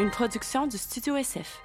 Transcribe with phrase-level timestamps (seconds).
[0.00, 1.60] une production du Studio SF.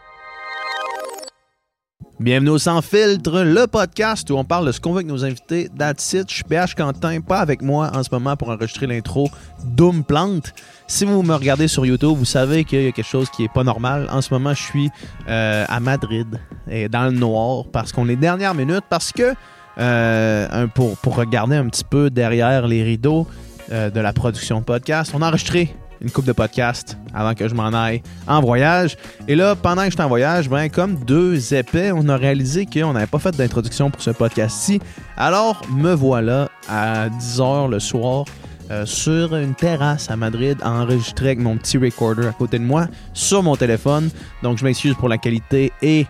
[2.20, 5.24] Bienvenue au Sans Filtre, le podcast où on parle de ce qu'on veut avec nos
[5.24, 5.70] invités.
[5.78, 6.30] That's it.
[6.30, 9.30] Je suis Quentin, pas avec moi en ce moment pour enregistrer l'intro
[9.64, 10.54] Doom Plante.
[10.88, 13.54] Si vous me regardez sur YouTube, vous savez qu'il y a quelque chose qui est
[13.54, 14.08] pas normal.
[14.12, 14.90] En ce moment, je suis
[15.30, 16.40] euh, à Madrid
[16.70, 19.34] et dans le noir parce qu'on est dernière minute, parce que
[19.78, 23.28] euh, pour, pour regarder un petit peu derrière les rideaux
[23.72, 27.54] euh, de la production podcast, on a enregistré une coupe de podcast avant que je
[27.54, 28.98] m'en aille en voyage.
[29.28, 32.94] Et là, pendant que j'étais en voyage, ben, comme deux épais, on a réalisé qu'on
[32.94, 34.80] n'avait pas fait d'introduction pour ce podcast-ci.
[35.18, 38.26] Alors, me voilà à 10h le soir
[38.72, 42.88] euh, sur une terrasse à Madrid, enregistré avec mon petit recorder à côté de moi
[43.14, 44.10] sur mon téléphone.
[44.42, 46.08] Donc, je m'excuse pour la qualité et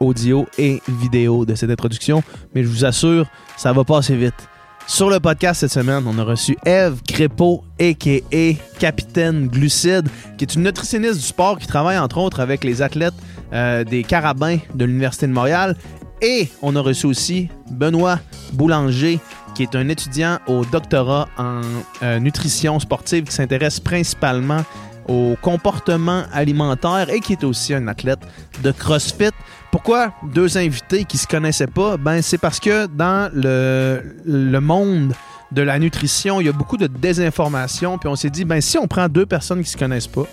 [0.00, 2.22] audio et vidéo de cette introduction,
[2.54, 4.48] mais je vous assure, ça va passer vite.
[4.86, 8.52] Sur le podcast cette semaine, on a reçu Eve Crépeau, a.k.a.
[8.78, 13.14] Capitaine Glucide, qui est une nutritionniste du sport qui travaille entre autres avec les athlètes
[13.52, 15.76] euh, des Carabins de l'Université de Montréal.
[16.22, 18.18] Et on a reçu aussi Benoît
[18.52, 19.20] Boulanger,
[19.54, 21.60] qui est un étudiant au doctorat en
[22.02, 24.64] euh, nutrition sportive qui s'intéresse principalement
[25.10, 28.20] au comportement alimentaire et qui est aussi un athlète
[28.62, 29.32] de CrossFit.
[29.72, 31.96] Pourquoi deux invités qui se connaissaient pas?
[31.96, 35.12] Ben c'est parce que dans le, le monde
[35.50, 38.78] de la nutrition, il y a beaucoup de désinformation, puis on s'est dit ben si
[38.78, 40.26] on prend deux personnes qui se connaissent pas,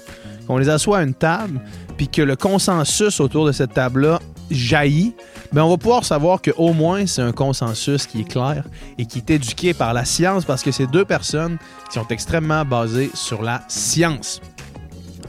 [0.46, 1.60] qu'on les assoit à une table,
[1.98, 4.20] puis que le consensus autour de cette table-là
[4.52, 5.16] jaillit,
[5.52, 8.64] ben on va pouvoir savoir que au moins c'est un consensus qui est clair
[9.00, 11.58] et qui est éduqué par la science parce que c'est deux personnes
[11.90, 14.40] qui sont extrêmement basées sur la science.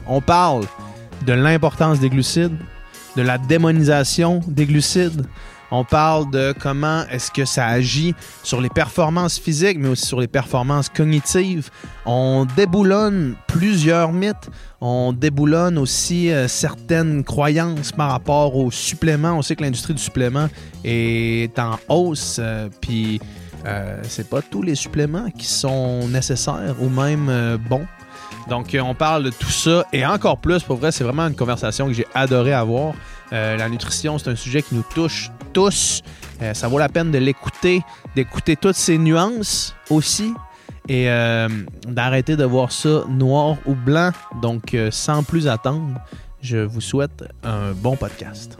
[0.09, 0.65] On parle
[1.27, 2.57] de l'importance des glucides,
[3.15, 5.25] de la démonisation des glucides.
[5.71, 10.19] On parle de comment est-ce que ça agit sur les performances physiques, mais aussi sur
[10.19, 11.69] les performances cognitives.
[12.07, 14.49] On déboulonne plusieurs mythes.
[14.81, 19.33] On déboulonne aussi euh, certaines croyances par rapport aux suppléments.
[19.33, 20.47] On sait que l'industrie du supplément
[20.83, 23.19] est en hausse, euh, puis
[23.65, 27.85] euh, c'est pas tous les suppléments qui sont nécessaires ou même euh, bons.
[28.49, 30.63] Donc, euh, on parle de tout ça et encore plus.
[30.63, 32.93] Pour vrai, c'est vraiment une conversation que j'ai adoré avoir.
[33.31, 36.01] Euh, la nutrition, c'est un sujet qui nous touche tous.
[36.41, 37.83] Euh, ça vaut la peine de l'écouter,
[38.15, 40.33] d'écouter toutes ces nuances aussi
[40.87, 41.05] et
[41.87, 44.09] d'arrêter de voir ça noir ou blanc.
[44.41, 45.99] Donc, sans plus attendre,
[46.41, 48.57] je vous souhaite un bon podcast.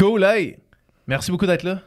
[0.00, 0.56] Cool, hey!
[1.06, 1.80] Merci beaucoup d'être là.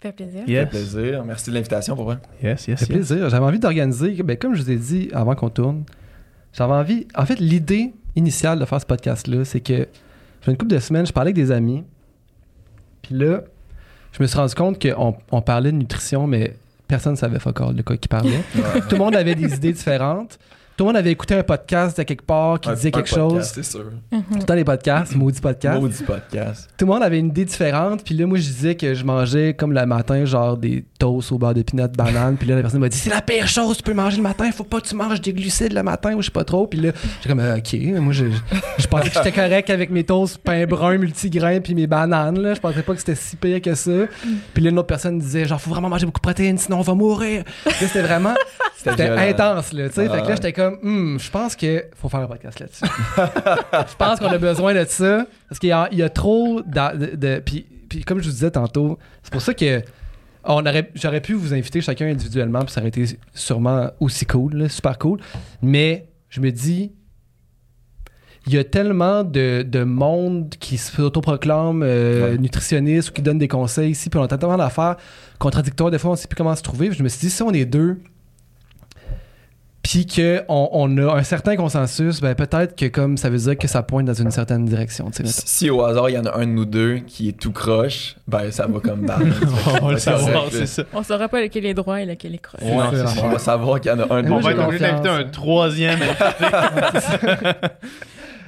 [0.00, 0.40] Fait plaisir.
[0.40, 1.24] Ça fait plaisir.
[1.24, 2.18] Merci de l'invitation pour vrai.
[2.42, 3.30] Yes, yes, Ça fait plaisir.
[3.30, 5.84] J'avais envie d'organiser, ben, comme je vous ai dit avant qu'on tourne,
[6.52, 7.06] j'avais envie.
[7.14, 9.86] En fait, l'idée initiale de faire ce podcast-là, c'est que
[10.42, 11.84] j'ai une couple de semaines, je parlais avec des amis.
[13.02, 13.42] Puis là,
[14.10, 16.56] je me suis rendu compte qu'on on parlait de nutrition, mais
[16.88, 18.40] personne ne savait fuck all de quoi qui parlait.
[18.88, 20.40] Tout le monde avait des idées différentes.
[20.76, 23.32] Tout le monde avait écouté un podcast de quelque part qui Un disait quelque chose.
[23.32, 23.84] podcast, C'est sûr.
[24.10, 25.80] Tout le temps les podcasts, maudits podcasts.
[25.80, 26.68] Maudit podcast.
[26.76, 28.04] Tout le monde avait une idée différente.
[28.04, 31.38] Puis là, moi, je disais que je mangeais comme le matin, genre des toasts au
[31.38, 32.36] beurre de pinot, de banane.
[32.36, 34.22] Puis là, la personne m'a dit c'est la pire chose que tu peux manger le
[34.22, 34.52] matin.
[34.52, 36.66] Faut pas que tu manges des glucides le matin ou je sais pas trop.
[36.66, 37.74] Puis là, j'étais comme euh, ok.
[37.98, 38.26] Moi, je,
[38.76, 42.38] je pensais que j'étais correct avec mes toasts pain brun multigrain puis mes bananes.
[42.38, 42.52] Là.
[42.52, 43.92] Je pensais pas que c'était si pire que ça.
[44.52, 46.82] Puis là, une autre personne disait genre faut vraiment manger beaucoup de protéines sinon on
[46.82, 47.44] va mourir.
[47.64, 48.34] Là, c'était vraiment
[48.76, 49.88] c'était intense là.
[49.88, 52.26] Tu sais, Ah fait que là, j'étais comme Hmm, je pense que faut faire un
[52.26, 52.84] podcast là-dessus.
[53.90, 56.62] je pense qu'on a besoin de ça parce qu'il y a, il y a trop
[56.62, 59.82] de, de- puis, puis comme je vous disais tantôt c'est pour ça que
[60.44, 63.04] on aurait j'aurais pu vous inviter chacun individuellement puis ça aurait été
[63.34, 65.18] sûrement aussi cool là, super cool
[65.62, 66.92] mais je me dis
[68.48, 72.38] il y a tellement de, de monde qui s'autoproclame euh, Ouais.
[72.38, 74.94] nutritionniste ou qui donne des conseils ici, puis on a tellement d'affaires
[75.40, 76.92] contradictoires, des fois on sait plus comment se trouver.
[76.92, 78.00] Je me suis dit, si on est deux,
[79.86, 83.68] puis qu'on on a un certain consensus, ben peut-être que comme ça veut dire que
[83.68, 85.08] ça pointe dans une certaine direction.
[85.24, 88.16] Si au hasard, il y en a un de nous deux qui est tout croche,
[88.26, 89.14] ben ça va comme dans.
[89.80, 90.82] On va le savoir, c'est ça.
[90.92, 92.62] On saura pas lequel est droit et lequel est croche.
[92.62, 93.22] Ouais, ça.
[93.22, 95.08] on va savoir qu'il y en a un de Moi, On va être obligé d'inviter
[95.08, 96.00] un troisième.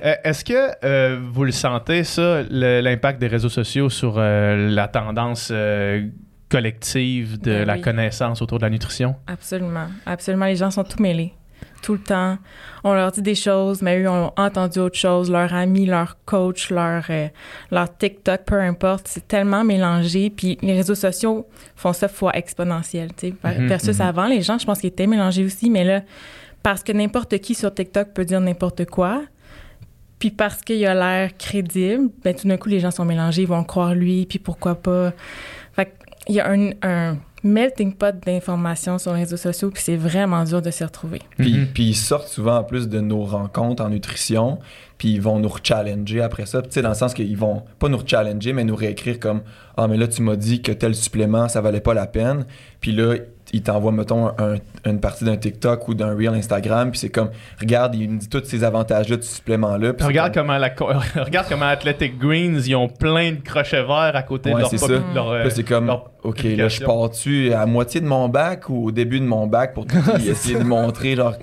[0.05, 4.87] Euh, Est-ce que euh, vous le sentez, ça, l'impact des réseaux sociaux sur euh, la
[4.87, 6.07] tendance euh,
[6.49, 7.81] collective de Ben la oui.
[7.81, 9.15] connaissance autour de la nutrition?
[9.27, 9.87] Absolument.
[10.07, 10.47] Absolument.
[10.47, 11.33] Les gens sont tout mêlés.
[11.83, 12.39] Tout le temps.
[12.83, 15.31] On leur dit des choses, mais eux ont entendu autre chose.
[15.31, 17.29] Leur ami, leur coach, leur, euh,
[17.71, 19.07] leur TikTok, peu importe.
[19.07, 20.31] C'est tellement mélangé.
[20.31, 21.47] Puis les réseaux sociaux
[21.77, 23.11] font ça fois exponentielle.
[23.17, 23.35] tu sais.
[23.45, 24.07] Ver- Mhm, Versus mhm.
[24.07, 25.71] avant, les gens, je pense qu'ils étaient mélangés aussi.
[25.71, 26.03] Mais là,
[26.65, 29.23] parce que n'importe qui sur TikTok peut dire n'importe quoi.
[30.19, 33.49] Puis parce qu'il a l'air crédible, ben tout d'un coup, les gens sont mélangés, ils
[33.49, 35.13] vont croire lui, puis pourquoi pas.
[36.29, 40.45] Qu'il y a un, un melting pot d'informations sur les réseaux sociaux, puis c'est vraiment
[40.45, 41.21] dur de s'y retrouver.
[41.39, 41.67] Puis, Mhm.
[41.73, 44.59] puis ils sortent souvent en plus de nos rencontres en nutrition,
[44.99, 46.63] puis ils vont nous challenger après ça.
[46.63, 49.43] Tu sais, dans le sens qu'ils vont pas nous challenger, mais nous réécrire comme
[49.77, 52.45] Ah, mais là, tu m'as dit que tel supplément, ça valait pas la peine.
[52.81, 53.15] Puis là,
[53.53, 57.31] ils t'envoient, mettons, un- une partie d'un TikTok ou d'un Reel Instagram, puis c'est comme
[57.61, 59.93] Regarde, il me dit tous ces avantages-là de ce supplément-là.
[59.95, 60.69] Puis c'est Regarde comme- comment, la,
[61.25, 64.71] regarde comment Athletic Greens, ils ont plein de crochets verts à côté Ouais, de leur,
[64.71, 64.89] c'est ça.
[65.15, 68.87] leur, euh, c'est comme, leur OK, là, je pars-tu à moitié de mon bac ou
[68.87, 69.87] au début de mon bac pour
[70.27, 71.35] essayer de montrer, genre,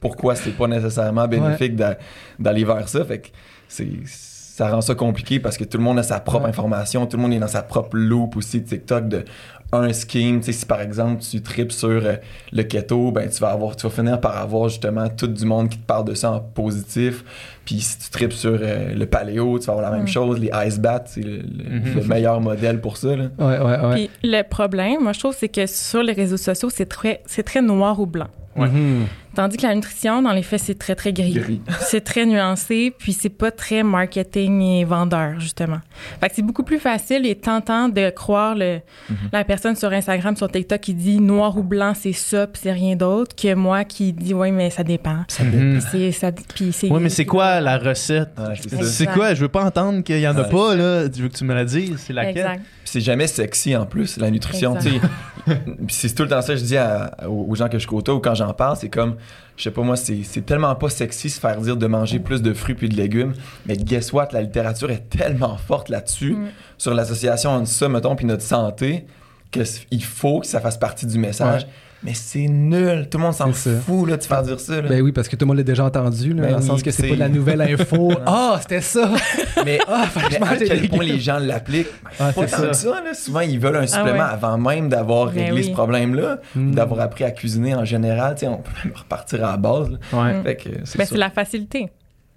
[0.00, 1.98] pourquoi c'est pas nécessairement bénéfique d'a-
[2.38, 3.04] d'aller vers ça.
[3.04, 3.28] Fait que
[3.68, 6.50] c'est ça rend ça compliqué parce que tout le monde a sa propre Ouais.
[6.50, 9.24] information, tout le monde est dans sa propre loop aussi de TikTok de
[9.72, 10.40] un scheme.
[10.40, 12.16] Tu sais, si par exemple tu tripes sur euh,
[12.52, 15.68] le keto, ben tu vas avoir, tu vas finir par avoir justement tout du monde
[15.68, 17.24] qui te parle de ça en positif.
[17.64, 20.08] Puis si tu tripes sur euh, le paléo, tu vas avoir la même Mm.
[20.08, 20.38] chose.
[20.40, 21.94] Les ice baths, c'est le, le- Mhm.
[21.96, 23.14] le meilleur modèle pour ça.
[23.16, 23.24] Là.
[23.38, 23.94] Ouais, ouais, ouais.
[23.94, 27.42] Puis le problème, moi, je trouve, c'est que sur les réseaux sociaux, c'est très, c'est
[27.44, 28.28] très noir ou blanc.
[28.56, 28.68] Ouais.
[28.68, 29.06] Mhm.
[29.34, 31.32] Tandis que la nutrition, dans les faits, c'est très, très gris.
[31.32, 31.62] Gris.
[31.80, 35.78] C'est très nuancé, puis c'est pas très marketing et vendeur, justement.
[36.20, 39.16] Fait que c'est beaucoup plus facile et tentant de croire le, Mhm.
[39.32, 42.72] la personne sur Instagram, sur TikTok qui dit noir ou blanc, c'est ça, puis c'est
[42.72, 45.20] rien d'autre, que moi qui dis, oui, mais ça dépend.
[45.26, 48.30] Puis c'est, ça, puis c'est Ouais, mais c'est quoi la recette?
[48.38, 49.34] Ouais, c'est quoi?
[49.34, 50.48] Je veux pas entendre qu'il y en a Ouais.
[50.48, 51.04] pas, là.
[51.14, 51.94] Je veux que tu me la dises?
[51.98, 52.60] C'est laquelle?
[52.84, 54.76] C'est jamais sexy en plus, la nutrition.
[55.88, 58.20] C'est tout le temps ça que je dis à- aux gens que je côtoie ou
[58.20, 59.16] quand j'en parle, c'est comme,
[59.56, 62.42] je sais pas moi, c'est c'est tellement pas sexy se faire dire de manger plus
[62.42, 63.32] de fruits puis de légumes.
[63.66, 66.46] Mais guess what, la littérature est tellement forte là-dessus, Mm.
[66.78, 69.04] sur l'association entre ça, mettons, puis notre santé,
[69.50, 71.66] qu'il faut que ça fasse partie du message.
[72.04, 73.06] Mais c'est nul.
[73.08, 74.80] Tout le monde s'en fout là, de faire dire ça.
[74.82, 74.88] là.
[74.88, 76.82] Ben oui, parce que tout le monde l'a déjà entendu, là, Ben dans le sens
[76.82, 78.10] que c'est pas de la nouvelle info.
[78.26, 79.12] Ah, c'était ça!
[79.64, 80.06] Mais, Ah,
[80.42, 81.86] à quel point les gens l'appliquent,
[82.18, 82.66] Ah, pas ça.
[82.66, 82.88] que ça.
[83.02, 83.14] là.
[83.14, 84.20] Souvent, ils veulent un supplément ouais.
[84.32, 85.64] avant même d'avoir Ben réglé oui.
[85.64, 86.74] ce problème-là, Mm.
[86.74, 88.34] d'avoir appris à cuisiner en général.
[88.34, 89.90] Tu sais, on peut même repartir à la base.
[90.12, 90.34] Ouais.
[90.34, 90.42] Mm.
[90.42, 91.90] Fait que c'est Ben, la facilité.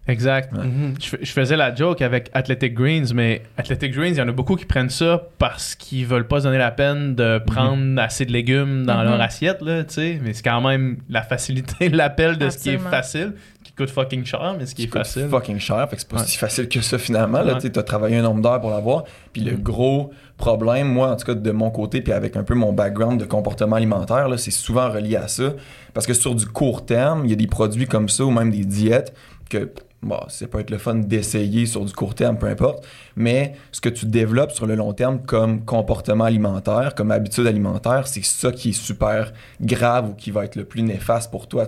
[0.08, 0.54] Exact.
[0.54, 0.94] Mhm.
[1.02, 4.28] Je, fais- je faisais la joke avec Athletic Greens, mais Athletic Greens, il y en
[4.28, 8.00] a beaucoup qui prennent ça parce qu'ils veulent pas se donner la peine de prendre
[8.00, 9.04] assez de légumes dans Mhm.
[9.06, 10.20] leur assiette, là, tu sais.
[10.24, 14.24] Mais c'est quand même la facilité, l'appel de ce qui est facile, qui coûte fucking
[14.26, 15.28] cher, mais ce qui est coûte facile.
[15.28, 16.24] fucking cher, fait que c'est pas Ouais.
[16.28, 17.42] si facile que ça finalement.
[17.42, 19.06] Là, tu as travaillé un nombre d'heures pour l'avoir.
[19.34, 22.54] Puis le gros problème, moi en tout cas de mon côté, puis avec un peu
[22.54, 25.54] mon background de comportement alimentaire, là, c'est souvent relié à ça.
[25.96, 28.52] Parce que sur du court terme, il y a des produits comme ça ou même
[28.52, 29.16] des diètes
[29.50, 29.72] que
[30.06, 32.86] bon, ça peut être le fun d'essayer sur du court terme, peu importe.
[33.16, 38.08] Mais ce que tu développes sur le long terme comme comportement alimentaire, comme habitude alimentaire,
[38.08, 41.68] c'est ça qui est super grave ou qui va être le plus néfaste pour toi.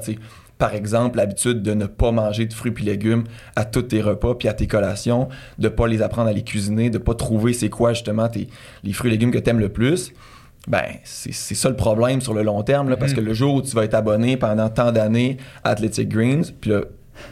[0.60, 3.26] Par exemple, l'habitude de ne pas manger de fruits puis légumes
[3.56, 6.90] à tous tes repas puis à tes collations, de pas les apprendre à les cuisiner,
[6.90, 8.48] de pas trouver c'est quoi justement tes,
[8.84, 10.14] les fruits et légumes que tu aimes le plus.
[10.68, 13.62] Ben, c'est ça le problème sur le long terme, là, parce que le jour où
[13.62, 16.82] tu vas être abonné pendant tant d'années à Athletic Greens, puis là,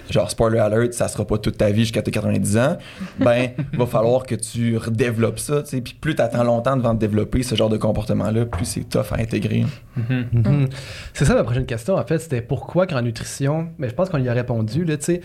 [0.10, 2.78] genre spoiler alert, ça sera pas toute ta vie jusqu'à tes 90 ans,
[3.20, 5.82] ben, va falloir que tu redéveloppes ça, tu sais.
[5.82, 9.12] Puis plus tu attends longtemps devant de développer ce genre de comportement-là, plus c'est tough
[9.12, 9.66] à intégrer.
[9.98, 10.26] Mhm.
[10.34, 10.68] Mhm.
[11.14, 12.20] C'est ça ma prochaine question, en fait.
[12.20, 15.22] C'était pourquoi qu'en nutrition, mais je pense qu'on y a répondu, là, tu sais.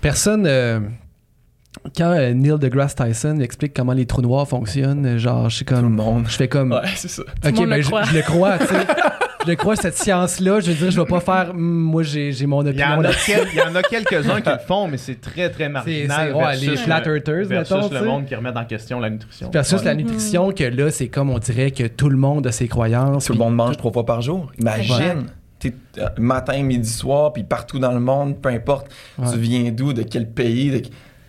[0.00, 0.44] Personne.
[0.46, 0.80] euh,
[1.96, 5.74] quand euh, Neil deGrasse Tyson explique comment les trous noirs fonctionnent, genre, je suis Tout
[5.74, 5.94] le comme.
[5.94, 6.24] monde.
[6.26, 6.72] Je fais comme.
[6.72, 7.22] Ouais, c'est ça.
[7.44, 8.74] le ok, monde ben je, je le crois, tu sais.
[9.46, 10.60] je crois, cette science-là.
[10.60, 11.52] Je veux dire, je vais pas faire.
[11.54, 13.32] Hmm, moi, j'ai j'ai mon Il y, opinion en a là-dessus.
[13.32, 16.34] quel- il y en a quelques-uns qui le font, mais c'est très, très marginal.
[16.54, 19.50] c'est- les le- flat earthers, versus le monde qui remet en question la nutrition.
[19.52, 22.68] Versus la nutrition, que là, c'est comme on dirait que tout le monde a ses
[22.68, 23.26] croyances.
[23.26, 24.50] Tout le monde mange trois fois par jour.
[24.58, 25.26] Imagine.
[25.58, 28.88] T'es, euh, matin, midi, soir, puis partout dans le monde, peu importe,
[29.18, 29.26] Ouais.
[29.32, 30.82] tu viens d'où, de quel pays, de-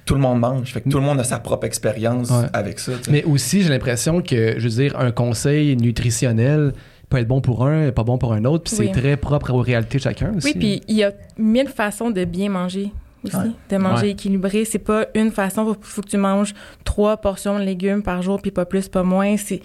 [0.06, 0.68] tout le monde mange.
[0.74, 2.48] Fait que tout le monde a sa propre expérience Ouais.
[2.52, 2.92] avec ça.
[3.10, 6.74] Mais aussi, j'ai l'impression que, je veux dire, un conseil nutritionnel
[7.10, 8.92] peut être bon pour un, pas bon pour un autre, puis Oui.
[8.94, 10.48] c'est très propre aux réalités de chacun aussi.
[10.48, 12.92] Oui, puis il y a mille façons de bien manger
[13.24, 13.52] aussi, Ouais.
[13.70, 14.12] de manger Ouais.
[14.12, 14.66] équilibré.
[14.66, 15.76] C'est pas une façon.
[15.80, 19.04] Il faut que tu manges trois portions de légumes par jour, puis pas plus, pas
[19.04, 19.38] moins.
[19.38, 19.62] C'est,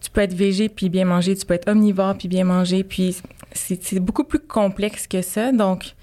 [0.00, 1.36] tu peux être végé puis bien manger.
[1.36, 2.82] Tu peux être omnivore puis bien manger.
[2.84, 3.16] Puis
[3.52, 5.52] c'est, beaucoup plus complexe que ça.
[5.52, 5.94] Donc,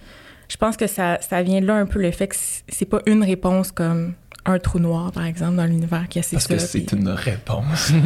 [0.49, 2.35] je pense que ça, ça vient là un peu le fait que
[2.69, 4.13] c'est pas une réponse comme
[4.47, 7.09] un trou noir, par exemple, dans l'univers qui a Parce que ça, c'est puis- une
[7.09, 7.91] réponse.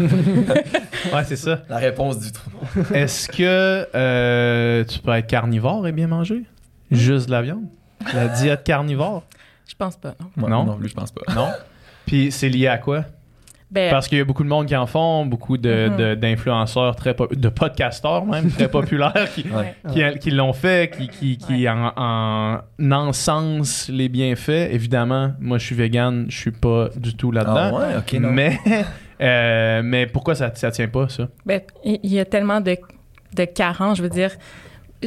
[1.13, 1.63] Ouais, c'est ça.
[1.67, 2.51] La réponse du trou.
[2.93, 6.43] Est-ce que euh, tu peux être carnivore et bien manger?
[6.91, 7.63] Juste de la viande?
[8.13, 9.24] La diète carnivore?
[9.67, 10.27] Je pense pas, non.
[10.36, 10.63] Moi, Non?
[10.65, 11.21] non plus, je pense pas.
[11.33, 11.48] Non?
[12.05, 13.05] Puis c'est lié à quoi?
[13.72, 15.96] Ben, Parce qu'il y a beaucoup de monde qui en font, beaucoup de- Mhm.
[15.98, 19.75] de- d'influenceurs, très po- de podcasteurs même, très populaires qui, ouais.
[20.13, 22.60] qui, qui l'ont fait, qui, qui, qui en, en
[22.92, 24.70] encensent les bienfaits.
[24.72, 27.80] Évidemment, moi je suis vegan, je suis pas du tout Ah là-dedans.
[27.80, 28.32] ouais, ok, non.
[28.32, 28.58] mais,
[29.22, 31.28] euh, mais pourquoi ça, ça tient pas, ça?
[31.46, 32.75] Ben, il il y a tellement de,
[33.36, 34.32] de carences, je veux dire.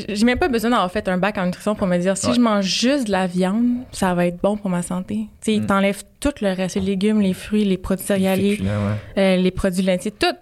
[0.09, 2.35] J'ai même pas besoin d'avoir fait un bac en nutrition pour me dire si Ouais.
[2.35, 5.29] je mange juste de la viande, ça va être bon pour ma santé.
[5.41, 5.67] Tu sais, Mm.
[5.67, 9.23] t'enlèves tout le reste, les légumes, les fruits, les produits céréaliers, ouais.
[9.23, 10.35] euh, les produits laitiers, tout.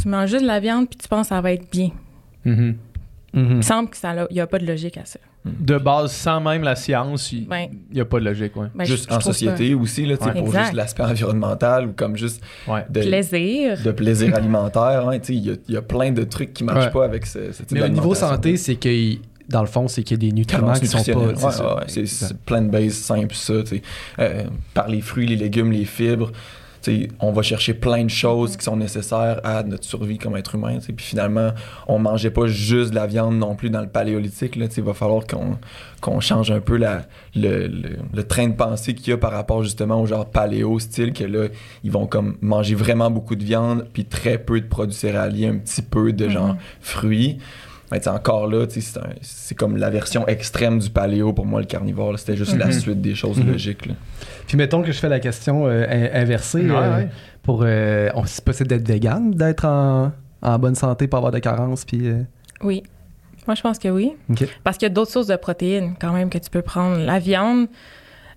[0.00, 1.90] Tu manges juste de la viande puis tu penses que ça va être bien.
[2.44, 2.76] Mhm.
[3.34, 3.56] Il Mhm.
[3.56, 5.18] me semble que ça il y a pas de logique à ça.
[5.44, 7.68] De base, sans même la science, il Ben.
[7.94, 8.54] n'y a pas de logique.
[8.56, 8.66] Ouais.
[8.74, 10.32] Ben, juste je- je en société aussi, là, Ouais.
[10.32, 10.62] pour Exact.
[10.64, 12.84] juste l'aspect environnemental ou comme juste Ouais.
[12.90, 13.78] de, plaisir.
[13.82, 15.08] de plaisir alimentaire.
[15.08, 16.90] hein, tu sais, Il y, y a plein de trucs qui marchent Ouais.
[16.92, 19.14] pas avec ce, ce type Mais au niveau santé, c'est que,
[19.48, 21.04] dans le fond, c'est qu'il y a des nutriments qui sont pas.
[21.04, 21.74] c'est Ouais, ça.
[21.76, 23.54] ouais, c'est- c'est plant-based, simple, ça.
[24.18, 24.44] Euh,
[24.74, 26.30] par les fruits, les légumes, les fibres.
[27.20, 30.78] On va chercher plein de choses qui sont nécessaires à notre survie comme être humain.
[30.80, 31.50] Puis finalement,
[31.88, 34.56] on mangeait pas juste de la viande non plus dans le paléolithique.
[34.56, 35.24] Là, il va falloir
[36.00, 37.02] qu'on change un peu la,
[37.34, 40.78] le, le- le train de pensée qu'il y a par rapport justement au genre paléo
[40.78, 41.48] style que là,
[41.84, 45.56] ils vont comme manger vraiment beaucoup de viande puis très peu de produits céréaliers, un
[45.58, 46.58] petit peu de genre Mhm.
[46.80, 47.38] fruits.
[47.92, 48.66] Mais encore là,
[49.20, 52.16] c'est comme la version extrême du paléo pour moi, le carnivore.
[52.20, 52.72] C'était juste la Mhm.
[52.72, 53.50] suite des choses Mhm.
[53.50, 53.86] logiques.
[53.86, 53.94] là.
[54.46, 56.62] Puis mettons que je fais la question euh, in- inversée.
[56.68, 57.08] Ouais, euh, ouais.
[57.42, 61.38] Pour, euh, on- c'est possible d'être vegan, d'être en, en bonne santé, pas avoir de
[61.38, 62.08] carences, puis.
[62.08, 62.22] euh,
[62.62, 62.82] Oui.
[63.46, 64.12] Moi, je pense que oui.
[64.28, 64.46] Ok.
[64.62, 66.98] Parce qu'il y a d'autres sources de protéines, quand même, que tu peux prendre.
[66.98, 67.68] La viande,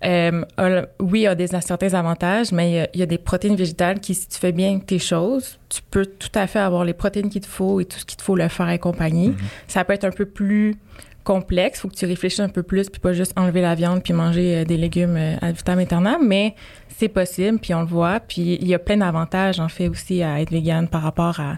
[0.05, 3.17] euh, a- oui, a des, certains avantages, mais il y a- il y, a des
[3.17, 6.83] protéines végétales qui, si tu fais bien tes choses, tu peux tout à fait avoir
[6.85, 9.29] les protéines qu'il te faut et tout ce qu'il te faut le faire accompagner.
[9.29, 9.35] Mhm.
[9.67, 10.75] Ça peut être un peu plus
[11.23, 14.13] complexe, faut que tu réfléchisses un peu plus, puis pas juste enlever la viande puis
[14.13, 16.55] manger euh, des légumes euh, ad vitam aeternam, mais
[16.95, 20.21] c'est possible, puis on le voit, puis il y a plein d'avantages en fait aussi
[20.21, 21.57] à être vegan par rapport à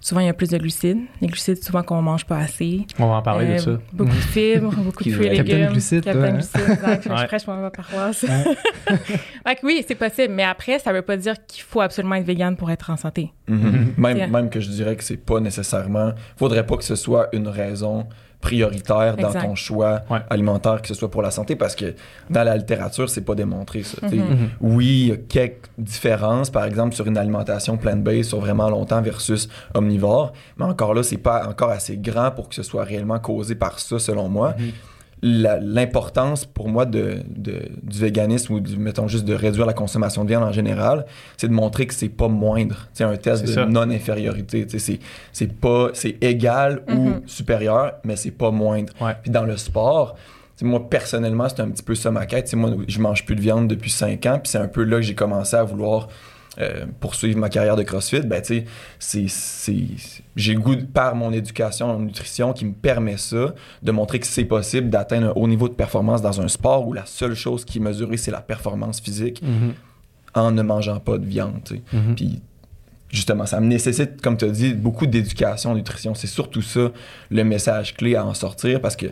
[0.00, 3.06] souvent il y a plus de glucides, les glucides souvent qu'on mange pas assez, On
[3.06, 3.70] va en parler de euh, ça.
[3.92, 5.70] Beaucoup de fibres, beaucoup de fruits et Captain légumes.
[5.72, 6.32] Glucide, Captain toi, hein?
[6.32, 7.06] Glucide, exact.
[7.06, 7.16] Ouais.
[7.18, 8.24] Je prêche pour ma paroisse.
[8.86, 12.24] Fait que oui, c'est possible, mais après, ça veut pas dire qu'il faut absolument être
[12.26, 13.32] vegan pour être en santé.
[13.48, 13.92] Mhm.
[13.94, 16.12] C'est- Même, même que je dirais que c'est pas nécessairement.
[16.36, 18.06] Faudrait pas que ce soit une raison
[18.42, 19.46] prioritaire dans Exact.
[19.46, 20.18] ton choix Ouais.
[20.28, 21.94] alimentaire, que ce soit pour la santé, parce que
[22.28, 24.06] dans la littérature, c'est pas démontré ça.
[24.06, 24.50] T'sais, Mhm.
[24.60, 29.00] Oui, il y a quelques différences, par exemple, sur une alimentation plant-based sur vraiment longtemps
[29.00, 33.18] versus omnivore, mais encore là, c'est pas encore assez grand pour que ce soit réellement
[33.20, 34.54] causé par ça, selon moi.
[34.58, 34.66] Mhm.
[34.66, 34.72] La-
[35.22, 40.24] L'importance pour moi de, de- du véganisme ou du, mettons juste de réduire la consommation
[40.24, 42.88] de viande en général, c'est de montrer que c'est pas moindre.
[42.92, 44.66] C'est un test de non-infériorité.
[44.78, 44.98] C'est
[45.32, 47.22] c'est pas c'est égal ou Mhm.
[47.26, 48.92] supérieur, mais c'est pas moindre.
[49.00, 49.14] Ouais.
[49.22, 50.16] Puis dans le sport,
[50.62, 52.44] moi personnellement, c'est un petit peu ça ma quête.
[52.44, 54.84] Tu sais, moi, je mange plus de viande depuis 5 ans, puis c'est un peu
[54.84, 56.08] là que j'ai commencé à vouloir
[56.60, 58.20] euh, poursuivre ma carrière de CrossFit.
[58.20, 58.64] Ben, tu
[58.98, 59.26] sais,
[60.36, 64.26] j'ai le goût, par mon éducation en nutrition, qui me permet ça, de montrer que
[64.26, 67.64] c'est possible d'atteindre un haut niveau de performance dans un sport où la seule chose
[67.64, 69.72] qui est mesurée, c'est la performance physique Mhm.
[70.34, 71.60] en ne mangeant pas de viande.
[71.64, 71.82] tu sais.
[71.92, 72.14] Mhm.
[72.16, 72.42] Puis
[73.08, 76.14] justement, ça me nécessite, comme tu as dit, beaucoup d'éducation en nutrition.
[76.14, 76.90] C'est surtout ça
[77.30, 79.06] le message clé à en sortir parce que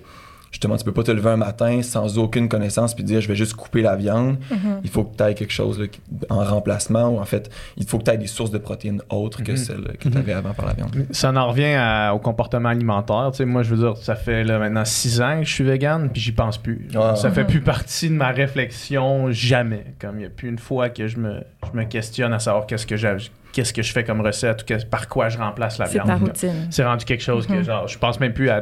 [0.51, 3.35] justement, tu peux pas te lever un matin sans aucune connaissance puis dire je vais
[3.37, 4.37] juste couper la viande.
[4.51, 4.81] Mhm.
[4.85, 5.87] Il faut que tu aies quelque chose là,
[6.29, 9.43] en remplacement ou en fait, il faut que tu aies des sources de protéines autres
[9.43, 9.57] que Mhm.
[9.57, 11.07] celles que tu avais avant par la viande.
[11.13, 13.29] Ça en revient à- au comportement alimentaire.
[13.33, 15.65] Tu sais, moi, je veux dire, ça fait là, maintenant six ans que je suis
[15.65, 16.89] vegan, puis j'y pense plus.
[16.95, 17.17] Ouais.
[17.17, 17.49] Ça fait Mhm.
[17.49, 19.85] plus partie de ma réflexion jamais.
[20.01, 21.43] Comme il n'y a plus une fois que je me,
[21.73, 23.17] je me questionne à savoir qu'est-ce que j'ai-
[23.53, 26.07] qu'est-ce que je fais comme recette ou par quoi je remplace la C'est viande.
[26.09, 26.19] ta là.
[26.21, 26.67] routine.
[26.71, 27.65] C'est rendu quelque chose que Mhm.
[27.65, 28.61] genre, je pense même plus à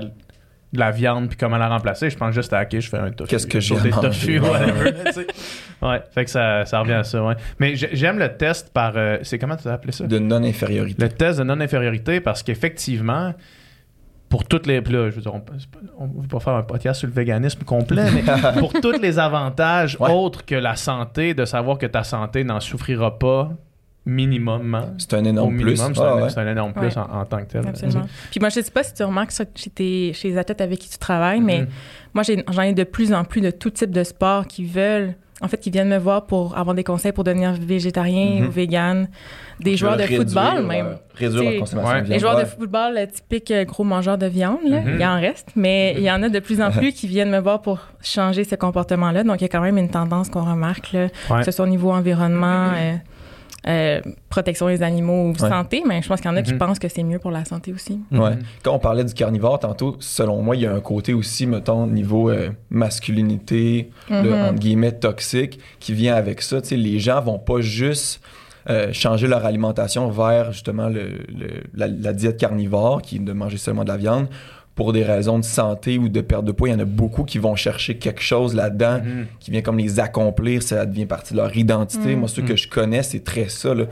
[0.73, 2.11] de la viande puis comment la remplacer.
[2.11, 3.31] Je pense juste à ok, je fais un tofu.
[3.31, 4.93] Qu'est-ce que j'ai des tofu, whatever.
[5.81, 7.35] Ouais, fait que ça, ça revient à ça, ouais.
[7.59, 8.93] Mais j'ai- j'aime le test par.
[8.97, 10.07] euh, c'est comment tu as appelé ça?
[10.07, 11.03] De non-infériorité.
[11.03, 13.33] Le test de non-infériorité parce qu'effectivement,
[14.29, 14.81] pour toutes les.
[14.83, 15.33] Là, je veux dire,
[15.99, 18.23] on ne va pas faire un podcast sur le véganisme complet, mais
[18.59, 20.11] pour tous les avantages Ouais.
[20.11, 23.51] autres que la santé, de savoir que ta santé n'en souffrira pas
[24.09, 24.95] minimum.
[24.99, 25.65] C'est un énorme plus.
[25.65, 26.31] minimum, c'est Ah, un, ouais.
[26.31, 26.99] c'est un énorme plus Ouais.
[26.99, 27.67] en, en tant que tel.
[27.67, 28.07] Absolument.
[28.31, 30.79] Puis moi, je sais pas si tu remarques ça chez, tes- chez les athlètes avec
[30.79, 31.69] qui tu travailles, mais Mhm.
[32.15, 35.15] moi, j'ai- j'en ai de plus en plus de tout type de sport qui veulent,
[35.41, 38.47] en fait, qui viennent me voir pour avoir des conseils pour devenir végétarien Mhm.
[38.49, 39.09] ou vegan.
[39.61, 40.97] Des joueurs de Réduire football, leur- même.
[41.17, 42.01] Réduire leur consommation ouais.
[42.01, 42.13] de viande.
[42.15, 42.45] Les joueurs Ouais.
[42.45, 44.97] de football, le typique euh, gros mangeur de viande, là, Mhm.
[44.99, 47.41] il en reste, mais il y en a de plus en plus qui viennent me
[47.41, 49.23] voir pour changer ce comportement-là.
[49.25, 51.39] Donc, il y a quand même une tendance qu'on remarque, là, Ouais.
[51.41, 52.95] que ce soit au niveau environnement, euh,
[53.69, 55.49] euh, protection des animaux ou Ouais.
[55.51, 56.59] santé, mais je pense qu'il y en a qui Mhm.
[56.59, 58.01] pensent que c'est mieux pour la santé aussi.
[58.11, 58.31] Ouais.
[58.37, 58.39] Mhm.
[58.63, 61.87] Quand on parlait du carnivore tantôt, selon moi, il y a un côté aussi, mettons,
[61.87, 62.49] niveau euh,
[63.03, 64.33] masculinité, le, Mhm.
[64.45, 66.61] entre guillemets, toxique, qui vient avec ça.
[66.61, 68.21] Tu sais, les gens vont pas juste
[68.71, 73.33] euh, changer leur alimentation vers justement le, le- la, la diète carnivore, qui est de
[73.33, 74.27] manger seulement de la viande,
[74.79, 76.69] pour des raisons de santé ou de perte de poids.
[76.69, 79.27] Il y en a beaucoup qui vont chercher quelque chose là-dedans Mhm.
[79.41, 82.15] qui vient comme les accomplir, ça devient partie de leur identité.
[82.15, 82.21] Mm.
[82.21, 82.47] Moi, ceux Mm.
[82.47, 83.75] que je connais, c'est très ça.
[83.75, 83.87] Là.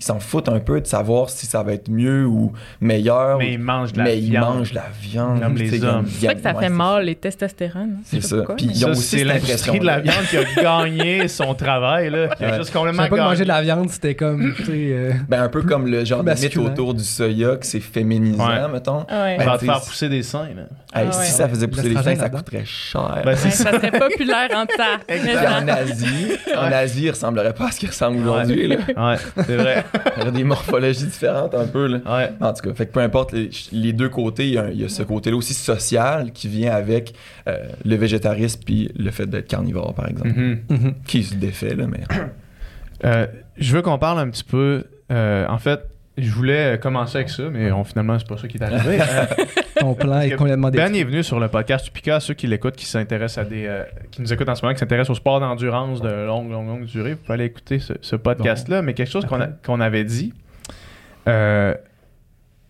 [0.00, 3.36] Ils s'en foutent un peu de savoir si ça va être mieux ou meilleur.
[3.38, 4.56] Mais ils mangent de la mais ils viande.
[4.56, 5.40] mangent la viande.
[5.42, 6.06] Comme les hommes.
[6.08, 7.98] C'est a- vrai que ça ouais, fait c'est- mal, les testostérones.
[8.04, 8.36] C'est Je sais ça.
[8.36, 11.28] pourquoi, Puis mais- ils ont Ça, aussi c'est l'industrie de la viande qui a gagné
[11.28, 12.56] son travail, là, qui a Ouais.
[12.56, 16.02] juste complètement pas manger de la viande, c'était comme, euh, Ben, un peu comme le
[16.04, 18.68] genre de mythe autour du soya, que c'est féminisant, Ouais.
[18.72, 19.00] mettons.
[19.10, 19.36] Ouais.
[19.38, 20.62] Ça va te Ben, faire pousser des seins, là.
[20.98, 23.20] Hey, Ah si ça faisait pousser les seins, ça coûterait cher.
[23.24, 24.98] Ben, c'est Ça serait populaire en temps.
[25.06, 28.66] Puis en Asie, en Asie, il ressemblerait pas à ce qu'il ressemble aujourd'hui.
[28.66, 28.76] là.
[28.96, 29.16] Ouais,
[29.46, 29.84] c'est vrai.
[30.16, 31.86] Il y aurait des morphologies différentes un peu.
[31.86, 31.98] Là.
[32.06, 32.32] Ouais.
[32.40, 34.80] En tout cas, fait que peu importe les, les deux côtés, il y, a, il
[34.80, 37.14] y a ce côté-là aussi social qui vient avec
[37.48, 40.28] euh, le végétarisme puis le fait d'être carnivore, par exemple.
[40.28, 40.60] Mhm.
[40.68, 40.94] mhm.
[41.06, 42.00] Qui se défait, là, mais.
[43.02, 44.84] Euh, je veux qu'on parle un petit peu.
[45.10, 45.80] euh, en fait,
[46.18, 48.98] je voulais commencer avec ça, mais on, finalement, c'est pas ça qui est arrivé.
[49.10, 52.20] Euh, Ton plan est complètement ben est venu sur le podcast Tupica.
[52.20, 53.64] Ceux qui l'écoutent, qui s'intéressent à des.
[53.66, 56.66] euh, qui nous écoutent en ce moment, qui s'intéressent au sport d'endurance de longue, longue,
[56.66, 58.82] longue durée, vous pouvez aller écouter ce, ce podcast-là.
[58.82, 60.34] Mais quelque chose qu'on a- qu'on avait dit,
[61.28, 61.74] euh,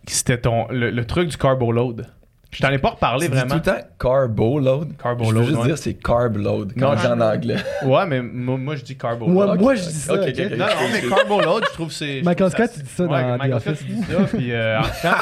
[0.06, 2.06] c'était ton, le, le truc du carbo load.
[2.52, 3.60] Je t'en ai pas reparlé Tu dis vraiment.
[3.60, 4.88] tout le temps carbo load.
[5.00, 5.46] Carbo Je veux load.
[5.46, 5.66] juste ouais.
[5.68, 7.56] dire c'est carb load Non, quand je- je dis en anglais.
[7.84, 9.60] Ouais, mais moi, moi, je dis carbo Moi, load.
[9.60, 10.28] moi, je dis ça, Ok, ok.
[10.28, 10.58] ok, ok.
[10.58, 12.22] Non, non, mais carbo load, je trouve que c'est.
[12.24, 14.36] Michael trouve Scott, il dit ça Ouais, dans Michael The Scott, il dit ça.
[14.36, 15.12] Puis euh, quand,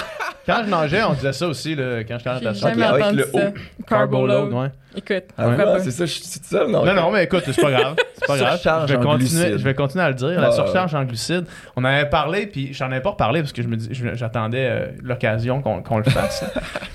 [0.47, 2.69] quand je nageais, on disait ça aussi, là, quand j'étais en natation.
[2.69, 3.53] jamais avec le ça.
[3.87, 4.53] Carbo load.
[4.55, 4.69] ouais.
[4.97, 6.69] Écoute, Ah, ouais, c'est ça, je suis tout seul.
[6.71, 7.95] Non, Non, non, mais écoute, c'est pas grave.
[8.15, 8.55] C'est pas grave.
[8.55, 9.59] Surcharge Je vais, en continuer, glucides.
[9.59, 10.41] je vais continuer à le dire.
[10.41, 11.45] La surcharge en glucides.
[11.77, 14.67] On en avait parlé, puis j'en avais pas reparlé parce que je me dis, j'attendais
[14.69, 16.43] euh, l'occasion qu'on qu'on le fasse.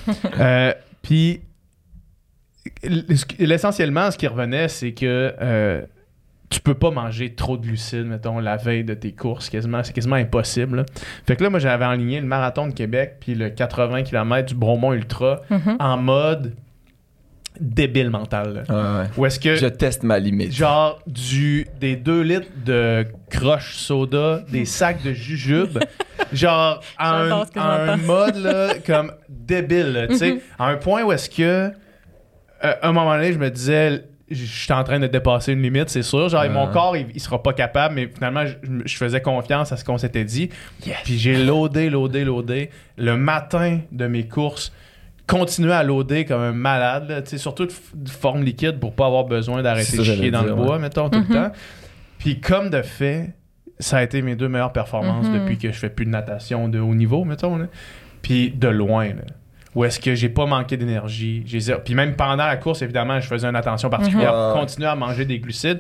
[0.40, 1.42] Euh, puis,
[3.40, 5.82] l'essentiellement, ce qui revenait, c'est que euh,
[6.50, 9.50] tu peux pas manger trop de glucides, mettons, la veille de tes courses.
[9.50, 10.78] Quasiment, c'est quasiment impossible.
[10.78, 10.86] là.
[11.26, 14.56] Fait que là, moi, j'avais enligné le marathon de Québec puis le 80 km du
[14.56, 15.78] Bromont Ultra Mhm.
[15.80, 16.54] en mode
[17.60, 18.66] débile mental.
[18.68, 18.74] là.
[18.76, 19.10] Ouais, ouais.
[19.18, 20.52] Où est-ce que Je teste ma limite.
[20.54, 25.80] genre du des 2 litres de crush soda, des sacs de jujube,
[26.34, 30.40] genre à un, à un mode là, comme débile, tu sais, Mhm.
[30.60, 31.72] à un point où est-ce que euh,
[32.62, 35.90] à un moment donné, je me disais je suis en train de dépasser une limite,
[35.90, 36.28] c'est sûr.
[36.30, 36.50] Genre, Ouais.
[36.50, 38.54] mon corps, il, il sera pas capable, mais finalement, je,
[38.86, 40.50] je faisais confiance à ce qu'on s'était dit.
[41.04, 42.70] Puis j'ai loadé, loadé, loadé.
[42.98, 44.72] Le matin de mes courses,
[45.28, 49.06] continuer à loader comme un malade, là, surtout de, f- de forme liquide pour pas
[49.06, 50.80] avoir besoin d'arrêter de chier dans le bois, ouais.
[50.80, 51.26] mettons, tout Mhm.
[51.30, 51.52] le temps.
[52.20, 53.34] Puis comme de fait,
[53.80, 55.40] ça a été mes deux meilleures performances Mhm.
[55.42, 57.58] depuis que je fais plus de natation de haut niveau, mettons.
[57.58, 57.66] là.
[58.22, 59.24] Puis de loin, là.
[59.76, 61.42] Où est-ce que j'ai pas manqué d'énergie.
[61.48, 64.52] j'ai zéro- Puis même pendant la course, évidemment, je faisais une attention particulière Mhm.
[64.54, 65.80] pour continuer à manger des glucides.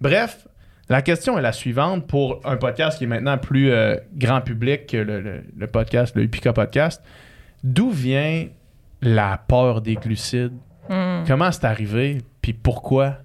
[0.00, 0.46] Bref,
[0.88, 4.86] la question est la suivante pour un podcast qui est maintenant plus euh, grand public
[4.86, 7.02] que le, le- le podcast, le Upica Podcast.
[7.64, 8.46] D'où vient
[9.04, 10.56] la peur des glucides?
[10.88, 11.24] Hmm.
[11.26, 12.18] Comment c'est arrivé?
[12.40, 13.18] Puis pourquoi?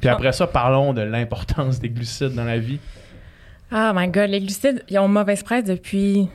[0.00, 2.78] Puis après ça, parlons de l'importance des glucides dans la vie.
[3.70, 6.28] Ah my god, les glucides, ils ont mauvaise presse depuis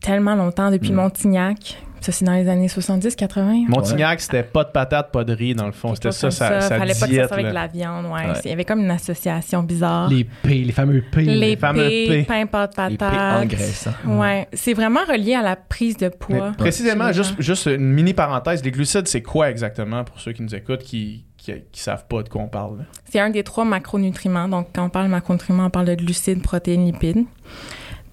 [0.00, 0.96] tellement longtemps, depuis Mm.
[0.96, 1.78] Montignac.
[2.02, 3.68] Ça, c'est dans les années 70-80.
[3.68, 5.94] Montignac, c'était pas de patates, pas de riz, dans le fond.
[5.94, 8.32] C'était ça, comme sa, sa Fallait pas que ça soit avec de la viande, ouais.
[8.44, 10.08] Il y avait comme une association bizarre.
[10.10, 11.22] Les P, les fameux P.
[11.22, 12.24] Les, Les fameux P, P.
[12.24, 13.44] pain, pâte, Les P patate.
[13.44, 13.90] engraissants.
[14.04, 16.52] Ouais, c'est vraiment relié à la prise de Mais poids.
[16.58, 20.42] précisément, les juste, juste une mini parenthèse, les glucides, c'est quoi exactement pour ceux qui
[20.42, 22.84] nous écoutent qui, qui, qui savent pas de quoi on parle?
[23.10, 24.48] C'est un des trois macronutriments.
[24.48, 27.24] Donc, quand on parle de macronutriments, on parle de glucides, protéines, lipides.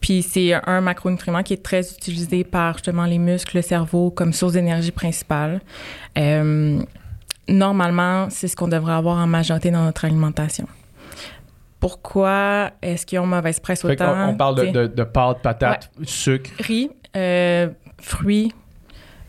[0.01, 4.31] Puis, c'est un macronutriment qui est très utilisé par justement les muscles, le cerveau comme
[4.33, 5.59] source d'énergie principale.
[6.17, 6.79] Euh,
[7.47, 10.67] normalement, c'est ce qu'on devrait avoir en majorité dans notre alimentation.
[11.79, 14.13] Pourquoi est-ce qu'ils ont mauvaise presse autant?
[14.13, 16.49] qu'on- on parle de, de, de pâtes, patates, sucre.
[16.59, 17.69] riz, euh,
[18.01, 18.53] fruits,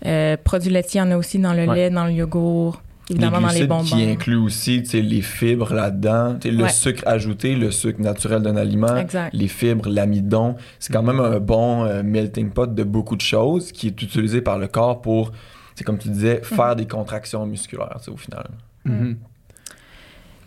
[0.04, 1.74] euh, produits laitiers, il y en a aussi dans le Ouais.
[1.74, 3.85] lait, dans le yogourt, évidemment les dans les glucides bonbons.
[3.85, 6.68] qui inclut aussi tu sais, les fibres là-dedans, le Ouais.
[6.68, 9.33] sucre ajouté, le sucre naturel d'un aliment, Exact.
[9.35, 10.57] les fibres, l'amidon.
[10.79, 14.40] C'est quand même un bon euh, melting pot de beaucoup de choses qui est utilisé
[14.40, 15.33] par le corps pour,
[15.75, 18.49] c'est comme tu disais, faire des contractions musculaires tu sais, au final.
[18.85, 19.16] Mhm.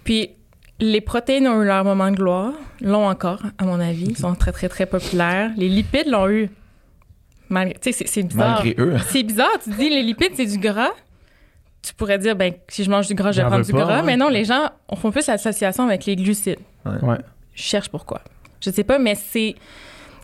[0.03, 0.29] Puis
[0.79, 4.35] les protéines ont eu leur moment de gloire, l'ont encore, à mon avis, ils sont
[4.35, 5.51] très, très, très populaires.
[5.55, 6.49] Les lipides l'ont eu.
[7.49, 8.63] Malgré, c'est- c'est bizarre.
[8.63, 8.95] Malgré eux.
[9.07, 10.89] C'est bizarre, tu dis les lipides, c'est du gras?
[11.83, 13.97] Tu pourrais dire, ben, si je mange du gras, je vais prendre du pas, gras.
[13.97, 14.03] ouais.
[14.03, 16.59] Mais non, les gens on font plus l'association avec les glucides.
[16.85, 17.17] Ouais.
[17.53, 18.21] Je cherche pourquoi.
[18.61, 19.55] Je sais pas, mais c'est.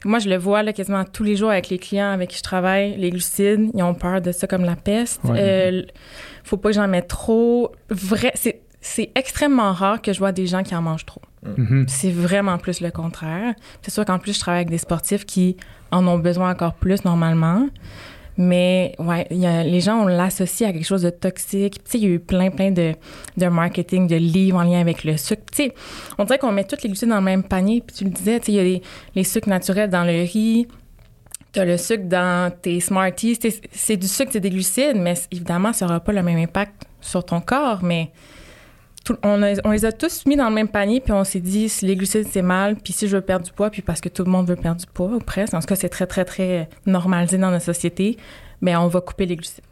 [0.05, 2.43] Moi, je le vois là, quasiment tous les jours avec les clients avec qui je
[2.43, 2.95] travaille.
[2.95, 5.21] Les glucides, ils ont peur de ça comme la peste.
[5.25, 5.37] Ouais.
[5.37, 5.81] Euh,
[6.45, 7.73] faut pas que j'en mette trop.
[7.89, 11.21] Vrai, c'est, c'est extrêmement rare que je vois des gens qui en mangent trop.
[11.43, 11.85] Mhm.
[11.89, 13.53] C'est vraiment plus le contraire.
[13.81, 15.57] C'est sûr qu'en plus, je travaille avec des sportifs qui
[15.91, 17.67] en ont besoin encore plus normalement.
[18.41, 21.83] Mais ouais, les gens, on l'associe à quelque chose de toxique.
[21.83, 22.93] Tu sais, il y a eu plein, plein de,
[23.35, 25.43] de marketing, de livres en lien avec le sucre.
[25.51, 25.73] Tu sais,
[26.17, 27.83] on dirait qu'on met tous les glucides dans le même panier.
[27.93, 28.81] Tu le disais, tu sais, il y a les,
[29.13, 30.67] les sucres naturels dans le riz.
[31.51, 33.37] Tu as le sucre dans tes Smarties.
[33.73, 37.25] C'est du sucre, c'est des glucides, mais évidemment, ça n'aura pas le même impact sur
[37.25, 37.83] ton corps.
[37.83, 38.09] Mais
[39.13, 41.39] tout- on, a- on les a tous mis dans le même panier, puis on s'est
[41.39, 44.01] dit, si les glucides, c'est mal, puis si je veux perdre du poids, puis parce
[44.01, 46.07] que tout le monde veut perdre du poids, ou presque, en tout cas, c'est très,
[46.07, 48.17] très, très normalisé dans notre société,
[48.61, 49.63] mais on va couper les glucides.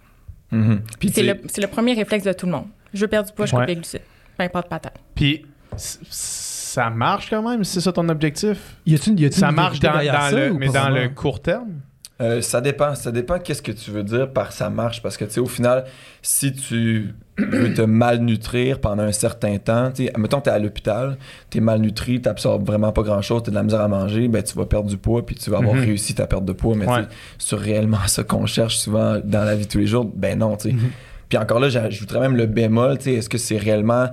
[0.51, 0.81] Mhm.
[0.99, 1.23] Puis, C'est
[1.61, 2.67] le, premier réflexe de tout le monde.
[2.93, 4.01] Je veux perdre du poids, je coupe les glucides.
[4.37, 4.97] Peu importe patate.
[5.15, 5.45] Puis,
[5.77, 8.77] ça marche quand même, c'est ça ton objectif?
[8.85, 11.41] Y a-tu une, y a-tu Ça marche dans, derrière dans ça le, mais dans court
[11.41, 11.81] terme?
[12.21, 12.95] Euh, ça dépend.
[12.95, 15.01] Ça dépend qu'est-ce que tu veux dire par ça marche.
[15.01, 15.85] Parce que, tu sais, au final,
[16.21, 20.53] si tu veux te malnutrir pendant un certain temps, tu sais, mettons que tu es
[20.53, 21.17] à l'hôpital,
[21.49, 24.27] tu es malnutri, tu n'absorbes vraiment pas grand-chose, tu as de la misère à manger,
[24.27, 25.81] ben, tu vas perdre du poids puis tu vas avoir Mhm.
[25.81, 26.75] réussi ta perte de poids.
[26.75, 27.03] Mais Ouais.
[27.37, 30.09] c'est réellement ça qu'on cherche souvent dans la vie de tous les jours?
[30.15, 30.75] Ben non, tu sais.
[30.75, 30.89] Mhm.
[31.29, 34.07] Puis encore là, j'ajouterais même le bémol, est-ce que c'est réellement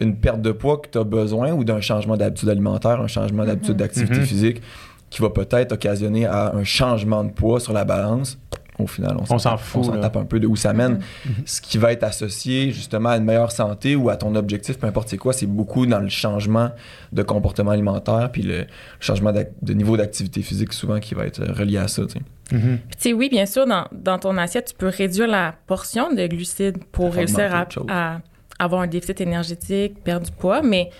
[0.00, 3.44] une perte de poids que tu as besoin ou d'un changement d'habitude alimentaire, un changement
[3.44, 4.24] d'habitude d'activité Mhm.
[4.24, 4.62] physique
[5.10, 8.38] qui va peut-être occasionner à un changement de poids sur la balance?
[8.82, 10.72] Au final, on, On s'en tape- fout, On s'en tape un peu de où ça
[10.72, 11.00] mène.
[11.24, 11.32] Mhm.
[11.44, 14.86] Ce qui va être associé justement à une meilleure santé ou à ton objectif, peu
[14.86, 16.70] importe c'est quoi, c'est beaucoup dans le changement
[17.12, 18.66] de comportement alimentaire puis le
[19.00, 22.02] changement de niveau d'activité physique souvent qui va être relié à ça.
[22.06, 22.20] tu sais.
[22.56, 22.78] Mhm.
[22.88, 26.12] Puis, tu sais, oui, bien sûr, dans, dans ton assiette, tu peux réduire la portion
[26.12, 28.20] de glucides pour réussir à, à
[28.58, 30.90] avoir un déficit énergétique, perdre du poids, mais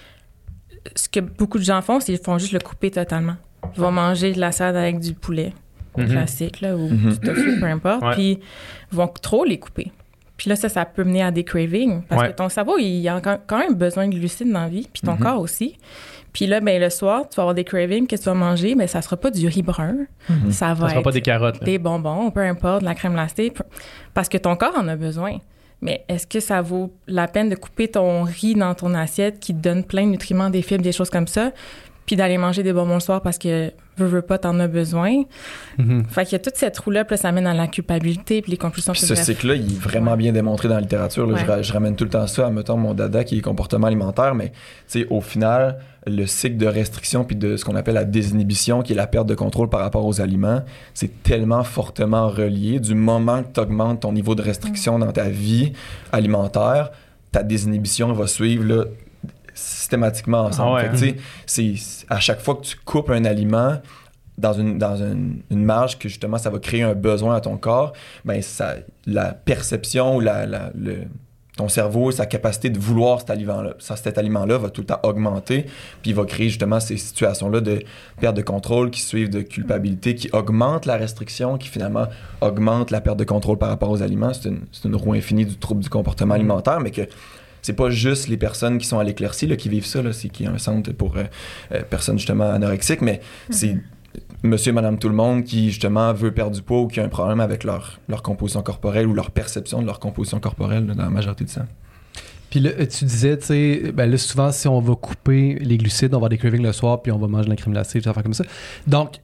[0.94, 3.34] ce que beaucoup de gens font, c'est qu'ils font juste le couper totalement.
[3.76, 5.52] Ils vont manger de la salade avec du poulet,
[5.94, 6.08] au Mhm.
[6.08, 7.12] classique, là, ou Mhm.
[7.12, 8.38] du tofu, peu importe, puis
[8.92, 9.90] ils vont trop les couper.
[10.36, 13.20] Puis là, ça, ça peut mener à des cravings, parce que ton cerveau, il a
[13.20, 15.18] quand même besoin de glucides dans la vie, puis ton Mhm.
[15.18, 15.76] corps aussi.
[16.32, 18.74] Puis là, ben, le soir, tu vas avoir des cravings, que tu vas manger?
[18.76, 19.96] Ben, ça sera pas du riz brun,
[20.50, 21.58] ça va Ça sera être pas des carottes.
[21.60, 21.64] là.
[21.66, 23.52] des bonbons, peu importe, de la crème glacée,
[24.14, 25.38] parce que ton corps en a besoin.
[25.82, 29.54] Mais est-ce que ça vaut la peine de couper ton riz dans ton assiette qui
[29.54, 31.52] te donne plein de nutriments, des fibres, des choses comme ça,
[32.10, 35.22] puis d'aller manger des bonbons le soir parce que veux, veux pas, t'en as besoin?
[35.78, 36.06] Mhm.
[36.08, 38.50] Fait qu'il y a toute cette roue-là, puis là, ça mène à la culpabilité, puis
[38.50, 38.92] les conclusions.
[38.94, 40.16] Puis ce cycle-là, il est vraiment Ouais.
[40.16, 41.24] bien démontré dans la littérature.
[41.24, 41.36] là.
[41.38, 41.48] Je Ouais.
[41.48, 44.34] ra- Je, ramène tout le temps ça à, mettons, mon dada qui est comportement alimentaire.
[44.34, 44.50] Mais,
[45.08, 48.96] au final, le cycle de restriction puis de ce qu'on appelle la désinhibition, qui est
[48.96, 50.62] la perte de contrôle par rapport aux aliments,
[50.94, 52.80] c'est tellement fortement relié.
[52.80, 55.74] Du moment que tu augmentes ton niveau de restriction dans ta vie
[56.10, 56.90] alimentaire,
[57.30, 58.84] ta désinhibition va suivre là,
[59.60, 60.70] systématiquement ensemble.
[60.70, 61.74] Ah ouais, Fait que, c'est
[62.08, 63.78] à chaque fois que tu coupes un aliment
[64.38, 67.56] dans une, dans une, une marge que justement ça va créer un besoin à ton
[67.58, 67.92] corps,
[68.24, 68.74] ben ça,
[69.06, 70.98] la perception ou la, la- le,
[71.56, 75.64] ton cerveau, sa capacité de vouloir cet aliment-là, cet aliment-là va tout le temps augmenter,
[76.00, 77.82] puis il va créer justement ces situations-là de
[78.18, 82.06] perte de contrôle qui suivent de culpabilité, qui augmentent la restriction, qui finalement
[82.40, 84.32] augmentent la perte de contrôle par rapport aux aliments.
[84.32, 87.02] C'est une, c'est une roue infinie du trouble du comportement alimentaire, mais que
[87.62, 90.28] c'est pas juste les personnes qui sont à l'éclaircie là, qui vivent ça, là, c'est
[90.28, 91.24] qu'il y a un centre pour euh,
[91.72, 93.20] euh, personnes justement anorexiques, mais
[93.50, 93.76] c'est
[94.42, 97.04] monsieur et madame tout le monde qui justement veut perdre du poids ou qui a
[97.04, 100.94] un problème avec leur, leur composition corporelle ou leur perception de leur composition corporelle là,
[100.94, 101.66] dans la majorité du temps.
[102.50, 106.08] Puis là, tu disais, tu sais, ben là, souvent, si on va couper les glucides,
[106.08, 108.00] on va avoir des cravings le soir, puis on va manger de la crème glacée,
[108.00, 108.44] des affaires comme ça.
[108.88, 109.18] Donc,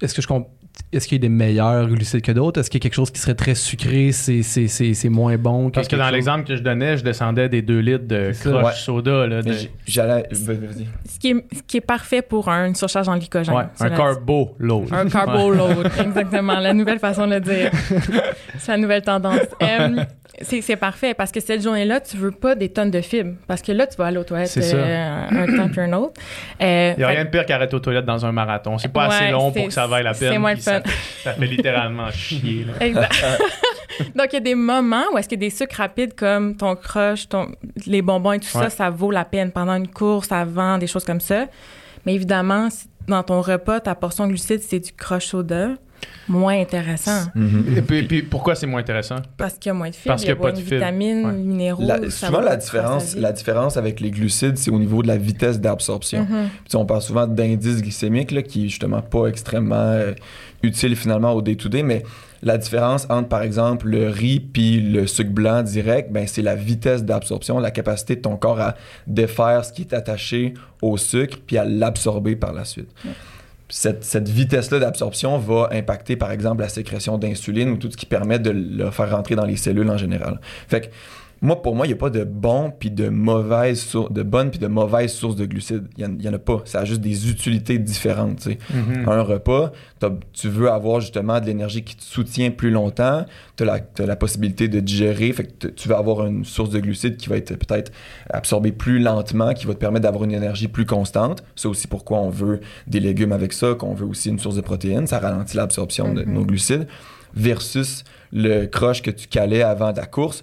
[0.00, 0.50] est-ce que je comprends.
[0.92, 2.60] Est-ce qu'il y a des meilleurs glucides que d'autres?
[2.60, 5.36] Est-ce qu'il y a quelque chose qui serait très sucré, c'est, c'est, c'est, c'est moins
[5.36, 5.70] bon?
[5.70, 8.64] Parce que dans chose- l'exemple que je donnais, je descendais des 2 litres de crush
[8.64, 8.72] Ouais.
[8.74, 9.26] soda.
[9.26, 9.52] Là, de-
[9.86, 10.24] J'allais.
[10.30, 10.86] Vas-y.
[11.08, 13.54] Ce qui, est, ce qui est parfait pour un- une surcharge en glycogène.
[13.54, 14.88] Ouais, un carbo load.
[14.92, 16.58] Un carbo load, exactement.
[16.58, 17.70] La nouvelle façon de le dire.
[18.58, 19.40] C'est la nouvelle tendance.
[19.62, 20.04] Euh,
[20.42, 23.62] c'est c'est parfait parce que cette journée-là, tu veux pas des tonnes de fibres parce
[23.62, 26.14] que là, tu vas aller aux toilettes C'est euh, un temps puis un autre.
[26.62, 28.78] Euh, Il n'y a fait- rien de pire qu'arrêter aux toilettes dans un marathon.
[28.78, 30.40] C'est pas Ouais, assez long pour c'est- que ça vaille la c'est peine.
[30.40, 30.82] moins puis le fun.
[30.84, 30.92] Ça,
[31.24, 32.64] ça fait littéralement chier.
[32.64, 32.84] là.
[32.86, 33.12] Exact.
[34.14, 37.28] Donc, il y a des moments où est-ce que des sucres rapides comme ton crush,
[37.28, 37.48] ton,
[37.86, 38.64] les bonbons et tout Ouais.
[38.64, 41.46] ça, ça vaut la peine pendant une course, avant, des choses comme ça.
[42.06, 42.68] Mais évidemment,
[43.08, 45.70] dans ton repas, ta portion de glucides, c'est du crush soda,
[46.28, 47.22] moins intéressant.
[47.76, 49.16] Et puis, puis pourquoi c'est moins intéressant?
[49.36, 50.52] Parce qu'il y a moins de fibres, Parce il y a qu'il y a pas
[50.54, 51.32] moins de vitamines, Ouais.
[51.32, 51.82] minéraux.
[51.86, 55.58] La- souvent, la différence, la différence avec les glucides, c'est au niveau de la vitesse
[55.60, 56.26] d'absorption.
[56.26, 60.12] Puis on parle souvent d'indice glycémique, là, qui est justement pas extrêmement euh,
[60.62, 62.02] utile finalement au day-to-day, mais
[62.42, 66.54] la différence entre, par exemple, le riz puis le sucre blanc direct, ben, c'est la
[66.54, 68.74] vitesse d'absorption, la capacité de ton corps à
[69.08, 72.90] défaire ce qui est attaché au sucre puis à l'absorber par la suite.
[73.70, 78.06] Cette, cette vitesse-là d'absorption va impacter, par exemple, la sécrétion d'insuline ou tout ce qui
[78.06, 80.40] permet de le faire rentrer dans les cellules en général.
[80.68, 80.86] Fait que
[81.40, 84.50] moi, pour moi, il n'y a pas de bon puis de mauvaise sour- de bonnes
[84.50, 85.86] puis de mauvaises sources de glucides.
[85.96, 86.62] Il n'y en, a pas.
[86.64, 88.38] Ça a juste des utilités différentes.
[88.40, 88.58] tu sais.
[88.74, 89.08] Mhm.
[89.08, 89.72] Un repas,
[90.32, 93.24] tu veux avoir justement de l'énergie qui te soutient plus longtemps.
[93.56, 95.32] Tu as, la possibilité de digérer.
[95.32, 97.92] Fait que tu vas avoir une source de glucides qui va être peut-être
[98.30, 101.44] absorbée plus lentement, qui va te permettre d'avoir une énergie plus constante.
[101.56, 104.60] C'est aussi pourquoi on veut des légumes avec ça, qu'on veut aussi une source de
[104.60, 105.06] protéines.
[105.06, 106.32] Ça ralentit l'absorption de Mhm.
[106.32, 106.86] nos glucides.
[107.34, 110.42] Versus le croche que tu calais avant ta course.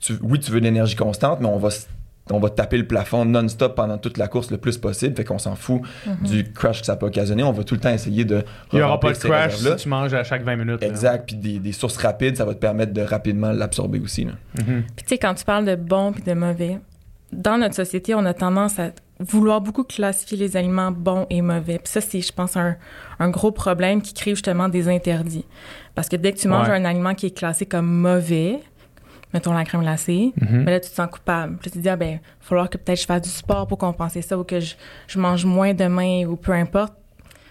[0.00, 1.68] Tu- oui, tu veux de l'énergie constante, mais on va,
[2.30, 5.16] on va taper le plafond non-stop pendant toute la course le plus possible.
[5.16, 5.80] Fait qu'on s'en fout
[6.22, 7.42] du crash que ça peut occasionner.
[7.42, 8.44] On va tout le temps essayer de.
[8.72, 10.82] Il n'y aura pas de crash si tu manges à chaque 20 minutes.
[10.82, 11.26] Exact.
[11.26, 14.24] Puis des, des sources rapides, ça va te permettre de rapidement l'absorber aussi.
[14.26, 14.34] Mhm.
[14.96, 16.78] Puis tu sais, quand tu parles de bon puis de mauvais,
[17.32, 21.78] dans notre société, on a tendance à vouloir beaucoup classifier les aliments bons et mauvais.
[21.78, 22.76] Puis ça, c'est, je pense, un,
[23.18, 25.44] un gros problème qui crée justement des interdits.
[25.96, 26.74] Parce que dès que tu manges Ouais.
[26.76, 28.60] un aliment qui est classé comme mauvais,
[29.34, 30.62] mettons la crème glacée, Mhm.
[30.64, 31.56] mais là, tu te sens coupable.
[31.60, 33.66] Puis tu te dis, ah ben, il va falloir que peut-être je fasse du sport
[33.66, 34.74] pour compenser ça ou que je,
[35.06, 36.94] je mange moins demain ou peu importe.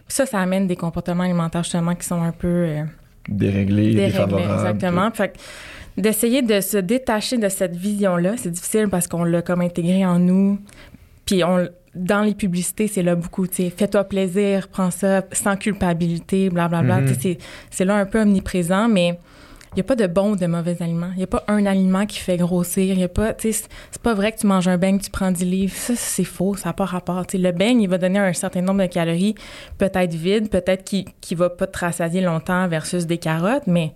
[0.08, 2.48] Puis ça, ça amène des comportements alimentaires justement qui sont un peu...
[2.48, 2.84] euh,
[3.30, 4.54] Déréglé, Déréglé, défavorable.
[4.54, 5.12] exactement.
[5.12, 9.60] Fait que d'essayer de se détacher de cette vision-là, c'est difficile parce qu'on l'a comme
[9.62, 10.60] intégré en nous.
[11.26, 15.58] Puis on, dans les publicités, c'est là beaucoup, tu sais, fais-toi plaisir, prends ça sans
[15.58, 17.02] culpabilité, blablabla.
[17.02, 17.08] Mhm.
[17.08, 17.38] Tu sais, c'est-
[17.70, 19.20] c'est là un peu omniprésent, mais
[19.72, 21.10] il n'y a pas de bons ou de mauvais aliments.
[21.14, 22.94] Il n'y a pas un aliment qui fait grossir.
[22.94, 25.10] Il y a pas, tu sais, c'est- pas vrai que tu manges un beigne, tu
[25.12, 25.76] prends 10 livres.
[25.76, 27.26] Ça, c'est faux, ça n'a pas rapport.
[27.34, 29.36] Le beigne, il va donner un certain nombre de calories,
[29.78, 33.94] peut-être vide, peut-être qui ne va pas te rassasier longtemps versus des carottes, mais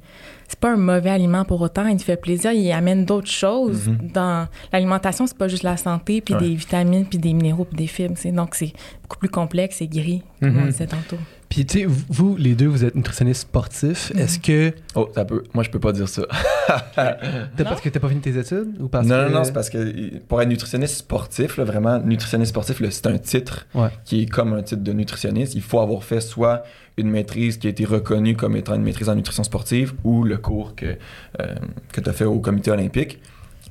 [0.48, 1.88] c'est pas un mauvais aliment pour autant.
[1.88, 3.88] Il te fait plaisir, il amène d'autres choses.
[3.88, 4.12] Mhm.
[4.14, 6.42] Dans l'alimentation, c'est pas juste la santé, puis Ouais.
[6.42, 8.16] des vitamines, puis des minéraux, puis des fibres.
[8.34, 11.18] Donc, c'est beaucoup plus complexe et gris, comme on disait tantôt.
[11.52, 14.12] Puis, tu sais, vous- les deux, vous êtes nutritionnistes sportifs.
[14.16, 14.72] Est-ce que.
[14.96, 15.44] Oh, ça peut.
[15.54, 16.22] Moi, je peux pas dire ça.
[16.96, 17.18] T'as-
[17.66, 19.30] parce que t'as pas fini tes études ou parce non, que...
[19.30, 23.18] non, non, c'est parce que pour être nutritionniste sportif, là, vraiment, nutritionniste sportif, c'est un
[23.18, 23.90] titre Ouais.
[24.06, 25.54] qui est comme un titre de nutritionniste.
[25.54, 26.64] Il faut avoir fait soit
[26.98, 30.38] une maîtrise qui a été reconnue comme étant une maîtrise en nutrition sportive ou le
[30.38, 30.86] cours que,
[31.42, 31.56] euh,
[31.92, 33.20] que tu as fait au comité olympique.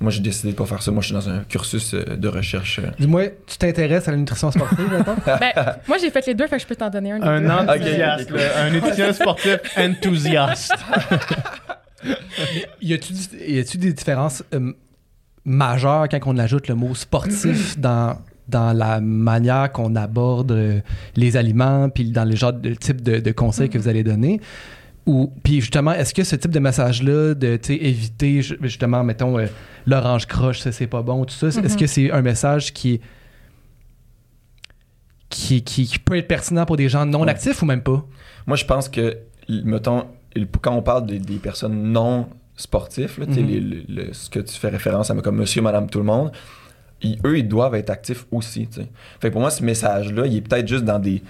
[0.00, 0.90] Moi, j'ai décidé de pas faire ça.
[0.90, 2.78] Moi, je suis dans un cursus euh, de recherche.
[2.78, 2.90] euh.
[2.98, 5.14] Dis-moi, tu t'intéresses à la nutrition sportive, maintenant?
[5.26, 5.52] ben,
[5.86, 7.22] moi, j'ai fait les deux, fait que je peux t'en donner un.
[7.22, 10.74] Un enthousiaste, un nutritionniste sportif enthousiaste.
[12.80, 13.12] y a-tu
[13.46, 14.72] y a-tu des différences euh,
[15.44, 18.16] majeures quand on ajoute le mot sportif dans
[18.48, 20.80] dans la manière qu'on aborde euh,
[21.14, 24.40] les aliments puis dans le genre de type de, de conseils que vous allez donner?
[25.06, 29.38] Ou puis justement est-ce que ce type de message là de éviter ju- justement mettons
[29.38, 29.46] euh,
[29.86, 31.76] l'orange croche ça c'est pas bon tout ça est-ce Mhm.
[31.76, 33.00] que c'est un message qui est
[35.28, 37.30] qui, qui, qui peut être pertinent pour des gens non Ouais.
[37.30, 38.04] actifs ou même pas?
[38.46, 39.16] Moi, je pense que,
[39.48, 40.06] mettons,
[40.60, 43.46] quand on parle des, des personnes non sportifs, là, Mhm.
[43.46, 46.32] les- le- le- ce que tu fais référence à, comme monsieur, madame, tout le monde,
[47.00, 48.66] ils- eux, ils doivent être actifs aussi.
[48.66, 48.88] tu sais.
[49.20, 51.22] Fait que pour moi, ce message-là, il est peut-être juste dans des,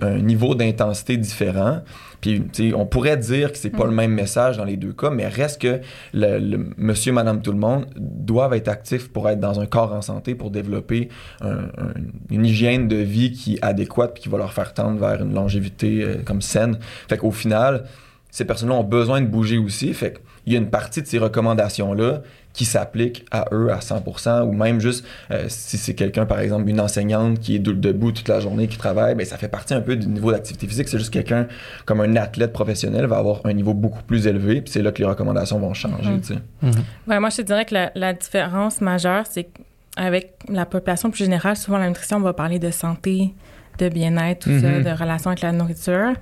[0.00, 1.80] un niveau d'intensité différent.
[2.20, 2.44] Puis,
[2.76, 3.90] on pourrait dire que c'est pas Mhm.
[3.90, 5.80] le même message dans les deux cas, mais reste que
[6.14, 9.92] le, le monsieur, madame, tout le monde doivent être actifs pour être dans un corps
[9.92, 11.08] en santé, pour développer
[11.40, 11.94] un- un-
[12.30, 15.34] une hygiène de vie qui est adéquate puis qui va leur faire tendre vers une
[15.34, 16.78] longévité euh, comme saine.
[17.08, 17.84] Fait qu'au final,
[18.30, 19.92] ces personnes-là ont besoin de bouger aussi.
[19.92, 20.14] Fait
[20.44, 24.52] qu'il y a une partie de ces recommandations-là qui s'appliquent à eux à 100% ou
[24.52, 28.28] même juste euh, si c'est quelqu'un, par exemple, une enseignante qui est de- debout toute
[28.28, 30.88] la journée, qui travaille, ben, ça fait partie un peu du niveau d'activité physique.
[30.88, 31.46] C'est juste quelqu'un
[31.86, 34.98] comme un athlète professionnel va avoir un niveau beaucoup plus élevé puis c'est là que
[34.98, 36.20] les recommandations vont changer.
[36.20, 36.38] Tu sais.
[37.08, 39.48] Ouais, moi, je te dirais que la, la différence majeure, c'est
[39.96, 43.32] qu'avec la population plus générale, souvent la nutrition, on va parler de santé,
[43.78, 44.84] de bien-être, tout ça, Mhm.
[44.84, 46.12] de relation avec la nourriture.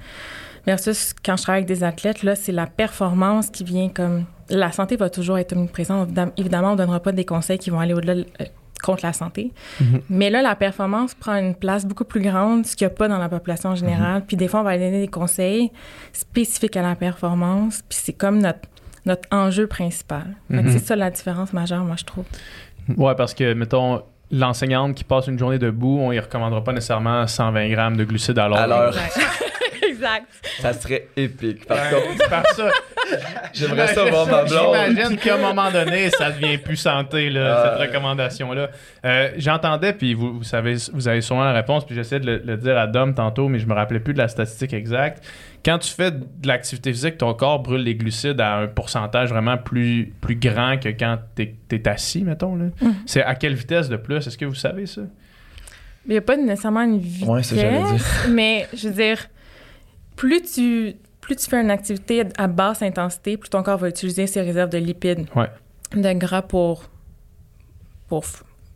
[0.66, 4.24] Versus quand je travaille avec des athlètes, là, c'est la performance qui vient comme.
[4.50, 6.10] La santé va toujours être omniprésente.
[6.10, 8.44] Évidem- Évidemment, on ne donnera pas des conseils qui vont aller au-delà de- euh,
[8.82, 9.52] contre la santé.
[9.80, 10.00] Mhm.
[10.08, 13.08] Mais là, la performance prend une place beaucoup plus grande, ce qu'il n'y a pas
[13.08, 14.24] dans la population générale.
[14.26, 15.70] Puis des fois, on va aller donner des conseils
[16.12, 17.82] spécifiques à la performance.
[17.88, 18.60] Puis c'est comme notre,
[19.06, 20.34] notre enjeu principal.
[20.48, 20.70] Mhm.
[20.72, 22.24] C'est ça la différence majeure, moi, je trouve.
[22.96, 27.26] Ouais, parce que, mettons, l'enseignante qui passe une journée debout, on y recommandera pas nécessairement
[27.26, 28.92] 120 grammes de glucides à l'heure.
[30.00, 30.26] Exact.
[30.60, 31.66] ça serait épique.
[31.66, 32.70] Par Ouais, contre, par ça,
[33.52, 34.76] j'aimerais ça voir ma blonde.
[34.88, 38.70] J'imagine qu'à un moment donné, ça devient plus santé, là, cette recommandation-là.
[39.04, 42.38] Euh, J'entendais, puis vous, vous savez, vous avez sûrement la réponse, puis j'essayais de le,
[42.44, 45.24] le dire à Dom tantôt, mais je me rappelais plus de la statistique exacte.
[45.64, 49.58] Quand tu fais de l'activité physique, ton corps brûle les glucides à un pourcentage vraiment
[49.58, 52.56] plus, plus grand que quand t'es es assis, mettons.
[52.56, 52.64] là.
[52.80, 52.94] Mhm.
[53.04, 54.26] C'est à quelle vitesse de plus?
[54.26, 55.02] Est-ce que vous savez ça?
[56.06, 58.04] Il n'y a pas nécessairement une vitesse, Ouais, c'est j'allais dire.
[58.30, 59.18] mais je veux dire,
[60.20, 64.26] plus tu, plus tu fais une activité à basse intensité, plus ton corps va utiliser
[64.26, 65.48] ses réserves de lipides, Ouais.
[65.96, 66.84] de gras pour
[68.06, 68.24] pour,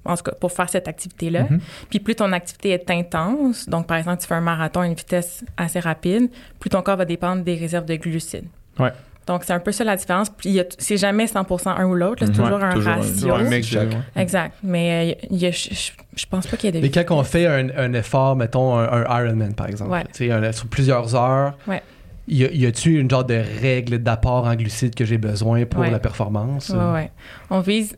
[0.06, 1.42] en tout cas, pour faire cette activité-là.
[1.50, 1.60] Mhm.
[1.90, 4.94] Puis plus ton activité est intense, donc par exemple, tu fais un marathon à une
[4.94, 6.30] vitesse assez rapide,
[6.60, 8.46] plus ton corps va dépendre des réserves de glucides.
[8.78, 8.92] Ouais.
[9.26, 10.28] Donc, c'est un peu ça la différence.
[10.30, 12.22] Puis, il y a t- c'est jamais 100% un ou l'autre.
[12.24, 12.44] là, C'est Mhm.
[12.44, 13.34] toujours Ouais, un toujours ratio.
[13.34, 13.88] Un mix ouais.
[14.16, 14.54] Exact.
[14.62, 16.90] Mais euh, il y a- je, je- je pense pas qu'il y ait de Mais
[17.04, 20.04] quand on fait un, un effort, mettons un, un Ironman par exemple, Ouais.
[20.12, 21.82] tu sais, un- sur plusieurs heures, Ouais.
[22.28, 25.80] y, a, y a-tu une genre de règle d'apport en glucides que j'ai besoin pour
[25.80, 25.90] Ouais.
[25.90, 26.68] la performance?
[26.70, 27.10] Ouais, ouais.
[27.50, 27.96] On vise.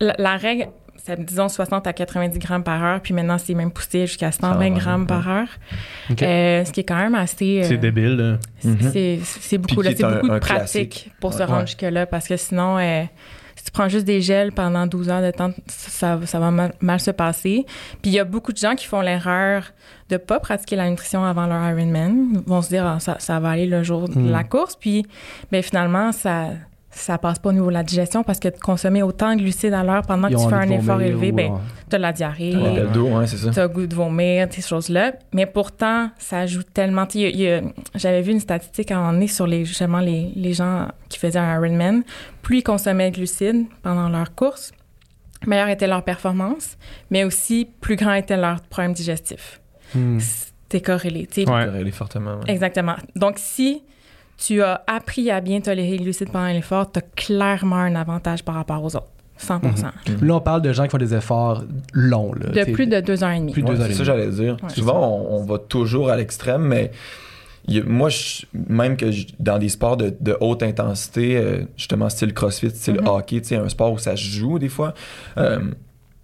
[0.00, 0.68] La, la règle,
[1.06, 4.52] c'est disons 60 à 90 grammes par heure, puis maintenant c'est même poussé jusqu'à 120
[4.54, 5.48] 120, grammes par heure.
[6.10, 6.22] Ok.
[6.22, 7.60] Euh, ce qui est quand même assez.
[7.62, 8.38] euh, C'est débile, là.
[8.58, 11.12] c'est- c'est- C'est beaucoup, là, un- beaucoup un de pratique classique.
[11.20, 11.66] pour se rendre Ouais.
[11.66, 13.04] jusque-là, parce que sinon, euh,
[13.54, 16.72] si tu prends juste des gels pendant 12 heures de temps, ça, ça va mal,
[16.80, 17.64] mal se passer.
[18.02, 19.72] Puis il y a beaucoup de gens qui font l'erreur
[20.10, 22.28] de pas pratiquer la nutrition avant leur Ironman.
[22.34, 24.30] Ils vont se dire, Ah, ça, ça va aller le jour de Mm.
[24.30, 24.76] la course.
[24.76, 25.04] Puis
[25.50, 26.50] ben, finalement, ça
[26.96, 29.74] ça passe pas au niveau de la digestion parce que de consommer autant de glucides
[29.74, 31.56] à l'heure pendant que tu fais un effort élevé, ben, euh,
[31.88, 32.56] t'as de la diarrhée.
[32.56, 33.50] Ouais, c'est ça.
[33.50, 35.12] T'as le goût de vomir, ces choses-là.
[35.32, 37.06] Mais pourtant, ça ajoute tellement.
[37.06, 37.30] tu
[37.94, 41.18] J'avais vu une statistique à un moment donné sur les, justement les, les gens qui
[41.18, 42.02] faisaient un Ironman.
[42.42, 44.72] Plus ils consommaient de glucides pendant leur course,
[45.46, 46.76] meilleure était leur performance,
[47.10, 49.60] mais aussi plus grand était leur problème digestif.
[49.94, 50.18] hmm.
[50.18, 51.26] C'était corrélé.
[51.26, 51.50] tu sais.
[51.50, 51.66] Ouais.
[51.66, 52.36] Corrélé fortement.
[52.38, 52.50] ouais.
[52.50, 52.96] Exactement.
[53.14, 53.82] Donc, si
[54.36, 58.42] tu as appris à bien tolérer les glucides pendant l'effort, tu as clairement un avantage
[58.44, 59.08] par rapport aux autres.
[59.38, 59.60] 100%
[60.22, 62.32] Là, on parle de gens qui font des efforts longs.
[62.32, 63.52] Là, De plus de deux heures et demie.
[63.52, 64.56] Plus de Ouais, deux heures c'est et ça j'allais dire.
[64.62, 64.70] Ouais.
[64.70, 66.90] Souvent, on, on va toujours à l'extrême, mais
[67.68, 72.08] il moi, je- même que je- dans des sports de, de haute intensité, euh, justement
[72.08, 73.08] style CrossFit, style Mhm.
[73.08, 74.94] hockey, tu sais, un sport où ça se joue des fois,
[75.36, 75.58] euh,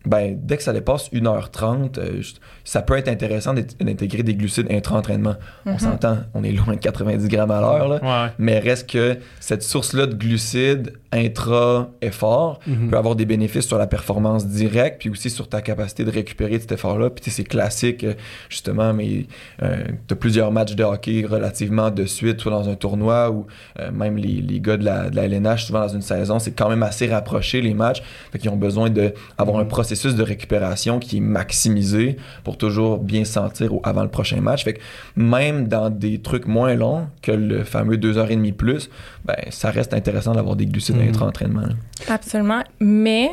[0.06, 2.32] ben, dès que ça dépasse 1h30, euh, je-
[2.64, 5.34] ça peut être intéressant d'int- d'intégrer des glucides intra-entraînement.
[5.66, 5.78] On Mhm.
[5.78, 8.02] s'entend, on est loin de 90 grammes à l'heure.
[8.02, 8.32] Ouais.
[8.38, 12.88] Mais reste que cette source-là de glucides intra-effort Mhm.
[12.90, 16.56] peut avoir des bénéfices sur la performance directe, puis aussi sur ta capacité de récupérer
[16.56, 17.10] de cet effort-là.
[17.10, 18.14] Puis tu sais, c'est classique, euh,
[18.48, 19.26] justement, mais
[19.60, 23.46] tu as plusieurs matchs de hockey relativement de suite, soit dans un tournoi ou
[23.80, 26.52] euh, même les, les gars de la, de la LNH, souvent dans une saison, c'est
[26.52, 28.02] quand même assez rapproché les matchs.
[28.32, 33.24] Fait qu'ils ont besoin d'avoir un processus de récupération qui est maximisé pour toujours bien
[33.24, 34.64] se sentir avant le prochain match.
[34.64, 34.80] Fait que
[35.16, 38.90] même dans des trucs moins longs que le fameux 2h30 plus,
[39.24, 41.08] ben, ça reste intéressant d'avoir des glucides Mhm.
[41.08, 41.62] intra-entraînement.
[41.62, 41.74] là.
[42.08, 42.62] Absolument.
[42.80, 43.30] Mais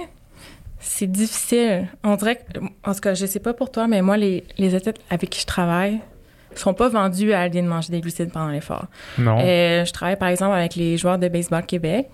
[0.79, 1.87] c'est difficile.
[2.03, 4.75] On dirait que, en tout cas, je sais pas pour toi, mais moi, les, les
[4.75, 5.99] athlètes avec qui je travaille
[6.55, 8.85] sont pas vendus à aller manger des glucides pendant l'effort.
[9.17, 9.37] Non.
[9.41, 12.07] Euh, je travaille, par exemple, avec les joueurs de baseball Québec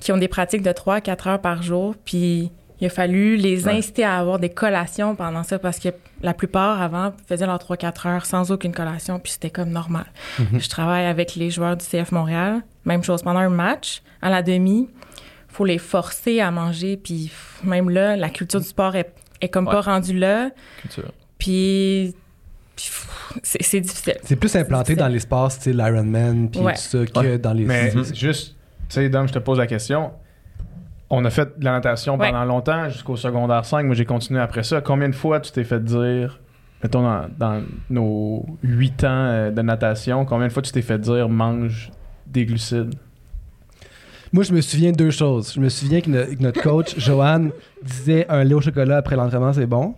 [0.00, 1.94] qui ont des pratiques de 3 à 4 heures par jour.
[2.04, 2.50] Puis
[2.82, 3.74] il a fallu les Ouais.
[3.78, 5.88] inciter à avoir des collations pendant ça parce que
[6.20, 9.18] la plupart, avant, faisaient leurs 3-4 heures sans aucune collation.
[9.20, 10.04] Puis c'était comme normal.
[10.38, 10.60] Mhm.
[10.60, 12.62] Je travaille avec les joueurs du CF Montréal.
[12.84, 13.22] Même chose.
[13.22, 14.88] Pendant un match, à la demi,
[15.48, 16.96] faut les forcer à manger.
[16.96, 17.30] Puis
[17.62, 19.72] même là, la culture du sport est, est comme Ouais.
[19.74, 20.50] pas rendue là.
[20.82, 21.12] Culture.
[21.38, 22.14] Puis,
[23.42, 24.16] c'est c'est difficile.
[24.24, 26.74] C'est plus implanté C'est- dans les sports style Ironman puis Ouais.
[26.74, 27.38] tout ça que Ouais.
[27.38, 27.64] dans les.
[27.64, 28.04] Mais Mhm.
[28.14, 28.56] juste,
[28.88, 30.10] tu sais, Dom, je te pose la question.
[31.14, 32.30] On a fait de la natation Ouais.
[32.30, 33.84] pendant longtemps, jusqu'au secondaire 5.
[33.84, 34.80] Moi, j'ai continué après ça.
[34.80, 36.40] Combien de fois tu t'es fait dire,
[36.82, 40.98] mettons, dans, dans nos 8 ans euh, de natation, combien de fois tu t'es fait
[40.98, 41.90] dire mange
[42.26, 42.94] des glucides?
[44.32, 45.52] Moi, je me souviens de deux choses.
[45.54, 47.48] Je me souviens que, no- que notre coach, Johan,
[47.82, 49.94] disait un lait au chocolat après l'entraînement, c'est bon.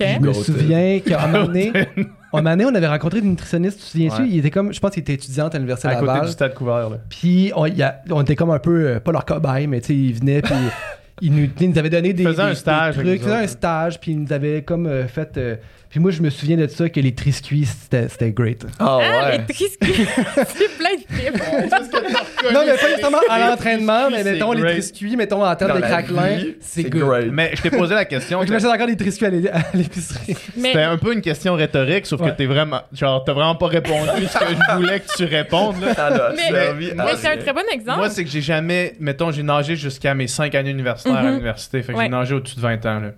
[0.00, 1.70] Je me souviens qu'à un moment donné,
[2.32, 4.22] un moment donné, on avait rencontré une nutritionniste, tu te souviens-tu?
[4.22, 4.28] Ouais.
[4.28, 6.26] Il était comme, je pense qu'il était étudiant à l'Université À côté Laval.
[6.26, 6.98] du stade couvert, là.
[7.08, 9.80] Puis on, il y a- on était comme un peu, euh, pas leur cobaye, mais
[9.80, 10.54] tu sais, ils venaient, puis
[11.22, 13.46] ils nous, ils nous avaient donné des, des- un stage des trucs, nous faisaient un
[13.46, 15.36] stage, puis ils nous avaient comme euh, fait.
[15.36, 15.56] euh,
[15.90, 18.64] puis moi, je me souviens de ça, que les triscuits, c'était c'était great.
[18.78, 19.38] Ah Ah, ouais.
[19.38, 20.06] les triscuits!
[20.36, 22.52] c'est plein de tips.
[22.52, 25.80] Non, mais pas nécessairement à l'entraînement, mais mettons les triscuits, mettons en termes Dans de
[25.82, 27.30] la craquelin, c'est great.
[27.32, 28.42] Mais je t'ai posé la question.
[28.44, 30.36] Je m'achète encore des triscuits à l'é- à l'épicerie.
[30.56, 32.30] Mais C'était un peu une question rhétorique, sauf Ouais.
[32.30, 32.82] que t'es vraiment.
[32.92, 36.32] Genre, t'as vraiment pas répondu ce que je voulais que tu répondes, là.
[36.36, 37.98] Mais- servi à mais c'est un très bon exemple.
[37.98, 38.94] Moi, c'est que j'ai jamais.
[39.00, 41.30] Mettons, j'ai nagé jusqu'à mes 5 années universitaires à Mhm.
[41.32, 41.82] l'université.
[41.82, 42.04] Fait que Ouais.
[42.04, 43.10] j'ai nagé au-dessus de 20 ans, là.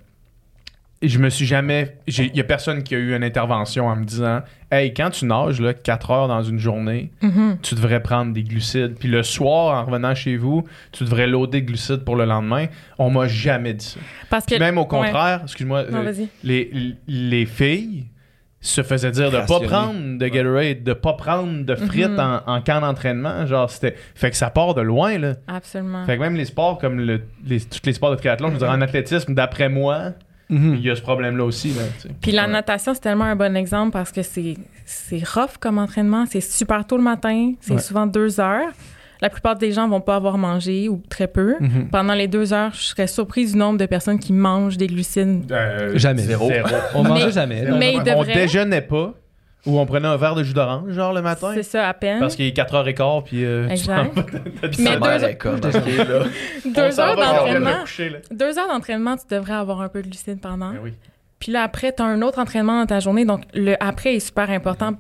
[1.01, 1.97] Je me suis jamais.
[2.09, 5.27] Il y a personne qui a eu une intervention en me disant Hey, quand tu
[5.27, 7.59] nages là, 4 heures dans une journée, Mhm.
[7.63, 8.97] tu devrais prendre des glucides.
[8.99, 12.67] Puis le soir, en revenant chez vous, tu devrais loader de glucides pour le lendemain.
[12.99, 14.01] On m'a jamais dit ça.
[14.29, 14.51] Parce que.
[14.57, 14.89] Puis même au Ouais.
[14.89, 18.07] contraire, excuse-moi, Non, euh, les, les filles
[18.61, 22.19] se faisaient dire de pas prendre de Gatorade, de pas prendre de frites Mhm.
[22.45, 23.47] en, en camp d'entraînement.
[23.47, 23.95] Genre, c'était.
[24.17, 25.35] Fait que ça part de loin, là.
[25.47, 26.05] Absolument.
[26.07, 28.59] Fait que même les sports comme le, les, tous les sports de triathlon, je veux
[28.59, 30.15] dire, en athlétisme, d'après moi,
[30.51, 30.75] Mhm.
[30.77, 31.83] il y a ce problème-là aussi, là.
[32.21, 32.53] Puis la Ouais.
[32.53, 36.25] natation, c'est tellement un bon exemple parce que c'est c'est rough comme entraînement.
[36.31, 37.53] C'est super tôt le matin.
[37.61, 37.81] C'est Ouais.
[37.81, 38.71] souvent deux heures.
[39.21, 41.57] la plupart des gens vont pas avoir mangé ou très peu.
[41.59, 41.89] Mhm.
[41.91, 45.51] Pendant les deux heures, je serais surprise du nombre de personnes qui mangent des glucides.
[45.51, 46.23] Euh, Jamais.
[46.23, 46.49] Zéro.
[46.95, 47.65] On mangeait Mais- jamais.
[47.77, 49.15] mais- on devrait- déjeunait pas.
[49.67, 51.51] Ou on prenait un verre de jus d'orange, genre le matin?
[51.55, 52.21] C'est ça, à peine.
[52.21, 53.45] Parce qu'il est 4h15, puis.
[53.45, 54.17] euh, tu Exact.
[54.79, 56.25] Mais deux- comme, ok, là.
[56.65, 57.71] Deux heures d'entraînement.
[58.31, 60.71] Deux heures d'entraînement, tu devrais avoir un peu de glucides pendant.
[60.73, 60.95] Ben oui.
[61.41, 63.25] Puis là, après, tu as un autre entraînement dans ta journée.
[63.25, 64.95] Donc, le après est super important,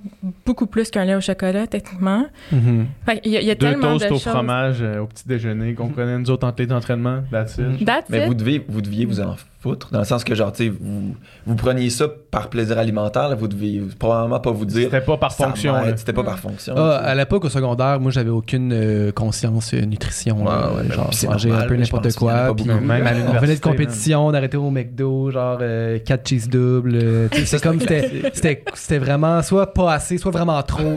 [0.46, 2.26] beaucoup plus qu'un lait au chocolat, techniquement.
[2.52, 2.86] Mhm.
[3.06, 4.32] Fait qu'il y a, il y a Deux tellement de toasts au choses.
[4.32, 7.22] fromage euh, au petit déjeuner qu'on prenait nous autres entre les entraînements.
[7.32, 7.84] That's it.
[7.84, 8.26] That's Mais it.
[8.28, 11.14] vous deviez, vous deviez vous en foutre, dans le sens que, genre, tu sais, vous,
[11.46, 14.84] vous preniez ça par plaisir alimentaire, là, vous deviez probablement pas vous dire.
[14.84, 15.74] C'était pas par fonction.
[15.96, 16.74] C'était pas par fonction.
[16.76, 20.38] Ah, à l'époque, au secondaire, moi, j'avais aucune euh, conscience euh, nutrition.
[20.38, 20.72] Ouais, là.
[20.72, 22.54] ouais, ben, genre, manger un peu n'importe quoi.
[22.54, 26.94] Même on venait de compétition, on arrêtait au McDo, genre 4 cheese doubles.
[26.94, 30.96] euh, tu sais, c'est comme c'était, c'était, c'était vraiment soit pas assez, soit vraiment trop.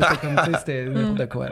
[0.59, 1.47] C'était n'importe quoi.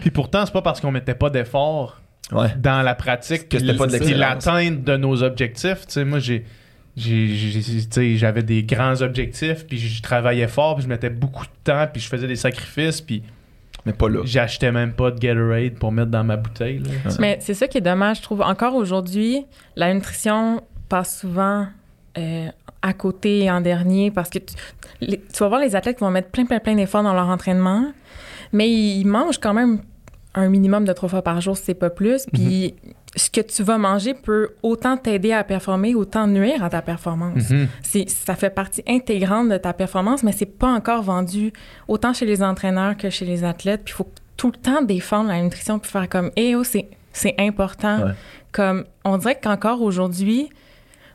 [0.00, 2.01] Puis pourtant, c'est pas parce qu'on mettait pas d'effort
[2.32, 2.48] Ouais.
[2.58, 5.86] dans la pratique Que c'était pas de l'atteinte de nos objectifs.
[5.86, 6.44] Tu sais, moi, j'ai.
[6.96, 11.10] j'ai- j'ai- tu sais, J'avais des grands objectifs, puis je travaillais fort, puis je mettais
[11.10, 13.22] beaucoup de temps, puis je faisais des sacrifices, puis
[13.86, 14.20] Mais pas là.
[14.24, 16.78] j'achetais même pas de Gatorade pour mettre dans ma bouteille.
[16.80, 16.90] là.
[17.18, 18.42] Mais c'est ça qui est dommage, je trouve.
[18.42, 19.44] Encore aujourd'hui,
[19.76, 21.66] la nutrition passe souvent
[22.18, 22.48] euh,
[22.82, 24.54] à côté et en dernier parce que tu,
[25.00, 27.28] les- tu vas voir les athlètes qui vont mettre plein, plein, plein d'efforts dans leur
[27.28, 27.90] entraînement,
[28.52, 29.80] mais ils mangent quand même
[30.34, 32.26] un minimum de trois fois par jour, c'est pas plus.
[32.32, 32.74] Puis
[33.14, 37.50] ce que tu vas manger peut autant t'aider à performer, autant nuire à ta performance.
[37.50, 37.68] Mhm.
[37.82, 41.52] C'est, ça fait partie intégrante de ta performance, mais c'est pas encore vendu
[41.88, 43.82] autant chez les entraîneurs que chez les athlètes.
[43.84, 46.88] Puis il faut tout le temps défendre la nutrition puis faire comme, eh oh, c'est,
[47.12, 48.06] c'est important.
[48.06, 48.12] Ouais.
[48.52, 50.48] Comme, on dirait qu'encore aujourd'hui,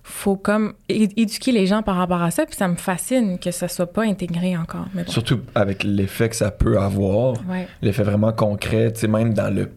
[0.09, 2.45] faut comme éduquer les gens par rapport à ça.
[2.45, 4.85] Puis ça me fascine que ça soit pas intégré encore.
[4.93, 5.11] Mais bon.
[5.11, 7.67] Surtout avec l'effet que ça peut avoir, Ouais.
[7.81, 9.69] l'effet vraiment concret, tu sais, même dans le.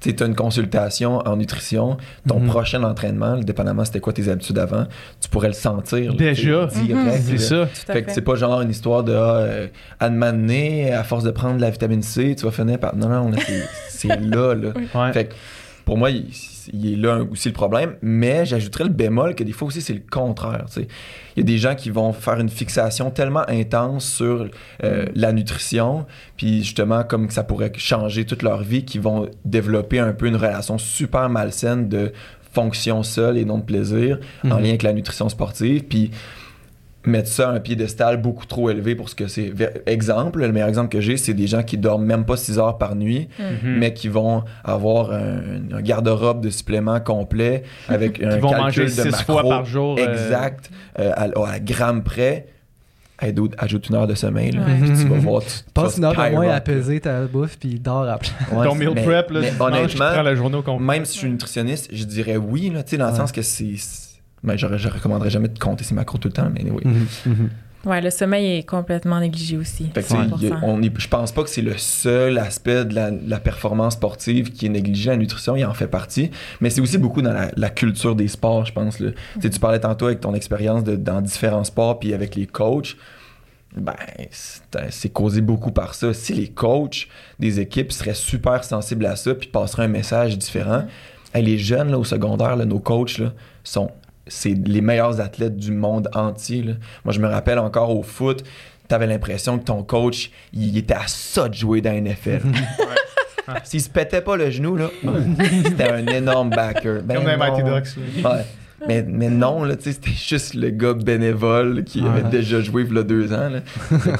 [0.00, 1.96] Tu sais, t'as une consultation en nutrition,
[2.28, 2.48] ton Mhm.
[2.48, 4.84] prochain entraînement, dépendamment c'était quoi tes habitudes avant,
[5.20, 6.14] tu pourrais le sentir.
[6.14, 6.66] Déjà.
[6.66, 7.66] direct, C'est là.
[7.66, 7.66] ça.
[7.66, 9.66] Fait que c'est pas genre une histoire de ah, euh,
[9.98, 12.94] à donné, à force de prendre de la vitamine C, tu vas finir par.
[12.94, 14.72] Non, non, c'est- c'est là, là.
[14.94, 15.12] Ouais.
[15.14, 15.34] Fait que
[15.84, 16.26] pour moi, il,
[16.72, 19.92] il est là aussi le problème, mais j'ajouterais le bémol que des fois aussi c'est
[19.92, 20.64] le contraire.
[20.68, 20.88] tu sais.
[21.36, 24.48] Il y a des gens qui vont faire une fixation tellement intense sur
[24.82, 26.06] euh, la nutrition,
[26.36, 30.26] puis justement comme que ça pourrait changer toute leur vie, qui vont développer un peu
[30.26, 32.12] une relation super malsaine de
[32.52, 34.62] fonction seule et non de plaisir en Mhm.
[34.62, 36.12] lien avec la nutrition sportive, puis
[37.06, 39.52] mettre ça à un piédestal beaucoup trop élevé pour ce que c'est.
[39.86, 42.78] Exemple, le meilleur exemple que j'ai, c'est des gens qui dorment même pas 6 heures
[42.78, 43.76] par nuit, Mhm.
[43.78, 45.38] mais qui vont avoir un,
[45.72, 49.42] un garde-robe de suppléments complet avec un Qui vont calcul manger de six macros fois
[49.48, 49.98] par jour.
[49.98, 52.46] euh, exact euh, à, à gramme près.
[53.22, 54.76] Hey, ajoute une heure de sommeil, là, Ouais.
[54.80, 55.40] puis tu vas voir.
[55.42, 58.32] Tu, tu Passe une heure de moins à peser ta bouffe, puis dors après.
[58.52, 60.84] Ouais, ton meal mais- prep, là, mais tu manges, tu honnêtement, la journée au complet.
[60.84, 63.16] même si je suis nutritionniste, je dirais oui, là, tu sais, dans le Ouais.
[63.18, 63.74] sens que c'est.
[64.56, 66.82] J'aurais- je recommanderais jamais de compter ses macros tout le temps, mais oui.
[66.84, 67.50] Mhm, mhm.
[67.86, 69.84] Ouais, le sommeil est complètement négligé aussi.
[69.92, 70.36] Fait que, tu sais, 100%.
[70.40, 73.10] il y a- on est- je pense pas que c'est le seul aspect de la,
[73.10, 75.10] la performance sportive qui est négligé.
[75.10, 76.30] La nutrition, il en fait partie.
[76.62, 79.00] Mais c'est aussi beaucoup dans la, la culture des sports, je pense.
[79.00, 79.10] Là.
[79.34, 82.46] Tu sais, Tu parlais tantôt avec ton expérience de- dans différents sports puis avec les
[82.46, 82.96] coachs.
[83.76, 83.92] Ben,
[84.90, 86.14] c'est causé beaucoup par ça.
[86.14, 87.08] Si les coachs
[87.40, 90.84] des équipes seraient super sensibles à ça puis passeraient un message différent,
[91.34, 93.32] hey, les jeunes là, au secondaire, là, nos coachs, là,
[93.64, 93.90] sont
[94.26, 96.62] c'est les meilleurs athlètes du monde entier.
[96.62, 96.72] là.
[97.04, 98.42] Moi, je me rappelle encore au foot,
[98.88, 102.40] t'avais l'impression que ton coach, il était à ça de jouer dans la NFL.
[103.64, 104.90] S'il se pétait pas le genou, là,
[105.64, 107.02] c'était un énorme backer.
[107.02, 107.62] Ben Comme les Mighty.
[107.62, 108.24] Ducks.
[108.24, 108.44] Ouais.
[108.86, 112.30] Mais, mais non, là, c'était juste le gars bénévole qui avait Ouais.
[112.30, 113.48] déjà joué il y a deux ans.
[113.50, 113.60] Là.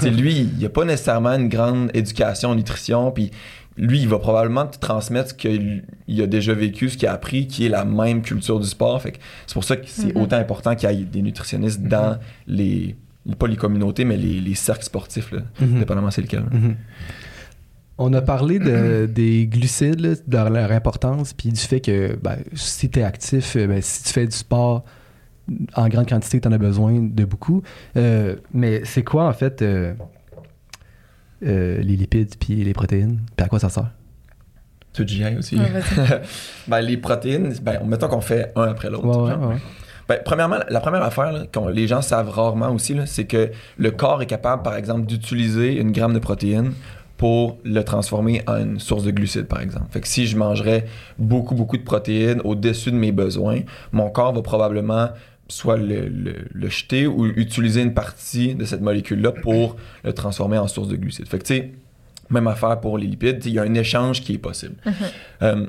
[0.10, 3.30] Lui, il a pas nécessairement une grande éducation en nutrition, puis
[3.76, 5.82] lui, il va probablement te transmettre ce qu'il
[6.22, 9.02] a déjà vécu, ce qu'il a appris, qui est la même culture du sport.
[9.02, 10.22] Fait que c'est pour ça que c'est Mhm.
[10.22, 12.94] autant important qu'il y ait des nutritionnistes dans les,
[13.38, 15.78] pas les communautés, mais les, les cercles sportifs, là, Mhm.
[15.80, 16.44] dépendamment c'est lequel.
[16.52, 16.76] Mhm.
[17.98, 22.36] On a parlé de- des glucides, de leur, leur importance, puis du fait que ben,
[22.54, 24.84] si tu es actif, euh, ben, si tu fais du sport
[25.76, 27.62] en grande quantité, tu en as besoin de beaucoup.
[27.96, 29.94] Euh, mais c'est quoi en fait euh,
[31.44, 33.20] euh, les lipides puis les protéines?
[33.36, 33.90] Puis à quoi ça sert?
[34.96, 35.56] J'y aille aussi?
[35.56, 35.66] Ouais,
[36.68, 39.06] ben, les protéines, ben, mettons qu'on fait un après l'autre.
[39.06, 39.50] Ouais, ouais, genre.
[39.50, 39.56] ouais.
[40.08, 43.50] Ben, premièrement, la première affaire là, que les gens savent rarement aussi, là, c'est que
[43.78, 46.74] le corps est capable, par exemple, d'utiliser une gramme de protéines
[47.16, 49.86] pour le transformer en une source de glucides, par exemple.
[49.90, 50.86] Fait que si je mangerais
[51.18, 53.60] beaucoup, beaucoup de protéines au-dessus de mes besoins,
[53.92, 55.08] mon corps va probablement
[55.48, 60.58] soit le, le- le jeter ou utiliser une partie de cette molécule-là pour le transformer
[60.58, 61.28] en source de glucides.
[61.28, 61.72] Fait que, tu sais,
[62.30, 63.42] Même affaire pour les lipides.
[63.44, 64.76] Il y a un échange qui est possible.
[65.42, 65.66] Euh,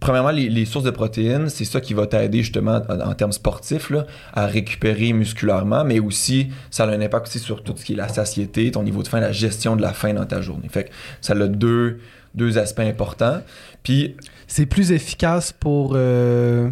[0.00, 3.30] premièrement, les, les sources de protéines, c'est ça qui va t'aider justement en, en termes
[3.32, 7.84] sportifs là, à récupérer musculairement, mais aussi ça a un impact aussi sur tout ce
[7.84, 10.40] qui est la satiété, ton niveau de faim, la gestion de la faim dans ta
[10.40, 10.68] journée.
[10.68, 12.00] Fait que ça a deux,
[12.34, 13.40] deux aspects importants.
[13.84, 14.16] Puis,
[14.48, 16.68] C'est plus efficace pour, euh,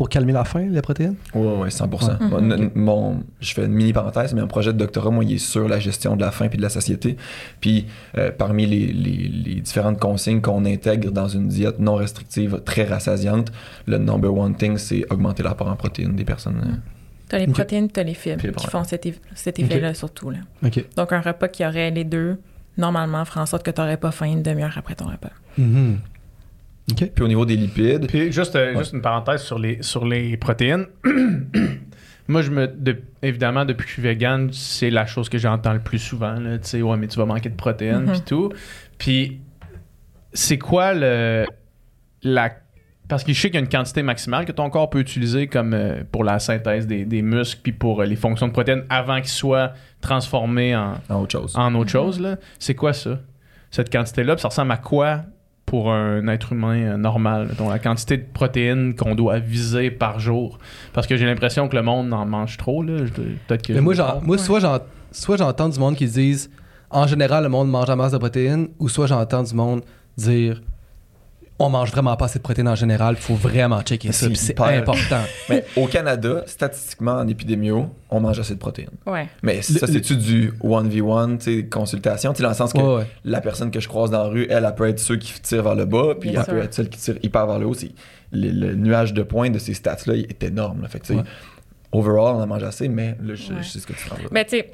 [0.00, 1.16] pour calmer la faim, les protéines?
[1.34, 2.12] ouais, ouais, 100%.
[2.18, 2.40] Ouais.
[2.40, 2.70] Mon- Mhm.
[2.74, 5.68] mon- je fais une mini parenthèse, mais mon projet de doctorat, moi, il est sur
[5.68, 7.18] la gestion de la faim puis de la satiété.
[7.60, 7.84] Puis,
[8.16, 12.84] euh, parmi les, les- les différentes consignes qu'on intègre dans une diète non restrictive très
[12.84, 13.52] rassasiante,
[13.84, 16.62] le number one thing, c'est augmenter l'apport en protéines des personnes.
[16.64, 16.76] euh,
[17.28, 17.52] T'as les Ok.
[17.52, 20.30] protéines, t'as les fibres les qui font cet, eff- cet effet-là surtout.
[20.30, 20.38] Là.
[20.64, 20.82] OK.
[20.96, 22.38] Donc, un repas qui aurait les deux,
[22.78, 25.30] normalement, ferait en sorte que t'aurais pas faim une demi-heure après ton repas.
[25.58, 25.98] Mhm.
[26.94, 30.36] Puis au niveau des lipides, Puis juste, euh, juste une parenthèse sur les, sur les
[30.36, 30.86] protéines.
[32.28, 32.68] Moi, je me.
[32.68, 36.36] de- évidemment, depuis que je suis vegan, c'est la chose que j'entends le plus souvent.
[36.36, 38.12] Tu sais, ouais, mais tu vas manquer de protéines, Mhm.
[38.12, 38.52] puis tout.
[38.98, 39.40] Puis,
[40.32, 41.46] c'est quoi le.
[42.22, 42.50] La.
[43.08, 45.48] Parce que je sais qu'il y a une quantité maximale que ton corps peut utiliser
[45.48, 48.84] comme euh, pour la synthèse des, des muscles, puis pour euh, les fonctions de protéines
[48.88, 51.52] avant qu'ils soient transformés en, en autre chose.
[51.56, 51.88] en autre Mhm.
[51.88, 52.20] chose.
[52.20, 52.36] là.
[52.60, 53.18] C'est quoi ça?
[53.72, 55.22] Cette quantité-là, puis ça ressemble à quoi
[55.70, 57.46] pour un être humain euh, normal?
[57.48, 60.58] mettons, la quantité de protéines qu'on doit viser par jour.
[60.92, 62.82] Parce que j'ai l'impression que le monde en mange trop.
[62.82, 62.96] Là.
[63.06, 64.26] Je- Peut-être que Mais je moi, me genre, trompe.
[64.26, 64.42] moi Ouais.
[64.42, 64.80] soit, j'en-
[65.12, 66.50] soit j'entends du monde qui disent
[66.90, 69.82] en général, le monde mange la masse de protéines, ou soit j'entends du monde
[70.16, 70.60] dire
[71.62, 75.20] on mange vraiment pas assez de protéines en général, faut vraiment checker ça, C'est important.
[75.50, 78.88] Mais au Canada, statistiquement, en épidémio, on mange assez de protéines.
[79.06, 79.28] Ouais.
[79.42, 82.32] Mais ça, c'est-tu du 1v1, tu sais, consultation?
[82.32, 83.06] Tu sais, dans le sens que Ouais, ouais.
[83.24, 85.62] la personne que je croise dans la rue, elle, elle peut être ceux qui tirent
[85.62, 87.74] vers le bas, puis Bien elle peut être celle qui tire hyper vers le haut.
[88.32, 90.80] Le, le nuage de points de ces stats-là il est énorme.
[90.82, 90.88] là.
[90.88, 91.12] Fait que,
[91.92, 93.62] overall, on en mange assez, mais là, je, Ouais.
[93.62, 94.22] je sais ce que tu parles.
[94.30, 94.70] Mais tu sais,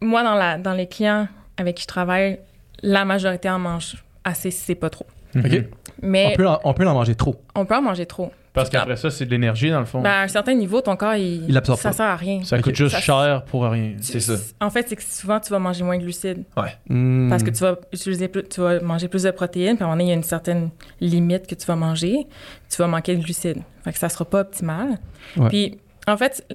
[0.00, 2.40] moi, dans, la, dans les clients avec qui je travaille,
[2.82, 5.06] la majorité en mange assez si c'est pas trop.
[5.34, 5.44] Mhm.
[5.46, 5.64] OK.
[6.02, 7.36] Mais On, peut en, on peut en manger trop.
[7.54, 8.32] on peut en manger trop.
[8.52, 10.00] Parce qu'après ça, c'est de l'énergie, dans le fond.
[10.00, 11.92] Ben, à un certain niveau, ton corps, il, Il absorbe ça pas.
[11.96, 12.40] sert à rien.
[12.44, 13.94] ça coûte juste Ça- cher pour rien.
[14.00, 14.34] C'est ça.
[14.60, 16.44] En fait, c'est que souvent, tu vas manger moins de glucides.
[16.88, 17.28] Hmm.
[17.30, 19.90] Parce que tu vas utiliser plus, tu vas manger plus de protéines, puis à un
[19.90, 20.70] moment donné, il y a une certaine
[21.00, 22.28] limite que tu vas manger,
[22.70, 23.62] tu vas manquer de glucides.
[23.82, 24.98] Fait que ça sera pas optimal.
[25.36, 25.48] Ouais.
[25.48, 26.46] Puis, en fait,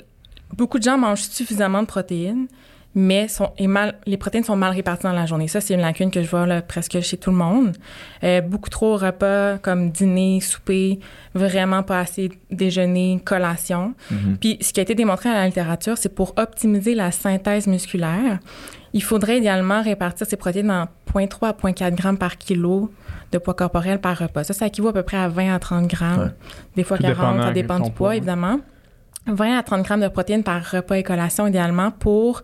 [0.55, 2.47] beaucoup de gens mangent suffisamment de protéines,
[2.95, 5.47] mais sont, et mal, les protéines sont mal réparties dans la journée.
[5.47, 7.77] Ça, c'est une lacune que je vois là, presque chez tout le monde.
[8.23, 10.99] Euh, beaucoup trop repas comme dîner, souper,
[11.35, 13.93] vraiment pas assez déjeuner, collation.
[14.09, 14.37] Mhm.
[14.39, 18.39] Puis ce qui a été démontré à la littérature, c'est pour optimiser la synthèse musculaire,
[18.93, 22.91] il faudrait idéalement répartir ces protéines en 0.3 à 0.4 grammes par kilo
[23.31, 24.43] de poids corporel par repas.
[24.43, 26.19] Ça, ça équivaut à peu près à 20 à 30 grammes.
[26.19, 26.31] Ouais.
[26.75, 28.59] Des fois Tout 40, dépendant ça dépend du poids, poids, évidemment.
[29.27, 32.41] 20 à 30 grammes de protéines par repas et collation, idéalement, pour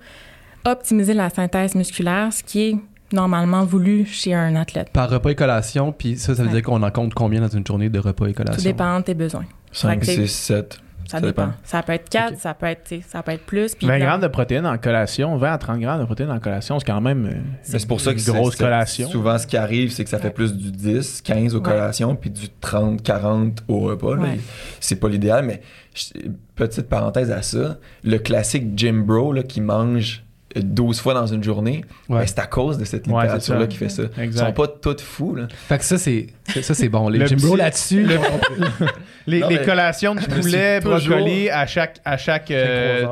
[0.66, 2.76] optimiser la synthèse musculaire, ce qui est
[3.13, 4.89] normalement voulu chez un athlète.
[4.91, 6.55] Par repas et collation, puis ça, ça veut Ouais.
[6.55, 8.57] dire qu'on en compte combien dans une journée de repas et collation?
[8.57, 9.45] Tout dépend de tes besoins.
[9.72, 10.80] 5, Fait que 6, 7.
[11.07, 11.43] Ça, Ça dépend.
[11.43, 11.53] dépend.
[11.63, 12.39] Ça peut être 4, Ok.
[12.39, 13.76] ça, peut être, tu sais, ça peut être plus.
[13.76, 16.39] puis 20 dans- grammes de protéines en collation, 20 à 30 grammes de protéines en
[16.39, 19.07] collation, c'est quand même Mais c'est pour ça que une c'est- grosse c'est- collation.
[19.09, 20.34] Souvent, ce qui arrive, c'est que ça fait Ouais.
[20.34, 21.63] plus du 10, 15 aux Ouais.
[21.63, 24.16] collations, puis du 30, 40 au repas.
[24.18, 24.39] Ouais.
[24.80, 25.61] C'est pas l'idéal, mais
[25.93, 30.24] je- petite parenthèse à ça, le classique gym bro là, qui mange
[30.62, 32.20] 12 fois dans une journée, Ouais.
[32.20, 33.68] ben, c'est à cause de cette Ouais, c'est littérature-là ça.
[33.68, 34.03] qui fait ça.
[34.18, 34.45] Ils Exact.
[34.47, 35.36] sont pas tous fous.
[35.36, 35.47] Là.
[35.68, 36.28] Fait que ça, c'est
[36.62, 37.10] ça, c'est bon.
[37.10, 38.20] Les bros petit- là-dessus, le-
[39.28, 42.45] Les, Non, les collations de poulet, toujours- brocoli à chaque, à chaque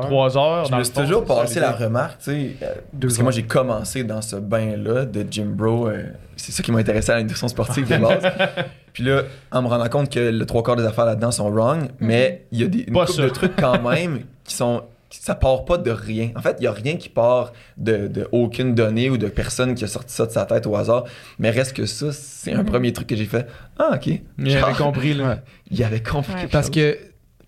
[0.30, 0.64] 3 heures.
[0.66, 3.42] Je me suis fond, toujours passé la remarque, tu sais, euh, parce que moi j'ai
[3.42, 5.88] commencé dans ce bain-là de gym bro.
[5.88, 6.04] euh,
[6.36, 8.22] c'est ça qui m'a intéressé à la nutrition sportive de base.
[8.92, 11.88] Puis là, en me rendant compte que le trois quarts des affaires là-dedans sont wrong,
[11.98, 14.82] mais il y a des une couple de trucs quand même qui sont
[15.20, 16.30] ça part pas de rien.
[16.36, 19.74] En fait, il y a rien qui part de, de aucune donnée ou de personne
[19.74, 21.04] qui a sorti ça de sa tête au hasard.
[21.38, 22.66] Mais reste que ça, c'est un Mhm.
[22.66, 23.46] premier truc que j'ai fait.
[23.78, 24.06] Ah, ok.
[24.06, 25.40] Il avait Genre, compris, là.
[25.70, 26.34] Il avait compris.
[26.34, 26.48] Ouais.
[26.50, 26.96] Parce que,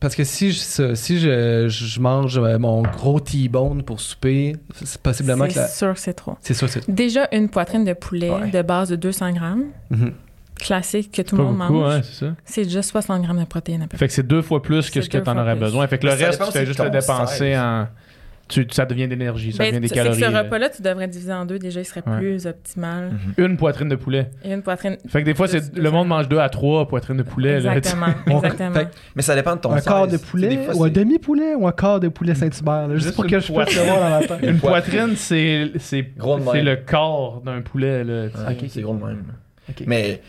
[0.01, 4.55] parce que si, je, si je, je mange euh, mon gros T-bone pour souper,
[4.85, 6.37] c'est possiblement que C'est la- sûr que c'est trop.
[6.41, 6.89] c'est sûr, c'est.
[6.91, 8.51] Déjà, une poitrine de poulet Ouais.
[8.51, 10.13] de base de 200 grammes, Mhm.
[10.59, 12.35] Classique que tout le monde beaucoup, mange, hein, c'est ça.
[12.45, 13.99] c'est déjà 60 grammes de protéines à peu près.
[13.99, 15.61] Fait que c'est deux fois plus que ce que tu en aurais plus.
[15.61, 15.87] besoin.
[15.87, 17.89] Fait que le Mais reste, tu fais juste le dépenser en.
[18.49, 20.21] Tu, ça devient de l'énergie, ça Ben, devient des calories.
[20.21, 20.43] ce là.
[20.45, 21.59] repas-là, tu devrais diviser en deux.
[21.59, 22.19] Déjà, il serait Ouais.
[22.19, 23.11] plus optimal.
[23.39, 24.31] Une poitrine de poulet.
[24.45, 24.97] Et une poitrine.
[25.09, 27.25] Fait que des fois, Deux- c'est deux le monde mange deux à trois poitrines de
[27.25, 27.59] poulet.
[27.59, 27.75] là.
[27.77, 28.07] Exactement.
[28.29, 28.73] On- exactement.
[28.75, 29.87] fait- Mais ça dépend de ton un size.
[29.89, 33.07] quart de poulet fois, ou un demi-poulet ou un quart de poulet Saint-Hubert, là, juste,
[33.07, 33.79] Juste pour une que je puisse poitrine.
[33.81, 34.39] le voir dans la tête.
[34.49, 36.65] Une poitrine, c'est c'est Gros de c'est même.
[36.67, 38.05] le corps d'un poulet.
[38.05, 38.29] Là,
[38.69, 39.25] C'est gros de même.
[39.69, 39.83] Ok.
[39.89, 40.21] Mais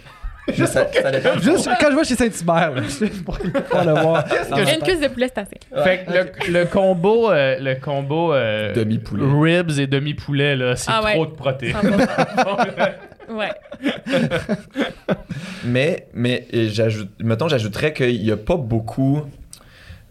[0.54, 1.38] Je- ça, ça dépend.
[1.40, 4.26] Juste quand je vais chez Saint-Hubert, juste pour, pour le voir.
[4.52, 5.84] Une cuisse de poulet, c'est assez.
[5.84, 6.12] Fait que
[6.52, 9.24] le, le combo, euh, le combo euh, Demi-poulet.
[9.60, 11.14] ribs et demi-poulet, là, c'est Ah ouais.
[11.14, 11.76] trop de protéines.
[11.76, 12.92] 100%.
[13.36, 13.50] ouais.
[15.66, 19.24] Mais, mais j'ajoute, mettons, j'ajouterais qu'il n'y a pas beaucoup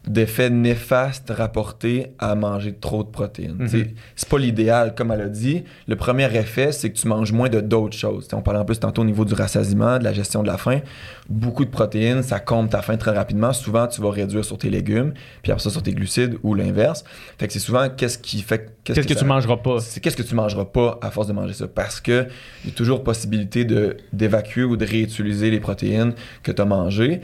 [0.06, 3.66] d'effets néfastes rapportés à manger trop de protéines.
[3.66, 5.64] T'sais, C'est pas l'idéal, comme elle a dit.
[5.88, 8.28] Le premier effet, c'est que tu manges moins de d'autres choses.
[8.28, 10.58] T'sais, on parlait en plus tantôt au niveau du rassasiement, de la gestion de la
[10.58, 10.80] faim.
[11.28, 13.52] Beaucoup de protéines, ça comble ta faim très rapidement.
[13.52, 17.02] Souvent, tu vas réduire sur tes légumes, puis après ça sur tes glucides ou l'inverse.
[17.38, 18.76] Que c'est souvent qu'est-ce qui fait...
[18.84, 19.80] Qu'est-ce que, ça- tu mangeras pas?
[19.80, 21.66] c'est qu'est-ce que tu mangeras pas à force de manger ça?
[21.66, 22.28] Parce que
[22.64, 26.12] il y a toujours possibilité de d'évacuer ou de réutiliser les protéines
[26.44, 27.20] que tu as mangées.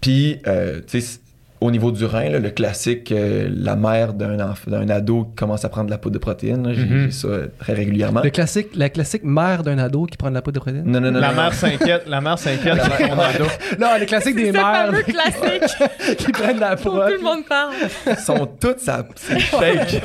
[0.00, 1.20] Puis euh, tu sais
[1.60, 5.34] au niveau du rein, là, le classique, euh, la mère d'un enf- d'un ado qui
[5.34, 7.04] commence à prendre de la poudre de protéines, j'ai Mhm.
[7.06, 7.28] j'ai ça
[7.58, 8.22] très régulièrement.
[8.22, 10.84] Le classique, la classique mère d'un ado qui prend de la poudre de protéines?
[10.86, 11.20] Non, non, non.
[11.20, 13.44] La non, mère s'inquiète, la mère s'inquiète sur son ado.
[13.80, 17.06] Non, le classique des C'est le mères fameux classique qui prennent de la poudre.
[17.08, 17.72] tout le monde parle.
[18.06, 20.02] Ils sont toutes ça c'est fake.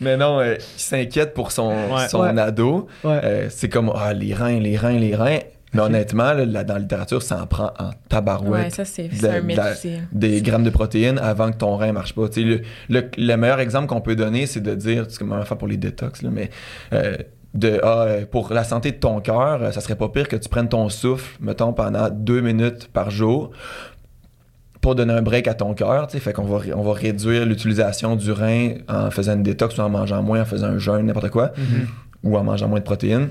[0.00, 2.08] Mais non, euh, il s'inquiète pour son, Ouais.
[2.08, 2.38] son Ouais.
[2.40, 2.86] ado.
[3.02, 3.18] Ouais.
[3.24, 5.38] Euh, c'est comme ah, les reins, les reins, les reins.
[5.74, 8.64] Mais honnêtement, là, là, dans la littérature, ça en prend en tabarouette.
[8.64, 11.92] Ouais, ça, c'est de un mythe de des grammes de protéines avant que ton rein
[11.92, 12.28] marche pas.
[12.28, 15.44] Tu sais, le, le, le meilleur exemple qu'on peut donner, c'est de dire, c'est comme
[15.44, 16.50] faire pour les détox, là, mais
[16.92, 17.16] euh,
[17.54, 20.36] de, ah, euh, pour la santé de ton cœur, euh, ça serait pas pire que
[20.36, 23.50] tu prennes ton souffle, mettons, pendant deux minutes par jour
[24.80, 26.06] pour donner un break à ton cœur.
[26.06, 26.20] tu sais.
[26.20, 29.88] Fait qu'on va, on va réduire l'utilisation du rein en faisant une détox ou en
[29.88, 31.52] mangeant moins, en faisant un jeûne, n'importe quoi,
[32.22, 33.30] ou en mangeant moins de protéines.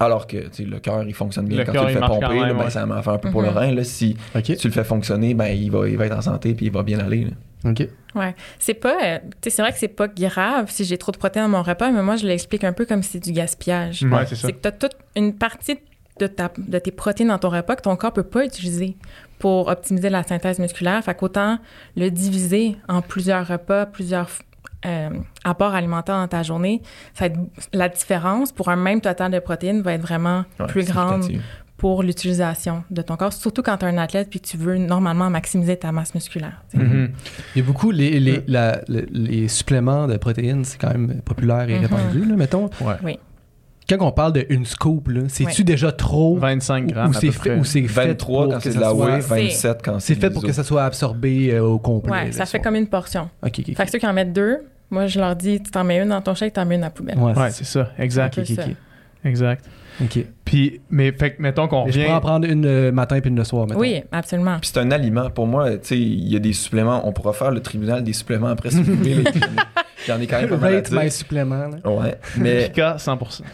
[0.00, 2.20] Alors que le cœur, il fonctionne bien Le quand cœur, tu le fais pomper.
[2.26, 2.70] quand même, là, ben, ouais.
[2.70, 3.56] ça en fait un peu pour le Mhm.
[3.56, 3.70] rein.
[3.72, 6.66] Là, si tu le fais fonctionner, ben, il, va, il va être en santé puis
[6.66, 7.24] il va bien aller.
[7.26, 7.70] là.
[7.70, 7.86] OK.
[8.14, 8.34] Ouais.
[8.58, 8.96] C'est pas.
[9.04, 11.58] euh, tu sais, c'est vrai que c'est pas grave si j'ai trop de protéines dans
[11.58, 14.02] mon repas, mais moi, je l'explique un peu comme si c'est du gaspillage.
[14.04, 14.46] Ouais, c'est ça.
[14.48, 15.78] C'est que tu as toute une partie
[16.18, 18.96] de, ta, de tes protéines dans ton repas que ton corps peut pas utiliser
[19.38, 21.02] pour optimiser la synthèse musculaire.
[21.04, 21.58] Fait qu'autant
[21.96, 24.28] le diviser en plusieurs repas, plusieurs
[24.86, 25.10] euh,
[25.44, 26.82] apports alimentaires dans ta journée,
[27.14, 27.38] ça va être,
[27.72, 31.24] la différence pour un même total de protéines va être vraiment Ouais, plus grande
[31.76, 34.76] pour l'utilisation de ton corps, surtout quand tu es un athlète puis que tu veux
[34.76, 36.62] normalement maximiser ta masse musculaire.
[36.74, 37.10] Mhm.
[37.54, 41.22] Il y a beaucoup, les, les, la- le- les suppléments de protéines, c'est quand même
[41.22, 41.80] populaire et Mhm.
[41.86, 42.68] répandu, là, mettons.
[42.82, 42.96] Ouais.
[43.02, 43.18] Oui.
[43.98, 45.64] Quand on parle d'une scoop, là, c'est-tu Ouais.
[45.64, 47.10] déjà trop 25 ou, grammes.
[47.10, 47.58] ou c'est fait, près.
[47.58, 50.14] ou c'est fait 23 pour quand que c'est de la whey, C'est- 27 quand c'est
[50.14, 52.12] C'est fait pour que ça soit absorbé euh, au complet.
[52.12, 53.28] Ouais, ça fait comme une portion.
[53.44, 54.58] OK, OK, Fait que ceux qui en mettent deux,
[54.90, 56.86] moi, je leur dis, tu t'en mets une dans ton chèque, t'en mets une à
[56.86, 57.18] la poubelle.
[57.18, 57.90] Ouais, Ouais, c'est ça.
[57.98, 58.34] Exact.
[58.34, 58.66] C'est un peu ok, ça.
[58.70, 58.76] ok.
[59.24, 59.64] Exact.
[60.02, 60.24] OK.
[60.44, 63.36] Puis, mais fait que, mettons qu'on je pourrais en prendre une le matin puis une
[63.36, 63.80] le soir, mettons.
[63.80, 64.56] Oui, absolument.
[64.60, 65.28] Puis c'est un aliment.
[65.30, 67.06] Pour moi, tu sais, il y a des suppléments.
[67.06, 69.22] On pourra faire le tribunal des suppléments après si vous voulez.
[70.06, 71.68] J'en ai quand même pas mal Rate my supplément.
[71.68, 71.90] là.
[71.90, 72.68] Ouais, mais...
[72.68, 73.30] Pika, 100%.
[73.32, 73.44] S'il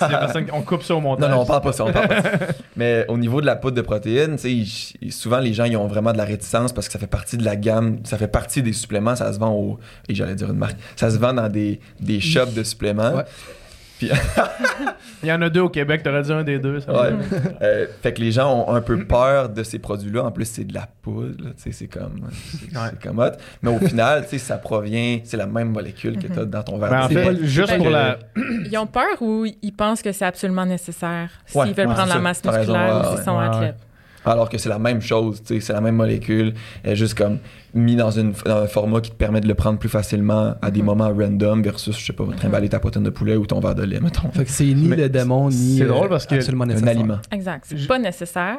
[0.00, 1.28] y a personne qui- on coupe ça au montage.
[1.28, 2.30] Non, non, on parle pas ça, on parle pas ça.
[2.76, 5.76] Mais au niveau de la poudre de protéines, tu sais, ils- souvent les gens ils
[5.76, 8.28] ont vraiment de la réticence parce que ça fait partie de la gamme, ça fait
[8.28, 9.78] partie des suppléments, ça se vend au.
[10.08, 10.76] Et j'allais dire une marque.
[10.96, 13.14] Ça se vend dans des, des shops de suppléments.
[13.14, 13.24] Ouais.
[15.22, 16.80] Il y en a deux au Québec, t'aurais dit un des deux.
[16.80, 16.92] ça.
[16.92, 17.10] Ouais.
[17.62, 20.24] Euh, fait que les gens ont un peu peur de ces produits-là.
[20.24, 22.88] En plus, c'est de la poudre, là, tu sais, c'est comme, c'est Ouais.
[23.02, 23.30] comme hot.
[23.62, 26.62] Mais au final, tu sais, ça provient, c'est la même molécule que tu as dans
[26.62, 26.90] ton verre.
[26.90, 28.18] Ben, en fait, pas le- juste c'est pour pas la.
[28.70, 31.30] Ils ont peur ou ils pensent que c'est absolument nécessaire?
[31.46, 33.54] S'ils Ouais, veulent ouais, prendre la masse T'as musculaire ou s'ils sont Ouais, ouais.
[33.56, 33.76] athlètes.
[34.24, 36.54] Alors que c'est la même chose, c'est la même molécule,
[36.84, 37.38] elle est juste comme
[37.74, 40.70] mis dans, une, dans un format qui te permet de le prendre plus facilement à
[40.70, 40.86] des Mhm.
[40.86, 43.82] moments random versus, je sais pas, trimballer ta poitrine de poulet ou ton verre de
[43.84, 44.30] lait, mettons.
[44.30, 46.86] Fait que c'est ni Mais le démon, ni c'est euh, drôle parce que absolument Un
[46.86, 47.18] aliment.
[47.32, 47.64] Exact.
[47.66, 48.58] C'est pas nécessaire,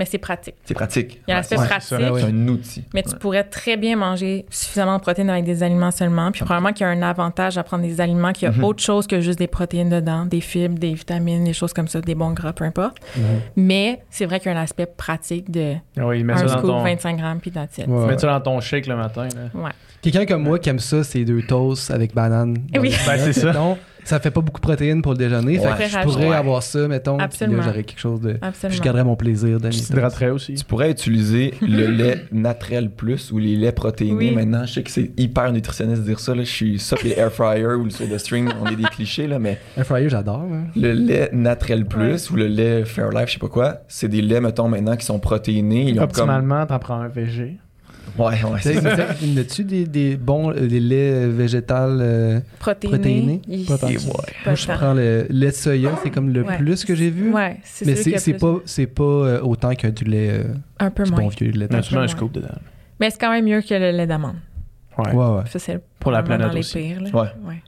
[0.00, 0.54] mais c'est pratique.
[0.64, 1.20] C'est pratique.
[1.28, 2.84] Il y a Ouais, l'aspect ouais, pratique, c'est un outil.
[2.94, 3.18] mais tu Ouais.
[3.18, 6.32] pourrais très bien manger suffisamment de protéines avec des aliments seulement.
[6.32, 8.64] Puis probablement qu'il y a un avantage à prendre des aliments qui a Mhm.
[8.64, 12.00] autre chose que juste des protéines dedans, des fibres, des vitamines, des choses comme ça,
[12.00, 12.96] des bons gras, peu importe.
[13.16, 13.22] Mhm.
[13.56, 16.42] Mais c'est vrai qu'il y a un aspect pratique de Ah Oui, mets un ça,
[16.44, 16.82] dans scoop, ton...
[16.82, 17.86] 25 grammes, puis that's it.
[17.86, 19.28] Mets ça dans ton shake le matin.
[19.34, 19.60] Là.
[19.62, 19.70] Ouais.
[20.02, 22.56] Quelqu'un comme moi qui aime ça, c'est deux toasts avec banane.
[22.78, 22.94] Oui.
[23.06, 23.52] Ben, c'est ça.
[24.10, 25.58] Ça fait pas beaucoup de protéines pour le déjeuner.
[25.58, 25.72] Ouais.
[25.76, 27.16] Fait que je pourrais avoir ça, mettons.
[27.16, 27.58] puis Absolument.
[27.58, 28.36] là, j'aurais quelque chose de.
[28.42, 28.76] Absolument.
[28.76, 30.54] Je garderais mon plaisir t'hydraterais aussi.
[30.54, 34.30] Tu pourrais utiliser le lait naturel plus ou les laits protéinés.
[34.30, 34.34] Oui.
[34.34, 36.34] Maintenant, je sais que c'est hyper nutritionniste de dire ça.
[36.34, 36.42] Là.
[36.42, 39.26] Je suis ça, puis les air fryer ou le soda string, on est des clichés,
[39.26, 40.40] là, mais Un fryer, j'adore.
[40.52, 40.64] hein.
[40.76, 44.42] le lait naturel plus ou le lait Fairlife, je sais pas quoi, c'est des laits,
[44.42, 45.84] mettons, maintenant qui sont protéinés.
[45.88, 46.10] Ils ont comme...
[46.10, 47.58] Optimalement, t'en prends un VG.
[48.18, 48.88] Ouais, ouais, c'est ça.
[49.38, 52.96] As-tu des, des bons euh, des laits végétales euh, Protéiné.
[52.98, 53.42] protéinés?
[53.48, 53.78] il- ça.
[53.78, 56.58] pas Moi, je prends le lait de soya, c'est comme le Ouais.
[56.58, 57.32] plus que j'ai vu.
[57.32, 60.44] Ouais, c'est Mais c'est c'est pas, c'est pas euh, autant que du lait, euh,
[60.78, 61.20] un peu du moins.
[61.20, 61.68] bon vieux lait.
[61.70, 62.48] Mais tu mets un scoop dedans.
[62.98, 64.36] Mais c'est quand même mieux que le lait d'amande.
[64.98, 65.12] Ouais.
[65.12, 65.42] Ouais, ouais.
[65.48, 66.78] Ça, c'est Pour la planète les aussi.
[66.78, 67.08] pires, là.
[67.12, 67.28] Ouais.
[67.48, 67.62] ouais.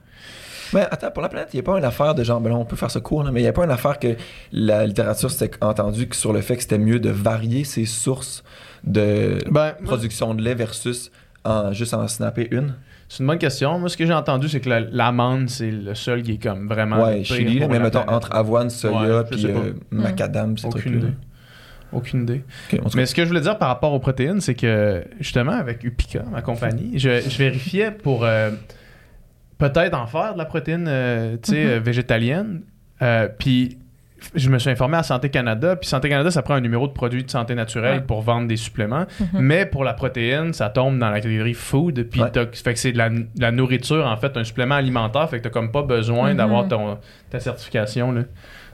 [0.73, 2.55] Mais attends, pour la planète, il n'y a pas une affaire de genre, ben là,
[2.55, 4.15] on peut faire ce cours, là, mais il n'y a pas une affaire que
[4.51, 8.43] la littérature s'est entendue que sur le fait que c'était mieux de varier ses sources
[8.83, 11.11] de Ben, production de lait versus
[11.45, 12.75] en, juste en snapper une?
[13.09, 13.77] c'est une bonne question.
[13.79, 16.67] Moi, ce que j'ai entendu, c'est que la- l'amande, c'est le seul qui est comme
[16.67, 17.03] vraiment.
[17.03, 20.99] ouais, Chili, mais mettons entre avoine, soya, Ouais, puis euh, macadam, ces Aucune trucs-là.
[21.09, 21.13] idée.
[21.91, 22.43] Aucune idée.
[22.95, 26.23] Mais ce que je voulais dire par rapport aux protéines, c'est que justement, avec Upica,
[26.31, 28.49] ma compagnie, je, je vérifiais pour euh,
[29.59, 31.69] peut-être en faire de la protéine euh, tu sais, Mhm.
[31.69, 32.61] euh, végétalienne.
[33.37, 33.77] Puis
[34.35, 35.75] je me suis informé à Santé Canada.
[35.75, 38.01] Puis Santé Canada, ça prend un numéro de produit de santé naturelle Ouais.
[38.05, 39.05] pour vendre des suppléments.
[39.19, 39.27] Mhm.
[39.41, 42.03] Mais pour la protéine, ça tombe dans la catégorie food.
[42.09, 42.31] Puis Ouais.
[42.31, 45.29] t'as- fait que c'est de la, de la nourriture, en fait, un supplément alimentaire.
[45.29, 46.37] Fait que t'as comme pas besoin Mhm.
[46.37, 46.67] d'avoir
[47.29, 48.21] ta certification là,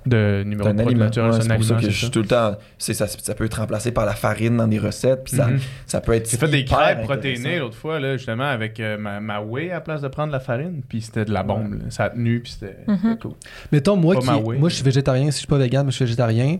[0.06, 1.06] de numéro de aliment.
[1.06, 2.56] Ouais, c'est pour ça que je suis tout le temps.
[2.78, 5.60] c'est- Ça, ça peut être remplacé par la farine dans des recettes, puis ça, Mhm.
[5.86, 6.30] ça peut être.
[6.30, 9.76] J'ai fait des crêpes protéinées l'autre fois, là, justement, avec euh, ma, ma whey à
[9.76, 10.82] la place de prendre la farine.
[10.88, 11.80] Puis c'était de la bombe.
[11.90, 12.98] Ça a tenu, puis c'était Mhm.
[13.02, 13.32] c'était cool.
[13.72, 15.26] Mettons, moi, qui, moi, je suis végétarien.
[15.26, 16.58] Si je suis pas vegan, mais je suis végétarien,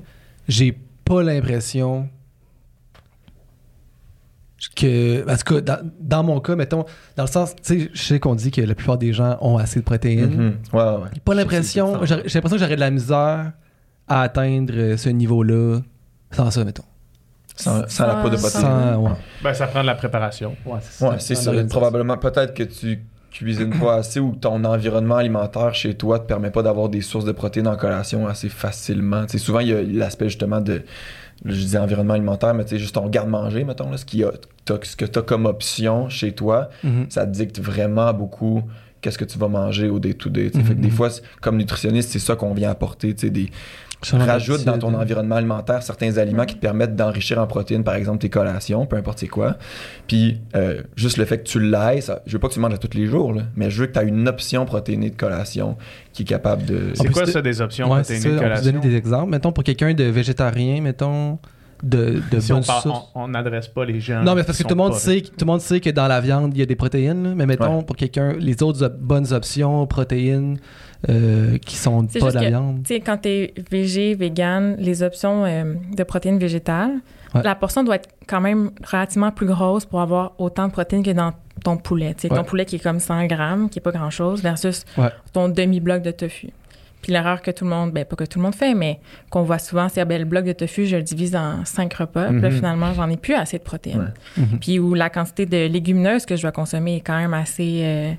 [0.48, 2.08] j'ai pas l'impression
[4.76, 5.22] que.
[5.24, 6.86] Parce que dans, dans mon cas, mettons,
[7.16, 9.58] dans le sens, tu sais, je sais qu'on dit que la plupart des gens ont
[9.58, 10.30] assez de protéines.
[10.30, 10.54] Mhm.
[10.74, 11.10] Ouais, ouais.
[11.14, 12.06] J'ai pas l'impression.
[12.06, 13.52] J'ai l'impression que j'aurais de la misère
[14.08, 15.80] à atteindre euh, ce niveau-là
[16.32, 16.84] sans ça, mettons.
[17.56, 18.62] Sans, sans la poudre de protéines.
[18.62, 19.12] Sans, ouais.
[19.44, 20.56] Ben, ça prend de la préparation.
[20.66, 21.52] Ouais, c'est Ouais, c'est ça.
[21.70, 26.50] Probablement, peut-être que tu cuisines pas assez ou ton environnement alimentaire chez toi te permet
[26.52, 29.26] pas d'avoir des sources de protéines en collation assez facilement.
[29.26, 30.84] Tu sais, souvent, il y a l'aspect justement de.
[31.46, 34.32] Je dis environnement alimentaire, mais tu sais, juste ton garde-manger, mettons, là, ce, qui a,
[34.84, 37.06] ce que tu as comme option chez toi, Mhm.
[37.10, 38.64] ça te dicte vraiment beaucoup
[39.02, 40.50] qu'est-ce que tu vas manger au day-to-day.
[40.54, 40.62] sais.
[40.62, 40.94] Fait que des Mhm.
[40.94, 41.10] fois,
[41.42, 43.14] comme nutritionniste, c'est ça qu'on vient apporter.
[43.16, 43.50] tu sais, Des,
[44.02, 47.96] Changement rajoute dans ton environnement alimentaire certains aliments qui te permettent d'enrichir en protéines, par
[47.96, 49.58] exemple tes collations, peu importe c'est quoi.
[50.08, 52.74] Puis euh, juste le fait que tu l'ailles, ça- je veux pas que tu manges
[52.74, 55.18] à tous les jours, là, mais je veux que tu aies une option protéinée de
[55.18, 55.76] collation
[56.14, 56.92] qui est capable de.
[56.94, 58.30] C'est quoi ça des options Ouais, protéinées ça.
[58.30, 58.72] de On peut collation?
[58.72, 59.32] donner des exemples.
[59.32, 61.38] Mettons, pour quelqu'un de végétarien, mettons,
[61.84, 62.60] de, de Si on
[63.16, 64.22] bonnes n'adresse pas les gens.
[64.24, 66.08] Non, mais parce que tout le monde pas- sait, tout le monde sait que dans
[66.08, 67.24] la viande, il y a des protéines.
[67.24, 67.36] là.
[67.36, 67.84] Mais mettons, Ouais.
[67.84, 70.58] pour quelqu'un, les autres op- bonnes options, protéines,
[71.08, 72.84] euh, qui sont pas juste de la que- viande.
[72.84, 76.92] Tu sais, quand t'es végé, vegan, les options euh, de protéines végétales,
[77.36, 77.44] Ouais.
[77.44, 81.12] la portion doit être quand même relativement plus grosse pour avoir autant de protéines que
[81.12, 81.32] dans
[81.64, 82.16] ton poulet.
[82.16, 82.38] Tu sais, Ouais.
[82.40, 85.10] ton poulet qui est comme 100 grammes, qui est pas grand-chose, versus Ouais.
[85.32, 86.50] ton demi-bloc de tofu.
[87.02, 89.44] Puis l'erreur que tout le monde, ben pas que tout le monde fait, mais qu'on
[89.44, 92.28] voit souvent, c'est ah, ben, le bloc de tofu, je le divise en cinq repas.
[92.30, 92.56] Puis là, Mhm.
[92.56, 94.12] finalement, j'en ai plus assez de protéines.
[94.38, 94.44] Ouais.
[94.44, 94.60] Mhm.
[94.60, 97.82] Puis où la quantité de légumineuses que je dois consommer est quand même assez.
[97.84, 98.18] euh, tu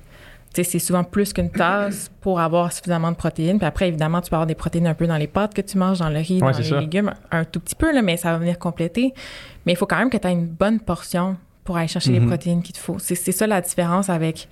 [0.55, 3.59] c'est souvent plus qu'une tasse pour avoir suffisamment de protéines.
[3.59, 5.78] Puis après, évidemment, tu peux avoir des protéines un peu dans les pâtes que tu
[5.78, 6.80] manges, dans le riz, Ouais, dans les ça.
[6.80, 9.14] légumes, un tout petit peu, là, mais ça va venir compléter.
[9.66, 12.20] Mais il faut quand même que tu aies une bonne portion pour aller chercher les
[12.20, 12.26] Mhm.
[12.26, 12.96] protéines qu'il te faut.
[12.98, 14.48] C'est ça la différence avec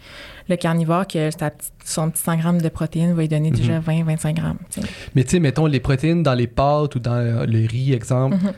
[0.48, 4.36] le carnivore, que petite- son petit 100 grammes de protéines va lui donner déjà 20-25
[4.36, 4.58] grammes.
[4.70, 4.88] tu sais.
[5.16, 8.36] Mais tu sais, mettons, les protéines dans les pâtes ou dans euh, le riz, exemple,
[8.36, 8.52] Mhm.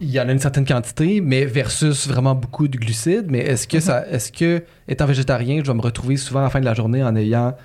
[0.00, 3.26] Il y en a une certaine quantité, mais versus vraiment beaucoup de glucides.
[3.28, 6.50] Mais est-ce que ça, est-ce que, étant végétarien, je vais me retrouver souvent à la
[6.50, 7.56] fin de la journée en ayant,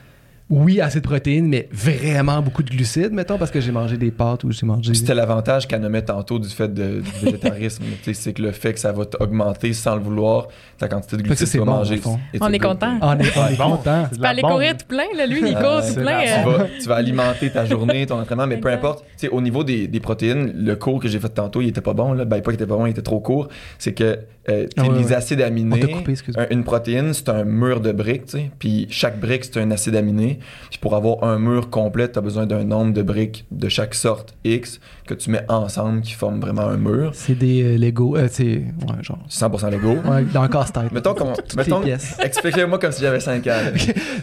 [0.51, 4.11] oui, assez de protéines, mais vraiment beaucoup de glucides, mettons, parce que j'ai mangé des
[4.11, 4.93] pâtes ou j'ai mangé.
[4.93, 7.83] C'était l'avantage qu'elle nommait tantôt du fait de, du végétarisme.
[8.13, 10.47] C'est que le fait que ça va t'augmenter sans le vouloir
[10.77, 11.95] ta quantité de glucides que vas bon, manger.
[11.95, 12.97] It's On est content.
[13.01, 13.77] Ah, on est, on est Bon.
[13.77, 14.07] content.
[14.11, 14.51] Tu peux la aller bombe.
[14.51, 16.19] courir tout plein, là, lui, il Ah, court tout C'est plein.
[16.19, 19.05] euh, tu, vas, tu vas alimenter ta journée, ton entraînement, mais peu importe.
[19.17, 21.81] Tu sais, au niveau des, des protéines, le cours que j'ai fait tantôt, il était
[21.81, 22.13] pas bon.
[22.13, 22.25] Là.
[22.25, 23.47] Ben, pas qu'il était pas bon, il était trop court.
[23.79, 24.19] C'est que
[24.49, 25.13] euh, Ah ouais, les ouais.
[25.13, 28.51] acides On aminés, coupé, un- une protéine, c'est un mur de briques, tu sais.
[28.57, 30.39] Puis chaque brique, c'est un acide aminé.
[30.69, 33.93] Puis pour avoir un mur complet, tu as besoin d'un nombre de briques de chaque
[33.93, 37.11] sorte X que tu mets ensemble qui forment vraiment un mur.
[37.13, 38.17] C'est des euh, Lego.
[38.17, 38.43] euh, c'est.
[38.45, 39.19] Ouais, genre.
[39.29, 39.97] 100% Lego.
[40.09, 40.91] Ouais, dans un casse-tête.
[40.91, 42.17] Mettons, qu'on- Toutes mettons les pièces.
[42.21, 43.49] expliquez-moi comme si j'avais 5 ans.
[43.49, 43.71] là.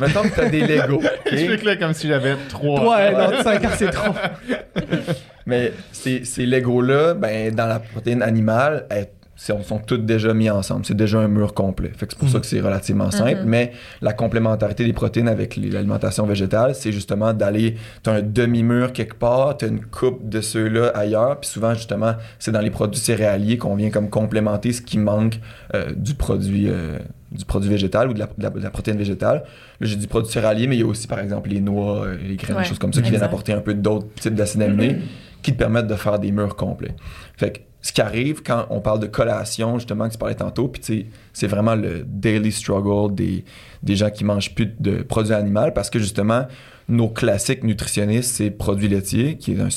[0.00, 1.00] Mettons que tu as des Lego.
[1.30, 2.96] Explique-le comme si j'avais trois.
[2.96, 4.14] Ouais, non, 5 ans, c'est trop.
[5.46, 9.08] Mais ces, ces Legos-là, ben, dans la protéine animale, elles
[9.40, 10.84] sont, sont toutes déjà mis ensemble.
[10.84, 11.92] C'est déjà un mur complet.
[11.96, 13.42] Fait que c'est pour ça que c'est relativement simple.
[13.46, 13.72] Mais
[14.02, 17.76] la complémentarité des protéines avec l'alimentation végétale, c'est justement d'aller.
[18.02, 21.38] Tu as un demi-mur quelque part, tu as une coupe de ceux-là ailleurs.
[21.40, 25.38] Puis souvent, justement, c'est dans les produits céréaliers qu'on vient comme complémenter ce qui manque
[25.74, 26.68] euh, du produit.
[26.68, 26.98] euh,
[27.30, 29.42] du produit végétal ou de la, de la- de la protéine végétale.
[29.80, 32.16] Là, j'ai dit produit céréalier, mais il y a aussi, par exemple, les noix, euh,
[32.26, 34.62] les graines, Ouais, des choses comme ça qui viennent apporter un peu d'autres types d'acides
[34.62, 34.96] aminés
[35.42, 36.94] qui te permettent de faire des murs complets.
[37.36, 40.68] Fait que ce qui arrive quand on parle de collation, justement, que tu parlais tantôt,
[40.68, 43.44] puis tu sais, c'est vraiment le daily struggle des,
[43.82, 46.46] des gens qui mangent plus de produits animaux parce que justement,
[46.88, 49.68] nos classiques nutritionnistes, c'est produits laitiers, qui, est un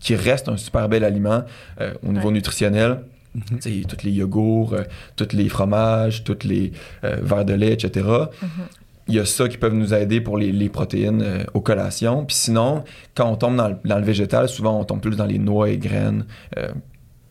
[0.00, 1.42] qui reste un super bel aliment
[1.80, 2.34] euh, au niveau Ouais.
[2.34, 3.00] nutritionnel.
[3.60, 4.82] Tu sais, tous les yogourts, euh,
[5.16, 6.72] tous les fromages, tous les
[7.04, 8.06] euh, verres de lait, etc.
[9.06, 12.24] il y a ça qui peuvent nous aider pour les, les protéines euh, aux collations.
[12.24, 12.84] Puis sinon,
[13.14, 15.70] quand on tombe dans le, dans le végétal, souvent on tombe plus dans les noix
[15.70, 16.26] et graines,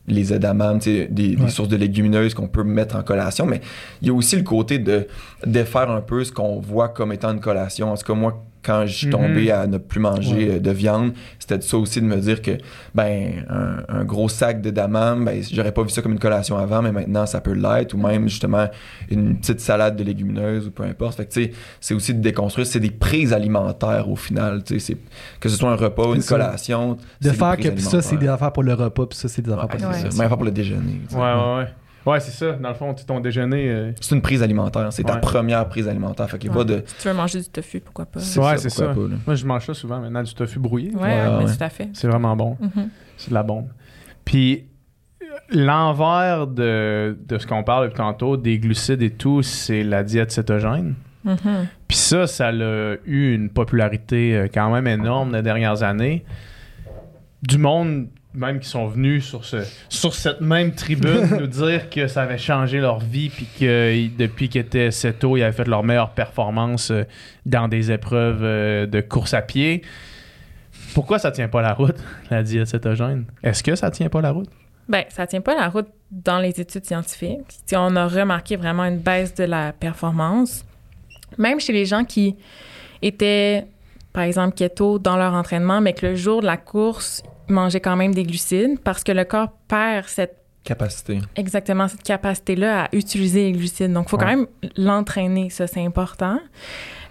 [0.07, 1.49] les edamame, des, des Ouais.
[1.49, 3.45] sources de légumineuses qu'on peut mettre en collation.
[3.45, 3.59] Mais
[4.01, 5.07] il y a aussi le côté de
[5.45, 7.91] défaire un peu ce qu'on voit comme étant une collation.
[7.91, 9.11] En tout cas, moi, quand je suis Mhm.
[9.13, 10.55] tombé à ne plus manger Ouais.
[10.55, 12.51] euh, de viande, c'était de ça aussi de me dire que
[12.93, 16.81] ben un, un gros sac d'edamame, ben j'aurais pas vu ça comme une collation avant,
[16.81, 18.67] mais maintenant ça peut l'être, ou même justement
[19.09, 21.15] une petite salade de légumineuses ou peu importe.
[21.17, 24.79] Fait que tu sais, c'est aussi de déconstruire, c'est des prises alimentaires au final, tu
[24.79, 24.97] sais, c'est
[25.39, 26.35] que ce soit un repas ou une ça.
[26.35, 26.97] collation.
[27.21, 29.65] De faire que ça, c'est des affaires pour le repas, puis ça, c'est des affaires
[29.65, 29.95] Ouais, pour le.
[30.17, 31.01] Même affaire pour le déjeuner.
[31.13, 31.67] Ouais, ouais, ouais.
[32.07, 32.53] Ouais, c'est ça.
[32.53, 33.69] Dans le fond, ton déjeuner.
[33.69, 36.29] euh, C'est une prise alimentaire, c'est ta première prise alimentaire.
[36.29, 36.65] Fait qu'il Ouais.
[36.65, 36.81] de.
[36.85, 38.19] Si tu veux manger du tofu, pourquoi pas?
[38.19, 38.87] Ouais, c'est ça.
[38.87, 38.93] pas.
[39.25, 40.91] Moi, je mange ça souvent maintenant, du tofu brouillé.
[40.95, 41.55] Ouais, Ouais, mais ouais.
[41.57, 41.89] tout à fait.
[41.93, 42.57] C'est vraiment bon.
[42.59, 42.89] Mhm.
[43.17, 43.67] C'est de la bombe.
[44.25, 44.65] Puis,
[45.49, 50.31] l'envers de, de ce qu'on parle depuis tantôt, des glucides et tout, c'est la diète
[50.31, 50.95] cétogène.
[51.23, 51.67] Mhm.
[51.87, 56.23] Puis ça, ça a eu une popularité euh, quand même énorme les dernières années.
[57.43, 59.57] Du monde, même qui sont venus sur, ce,
[59.89, 64.15] sur cette même tribune, nous dire que ça avait changé leur vie, puis que ils-
[64.15, 67.03] depuis qu'ils étaient tôt, ils avaient fait leur meilleure performance euh,
[67.45, 69.81] dans des épreuves euh, de course à pied.
[70.93, 71.97] Pourquoi ça tient pas la route,
[72.31, 73.25] la diète cétogène?
[73.43, 74.49] Est-ce que ça tient pas la route?
[74.87, 77.39] Ben, ça tient pas la route dans les études scientifiques.
[77.73, 80.63] On a remarqué vraiment une baisse de la performance.
[81.37, 82.37] Même chez les gens qui
[83.01, 83.65] étaient,
[84.13, 87.95] par exemple, keto dans leur entraînement, mais que le jour de la course, mangeaient quand
[87.95, 91.19] même des glucides parce que le corps perd cette, Capacité.
[91.37, 93.93] exactement cette capacité-là à utiliser les glucides.
[93.93, 96.39] Donc, il faut quand même l'entraîner, ça, c'est important.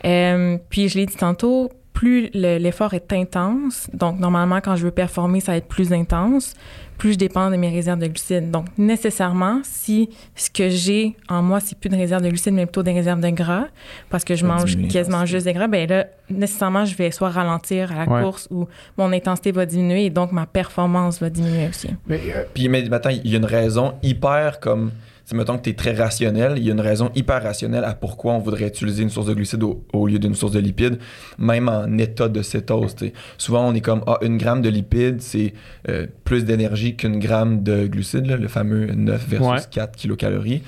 [0.05, 4.85] Euh, puis, je l'ai dit tantôt, plus le- l'effort est intense, donc normalement, quand je
[4.85, 6.53] veux performer, ça va être plus intense,
[6.99, 8.51] plus je dépends de mes réserves de glucides.
[8.51, 12.67] Donc, nécessairement, si ce que j'ai en moi, c'est plus de réserves de glucides, mais
[12.67, 13.67] plutôt des réserves de gras,
[14.11, 17.31] parce que je Ça mange quasiment juste des gras, ben là, nécessairement, je vais soit
[17.31, 18.23] ralentir à la Ouais.
[18.23, 18.67] course ou
[18.97, 21.89] mon intensité va diminuer et donc ma performance va diminuer aussi.
[22.07, 24.91] Mais, euh, Puis mais maintenant, il y a une raison hyper comme.
[25.27, 27.95] Si mettons que tu es très rationnel, il y a une raison hyper rationnelle à
[27.95, 30.99] pourquoi on voudrait utiliser une source de glucides au, au lieu d'une source de lipides,
[31.37, 32.95] même en état de cétose.
[33.37, 35.53] Souvent, on est comme, ah, une gramme de lipides, c'est
[35.89, 39.59] euh, plus d'énergie qu'une gramme de glucides, là, le fameux 9 versus Ouais.
[39.69, 40.63] 4 kilocalories.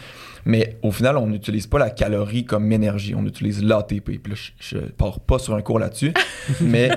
[0.44, 4.18] Mais au final, on n'utilise pas la calorie comme énergie, on utilise l'ATP.
[4.20, 6.12] Puis là, je, je pars pas sur un cours là-dessus,
[6.60, 6.90] mais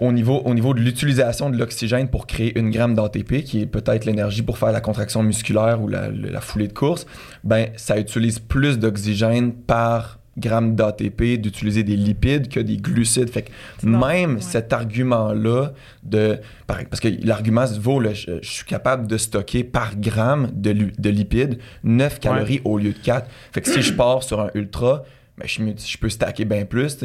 [0.00, 3.66] au niveau, au niveau de l'utilisation de l'oxygène pour créer une gramme d'ATP, qui est
[3.66, 7.06] peut-être l'énergie pour faire la contraction musculaire ou la, la foulée de course,
[7.44, 13.28] ben ça utilise plus d'oxygène par gramme d'ATP d'utiliser des lipides que des glucides.
[13.30, 13.50] Fait que
[13.86, 14.40] même ouais.
[14.40, 15.72] cet argument-là
[16.04, 16.38] de...
[16.66, 20.50] par- Parce que l'argument se vaut, là, je, je suis capable de stocker par gramme
[20.52, 23.28] de, lipides 9 calories au lieu de 4.
[23.52, 25.02] Fait que si je pars sur un ultra,
[25.38, 26.98] ben, je, peux stacker bien plus.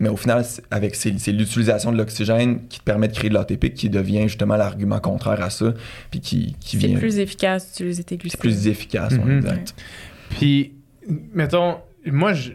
[0.00, 3.30] Mais au final, c'est- avec c'est c'est l'utilisation de l'oxygène qui te permet de créer
[3.30, 5.74] de l'ATP qui devient justement l'argument contraire à ça,
[6.10, 8.38] puis qui, qui C'est vient plus efficace d'utiliser tes glucides.
[8.40, 9.12] plus efficace.
[9.14, 9.38] ouais, Mhm.
[9.38, 9.74] exact.
[10.30, 10.74] Puis,
[11.34, 12.52] mettons, moi, je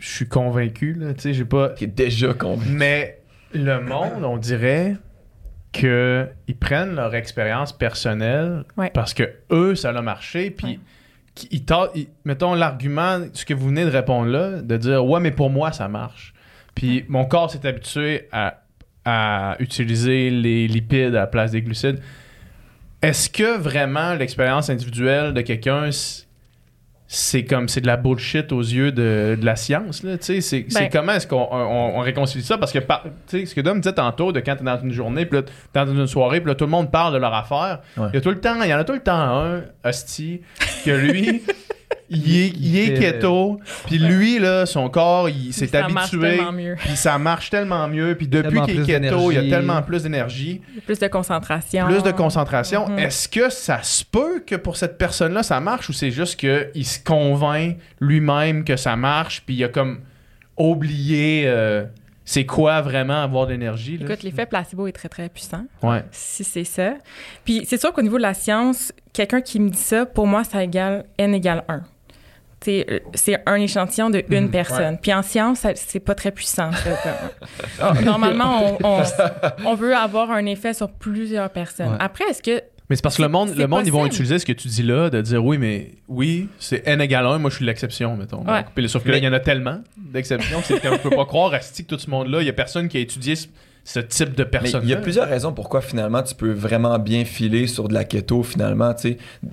[0.00, 1.74] suis convaincu, là, tu sais, j'ai pas...
[1.80, 2.70] Déjà convaincu.
[2.72, 3.18] Mais
[3.54, 4.96] le monde, on dirait
[5.72, 8.90] que ils prennent leur expérience personnelle Ouais.
[8.92, 10.78] parce que eux, ça a marché, puis Ouais.
[11.46, 15.50] Qui- mettons l'argument, ce que vous venez de répondre là, de dire ouais, mais pour
[15.50, 16.34] moi, ça marche.
[16.74, 18.62] Puis mon corps s'est habitué à,
[19.04, 22.00] à utiliser les lipides à la place des glucides.
[23.02, 25.90] Est-ce que vraiment l'expérience individuelle de quelqu'un,
[27.10, 30.40] c'est comme c'est de la bullshit aux yeux de, de la science là, tu sais,
[30.42, 32.58] c'est c'est Ben- comment est-ce qu'on on, on réconcilie ça?
[32.58, 34.92] Parce que par- tu sais ce que Dom disait tantôt de quand t'es dans une
[34.92, 35.40] journée puis
[35.72, 38.08] dans une soirée puis là tout le monde parle de leur affaire, Ouais.
[38.12, 40.42] il y a tout le temps, il y en a tout le temps un hostie
[40.84, 41.42] que lui
[42.10, 46.36] il est, il Il keto, puis lui là son corps il s'est Ça marche habitué
[46.36, 46.74] tellement mieux.
[46.78, 50.02] puis ça marche tellement mieux puis depuis qu'il est keto, il y a tellement plus
[50.04, 51.86] d'énergie Plus de concentration.
[51.86, 52.88] plus de concentration.
[52.88, 52.98] Mhm.
[52.98, 56.86] Est-ce que ça se peut que pour cette personne-là, ça marche ou c'est juste qu'il
[56.86, 60.00] se convainc lui-même que ça marche, puis il a comme
[60.56, 61.84] oublié euh,
[62.24, 63.96] c'est quoi vraiment avoir de l'énergie?
[63.96, 64.04] là?
[64.06, 66.04] Écoute, l'effet placebo est très, très puissant, Ouais.
[66.10, 66.94] si c'est ça.
[67.44, 70.44] Puis c'est sûr qu'au niveau de la science, quelqu'un qui me dit ça, pour moi,
[70.44, 71.82] ça égale N égale 1.
[72.66, 74.98] Euh, C'est un échantillon de une Mhm, personne.
[75.00, 76.70] Puis en science, c'est pas très puissant.
[76.72, 76.90] ça,
[77.78, 79.02] comme- Normalement, on, on-
[79.64, 81.90] on veut avoir un effet sur plusieurs personnes.
[81.92, 81.96] Ouais.
[82.00, 84.38] Après, est-ce que Mais c'est parce que le C'est- monde, le monde ils vont utiliser
[84.38, 87.50] ce que tu dis là, de dire oui, mais oui, c'est n égale 1, moi
[87.50, 88.38] je suis l'exception, mettons.
[88.44, 88.62] Ouais.
[88.62, 91.26] Donc, puis, sauf que là, il y en a tellement d'exceptions, c'est qu'on peut pas
[91.26, 93.34] croire à que tout ce monde-là, il y a personne qui a étudié
[93.88, 94.82] ce type de personne.
[94.82, 98.04] il y a plusieurs raisons pourquoi finalement tu peux vraiment bien filer sur de la
[98.04, 98.94] keto finalement.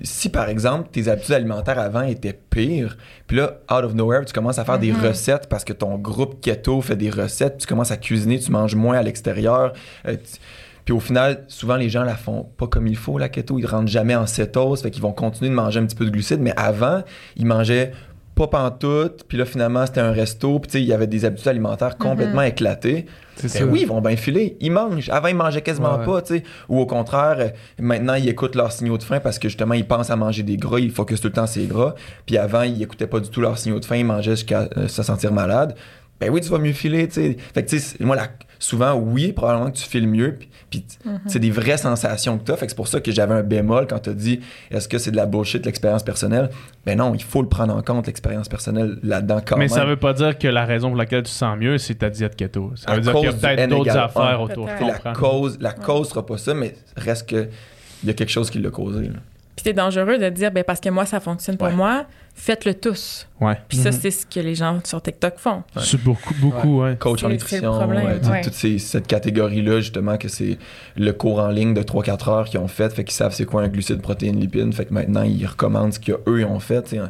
[0.02, 4.34] Si par exemple tes habitudes alimentaires avant étaient pires, puis là, out of nowhere, tu
[4.34, 7.90] commences à faire des recettes parce que ton groupe keto fait des recettes, tu commences
[7.90, 9.72] à cuisiner, tu manges moins à l'extérieur.
[10.06, 10.16] euh,
[10.84, 13.58] puis au final, souvent les gens la font pas comme il faut, la keto.
[13.58, 16.10] Ils rentrent jamais en cétose, fait qu'ils vont continuer de manger un petit peu de
[16.10, 16.40] glucides.
[16.40, 17.02] Mais avant,
[17.36, 17.90] ils mangeaient
[18.36, 21.24] pas pantoute, puis là finalement c'était un resto, puis tu sais, il y avait des
[21.24, 23.06] habitudes alimentaires complètement éclatées.
[23.34, 24.56] C'est Ben oui, ils vont bien filer.
[24.60, 25.10] Ils mangent.
[25.10, 26.04] Avant, ils mangeaient quasiment Ouais.
[26.06, 26.42] pas, tu sais.
[26.70, 30.08] Ou au contraire, maintenant, ils écoutent leurs signaux de faim parce que justement, ils pensent
[30.08, 30.78] à manger des gras.
[30.80, 31.94] Ils focusent tout le temps sur les gras.
[32.24, 33.96] Puis avant, ils écoutaient pas du tout leurs signaux de faim.
[33.96, 35.74] Ils mangeaient jusqu'à euh, se sentir malade.
[36.20, 37.36] Ben oui, tu vas mieux filer, tu sais.
[37.54, 40.36] Fait que, tu sais, moi, la- souvent, oui, probablement que tu files mieux.
[40.38, 40.84] Puis, puis
[41.26, 42.56] c'est des vraies sensations que tu as.
[42.56, 44.40] Fait que c'est pour ça que j'avais un bémol quand tu as dit
[44.70, 46.48] est-ce que c'est de la bullshit, l'expérience personnelle?
[46.86, 49.68] Ben non, il faut le prendre en compte, l'expérience personnelle là-dedans quand mais même.
[49.76, 52.08] ça veut pas dire que la raison pour laquelle tu te sens mieux, c'est ta
[52.08, 52.72] diète keto.
[52.76, 54.66] Ça À veut dire qu'il y a peut-être d'autres affaires autour.
[55.04, 57.48] La cause, la cause sera pas ça, mais reste que
[58.02, 59.04] il y a quelque chose qui l'a causé.
[59.08, 59.18] là.
[59.56, 61.72] Puis c'est dangereux de dire, ben parce que moi, ça fonctionne pour Ouais.
[61.74, 62.04] moi,
[62.34, 63.26] faites-le tous.
[63.40, 63.56] Ouais.
[63.68, 63.98] Puis ça, Mhm.
[64.02, 65.62] c'est ce que les gens sur TikTok font.
[65.78, 66.94] C'est beaucoup, beaucoup, ouais.
[66.96, 67.72] Coach en nutrition,
[68.42, 70.58] toute ces- cette catégorie-là, justement, que c'est
[70.96, 73.62] le cours en ligne de 3-4 heures qu'ils ont fait, fait qu'ils savent c'est quoi
[73.62, 76.86] un glucide, protéine, lipide, fait que maintenant, ils recommandent ce qu'eux, ils ont fait.
[76.88, 77.00] sais,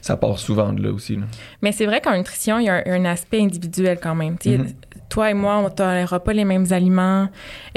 [0.00, 1.16] Ça part souvent de là aussi.
[1.16, 1.24] là.
[1.62, 4.36] Mais c'est vrai qu'en nutrition, il y a un, un aspect individuel quand même.
[4.44, 4.66] Mhm.
[5.08, 7.28] Toi et moi, on ne tolérera pas les mêmes aliments.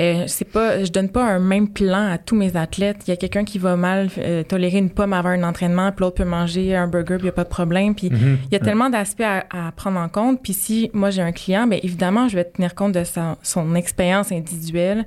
[0.02, 2.98] Euh, c'est pas, je donne pas un même plan à tous mes athlètes.
[3.08, 6.04] Il y a quelqu'un qui va mal euh, tolérer une pomme avant un entraînement, puis
[6.06, 7.94] l'autre peut manger un burger, puis il n'y a pas de problème.
[7.96, 8.38] Puis Mhm.
[8.50, 10.42] il y a tellement d'aspects à, à prendre en compte.
[10.42, 13.76] Puis si moi j'ai un client, bien évidemment, je vais tenir compte de sa- son
[13.76, 15.06] expérience individuelle.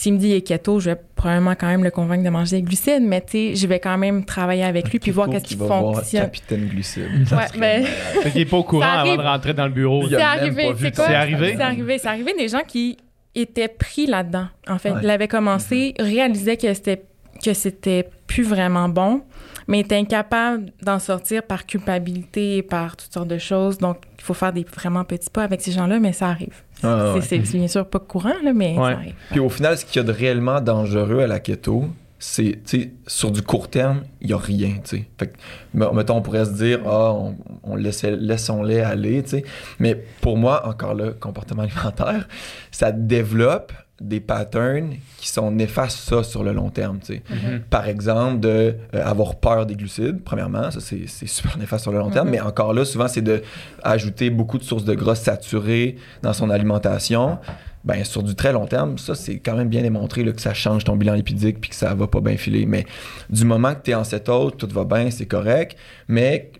[0.00, 2.58] S'il me dit il est keto, je vais probablement quand même le convaincre de manger
[2.58, 5.42] des glucides, mais tu sais, je vais quand même travailler avec lui puis voir qu'est-ce
[5.44, 6.22] qui fonctionne.
[6.22, 7.26] Capitaine Glucide.
[7.32, 7.82] Ouais, mais
[8.22, 10.02] Fait qu'il est pas au courant avant de rentrer dans le bureau.
[10.04, 11.06] Il c'est même arrivé, c'est de quoi?
[11.08, 11.54] C'est arrivé?
[11.56, 11.98] C'est arrivé.
[11.98, 12.96] C'est arrivé des gens qui
[13.34, 14.46] étaient pris là-dedans.
[14.68, 14.98] En fait, Ouais.
[15.02, 17.02] ils l'avaient commencé, réalisaient que c'était
[17.44, 19.22] que c'était plus vraiment bon,
[19.66, 23.78] mais étaient incapables d'en sortir par culpabilité et par toutes sortes de choses.
[23.78, 26.62] Donc, il faut faire des vraiment petits pas avec ces gens-là, mais ça arrive.
[26.82, 27.20] Ah, ouais.
[27.22, 28.92] C'est bien sûr pas courant, là, mais Ouais.
[28.92, 29.14] ça arrive.
[29.30, 31.86] Puis au final, ce qu'il y a de réellement dangereux à la keto,
[32.20, 35.04] c'est, tu sais, sur du court terme, il n'y a rien, tu sais.
[35.18, 35.36] Fait que,
[35.74, 39.44] me- mettons, on pourrait se dire, ah, on, on laissait, laissons-les aller, tu sais.
[39.78, 42.26] Mais pour moi, encore là, comportement alimentaire,
[42.72, 47.22] ça développe des patterns qui sont néfastes, ça, sur le long terme, tu sais.
[47.30, 47.60] Mhm.
[47.68, 51.92] Par exemple, de euh, avoir peur des glucides, premièrement, ça, c'est, c'est super néfaste sur
[51.92, 52.28] le long terme.
[52.28, 52.32] Mhm.
[52.32, 53.42] Mais encore là, souvent, c'est de
[53.82, 57.38] ajouter beaucoup de sources de gras saturés dans son alimentation
[57.84, 60.52] ben, sur du très long terme, ça, c'est quand même bien démontré là, que ça
[60.52, 62.66] change ton bilan lipidique puis que ça va pas bien filer.
[62.66, 62.84] Mais
[63.30, 65.76] du moment que tu es en cétose, tout va bien, c'est correct.
[66.08, 66.50] Mais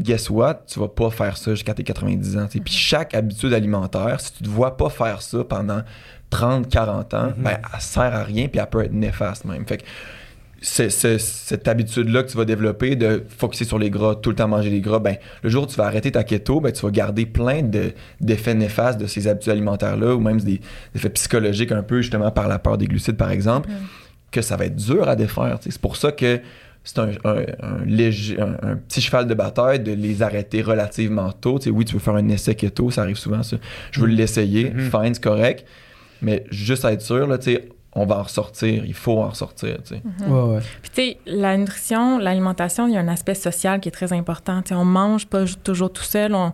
[0.00, 0.62] guess what?
[0.66, 2.46] Tu vas pas faire ça jusqu'à tes 90 ans.
[2.50, 5.82] Puis chaque habitude alimentaire, si tu te vois pas faire ça pendant
[6.30, 9.66] 30, 40 ans, ben, elle sert à rien puis elle peut être néfaste même.
[9.66, 9.84] Fait que
[10.62, 14.36] c'est, c'est- cette habitude-là que tu vas développer de focuser sur les gras, tout le
[14.36, 16.82] temps manger des gras, ben, le jour où tu vas arrêter ta keto, ben, tu
[16.82, 20.60] vas garder plein de, d'effets néfastes de ces habitudes alimentaires-là, ou même des, des
[20.96, 23.70] effets psychologiques un peu, justement, par la peur des glucides, par exemple,
[24.30, 25.58] que ça va être dur à défaire.
[25.62, 26.40] C'est pour ça que
[26.84, 31.30] c'est un, un- un léger, un, un petit cheval de bataille de les arrêter relativement
[31.32, 31.58] tôt.
[31.58, 33.56] Tu sais, oui, tu veux faire un essai keto, ça arrive souvent, ça.
[33.90, 34.90] Je veux l'essayer, Mhm.
[34.90, 35.66] fine, c'est correct.
[36.22, 39.28] Mais juste à être sûr, là, tu sais, on va en ressortir, il faut en
[39.30, 39.78] ressortir.
[39.82, 40.02] tu sais.
[40.28, 40.60] Ouais, ouais.
[40.80, 44.12] Puis, tu sais, la nutrition, l'alimentation, il y a un aspect social qui est très
[44.12, 44.62] important.
[44.62, 46.52] Tu sais, on mange pas toujours tout seul, on,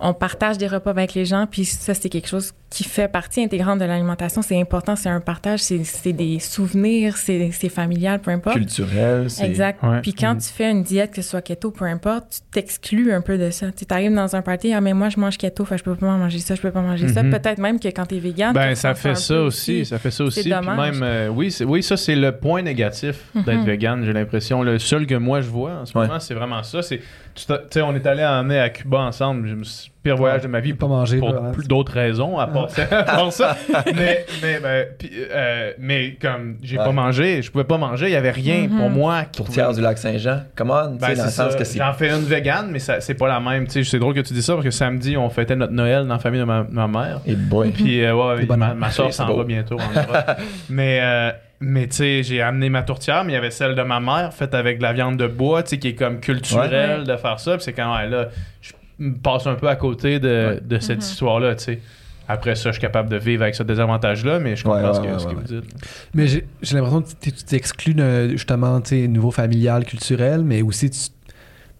[0.00, 3.42] on partage des repas avec les gens, puis ça, c'est quelque chose qui fait partie
[3.42, 4.42] intégrante de l'alimentation.
[4.42, 8.56] C'est important, c'est un partage, c'est c'est des souvenirs, c'est c'est familial, peu importe.
[8.56, 9.44] Culturel, c'est.
[9.46, 9.82] Exact.
[9.82, 10.00] Ouais.
[10.02, 10.38] Puis quand Mm.
[10.38, 13.50] tu fais une diète, que ce soit keto, peu importe, tu t'exclus un peu de
[13.50, 13.70] ça.
[13.72, 16.38] Tu arrives dans un party, ah, mais moi, je mange keto, je peux pas manger
[16.40, 17.22] ça, je peux pas manger ça.
[17.22, 17.30] Mhm.
[17.30, 20.42] Peut-être même que quand t'es vegan, Ben, ça fait ça aussi, ça fait ça aussi.
[20.42, 21.50] Puis même, euh, oui,
[21.82, 23.64] ça c'est le point négatif d'être Mhm.
[23.64, 24.62] vegan, j'ai l'impression.
[24.62, 26.06] Le seul que moi je vois en ce Ouais.
[26.06, 26.82] moment, c'est vraiment ça.
[26.82, 27.00] C'est,
[27.36, 29.46] tu sais, on est allé en mai à Cuba ensemble.
[29.48, 31.18] Je me suis- pire voyage de ma vie Pas manger.
[31.18, 31.50] pour là, hein.
[31.52, 32.86] plus d'autres raisons à part, ça-
[33.96, 34.86] mais, mais, ben,
[35.32, 36.84] euh, mais comme j'ai Ouais.
[36.84, 38.78] pas mangé, je pouvais pas manger, il y avait rien Mhm.
[38.78, 39.24] pour moi.
[39.24, 41.64] qui Tourtière pouvait- du lac Saint-Jean, comment, tu Ben, sais, dans le sens que.
[41.64, 43.66] J'en fais une vegan, mais c'est pas la même.
[43.66, 46.06] Tu sais, c'est drôle que tu dis ça parce que samedi, on fêtait notre Noël
[46.06, 47.20] dans la famille de ma, ma mère.
[47.26, 47.70] Et boy.
[47.70, 50.36] Puis, euh, ouais, ma, ma soeur s'en va bientôt en Europe.
[50.70, 51.30] mais, euh,
[51.60, 54.32] mais tu sais, j'ai amené ma tourtière, mais il y avait celle de ma mère,
[54.34, 57.40] faite avec de la viande de bois, tu sais, qui est comme culturelle de faire
[57.40, 57.52] ça.
[57.56, 58.28] Puis c'est quand, ouais, là,
[58.60, 60.60] je me passe un peu à côté de, Ouais.
[60.62, 61.02] de cette Mhm.
[61.02, 61.80] histoire-là, tu sais.
[62.28, 65.00] Après ça, je suis capable de vivre avec ce désavantage-là, mais je comprends Ouais, ce
[65.00, 65.34] que, ouais, ce que ouais.
[65.36, 65.70] vous dites.
[66.12, 66.42] Mais j'ai
[66.72, 67.94] l'impression que tu t'exclus
[68.32, 70.98] justement, tu sais, niveau familial, culturel, mais aussi tu-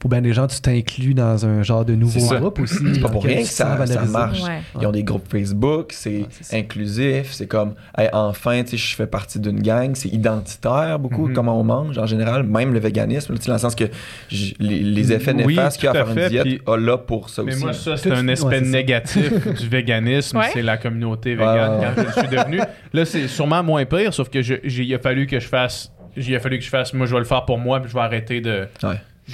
[0.06, 2.76] pour bien des gens, tu t'inclus dans un genre de nouveau groupe aussi.
[2.94, 4.40] C'est pas dans pour rien que ça, ça marche.
[4.42, 4.60] Ouais.
[4.80, 8.94] Ils ont des groupes Facebook, c'est Ouais, inclusif, c'est comme hey, enfin, tu sais, je
[8.94, 11.34] fais partie d'une gang, c'est identitaire beaucoup Mhm.
[11.34, 13.84] comment on mange en général, même le véganisme, dans le sens que
[14.30, 16.76] les, les effets Oui, néfastes qu'il y a à faire une fait, diète, puis- ah,
[16.76, 17.60] là pour ça Mais aussi.
[17.62, 17.76] moi, là.
[17.76, 20.38] ça, c'est un aspect négatif du véganisme.
[20.38, 20.50] Ouais.
[20.52, 22.60] C'est la communauté végane ouais, quand je suis devenu.
[22.92, 25.92] Là, c'est sûrement moins pire, sauf que il a fallu que je fasse.
[26.16, 26.94] Il a fallu que je fasse.
[26.94, 28.66] Moi, je vais le faire pour moi, puis je vais arrêter de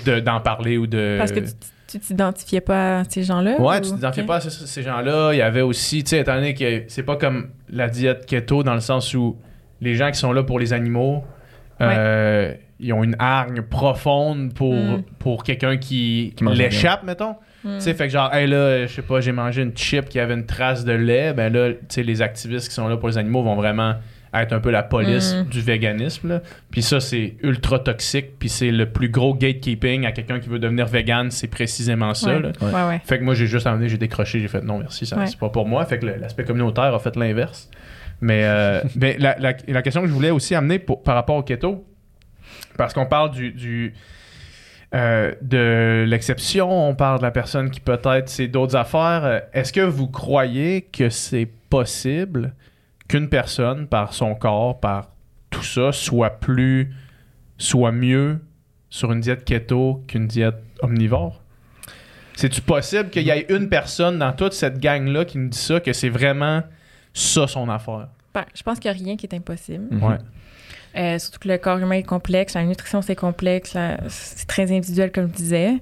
[0.06, 1.16] De- d'en parler ou de.
[1.18, 1.52] Parce que tu
[1.88, 3.60] tu t'identifiais pas à ces gens-là?
[3.60, 4.26] Ouais, ou- tu t'identifies ok.
[4.26, 5.34] pas à ces, ces gens-là.
[5.34, 8.62] Il y avait aussi, tu sais, étant donné que c'est pas comme la diète keto
[8.62, 9.36] dans le sens où
[9.82, 11.22] les gens qui sont là pour les animaux,
[11.82, 15.02] euh, ils ont une hargne profonde pour, Mm.
[15.18, 17.36] pour quelqu'un qui, Qui mange l'échappe, mettons.
[17.64, 17.76] Hmm.
[17.76, 20.18] Tu sais, fait que genre, hey là, je sais pas, j'ai mangé une chip qui
[20.18, 23.08] avait une trace de lait, ben là, tu sais, les activistes qui sont là pour
[23.08, 23.94] les animaux vont vraiment
[24.34, 25.48] être un peu la police Mm.
[25.50, 26.28] du véganisme.
[26.28, 26.42] là.
[26.70, 30.58] Puis ça, c'est ultra toxique, puis c'est le plus gros gatekeeping à quelqu'un qui veut
[30.58, 32.34] devenir vegan, c'est précisément ça.
[32.36, 32.40] Ouais.
[32.40, 32.52] là.
[32.62, 33.00] Ouais, ouais.
[33.04, 35.50] Fait que moi, j'ai juste amené, j'ai décroché, j'ai fait non, merci, ça, c'est pas
[35.50, 35.84] pour moi.
[35.84, 37.68] Fait que l'aspect communautaire a fait l'inverse.
[38.20, 41.36] Mais, euh, mais la, la- la question que je voulais aussi amener pour- par rapport
[41.36, 41.84] au keto,
[42.78, 43.92] parce qu'on parle du, du,
[44.94, 49.42] euh, de l'exception, on parle de la personne qui peut-être c'est d'autres affaires.
[49.52, 52.54] Est-ce que vous croyez que c'est possible
[53.12, 55.10] qu'une personne, par son corps, par
[55.50, 56.94] tout ça, soit plus,
[57.58, 58.40] soit mieux
[58.88, 61.42] sur une diète keto qu'une diète omnivore?
[62.34, 65.78] C'est-tu possible qu'il y ait une personne dans toute cette gang-là qui nous dit ça,
[65.78, 66.62] que c'est vraiment
[67.12, 68.08] ça son affaire?
[68.32, 69.84] Ben, je pense qu'il n'y a rien qui est impossible.
[69.90, 70.02] Mhm.
[70.02, 70.16] Ouais.
[70.96, 73.76] Euh, surtout que le corps humain est complexe, la nutrition c'est complexe,
[74.08, 75.72] c'est très individuel comme je disais.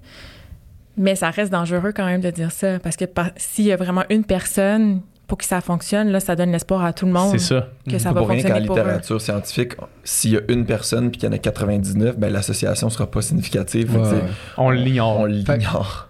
[0.96, 3.76] Mais ça reste dangereux quand même de dire ça parce que par- s'il y a
[3.76, 7.30] vraiment une personne pour que ça fonctionne, là, ça donne l'espoir à tout le monde
[7.30, 7.68] C'est ça.
[7.88, 8.62] que ça C'est va pour rien qu'en eux.
[8.62, 12.90] littérature scientifique, s'il y a une personne puis qu'il y en a 99, ben l'association
[12.90, 13.96] sera pas significative.
[13.96, 14.18] Ouais.
[14.56, 15.20] On l'ignore.
[15.20, 16.08] On l'ignore.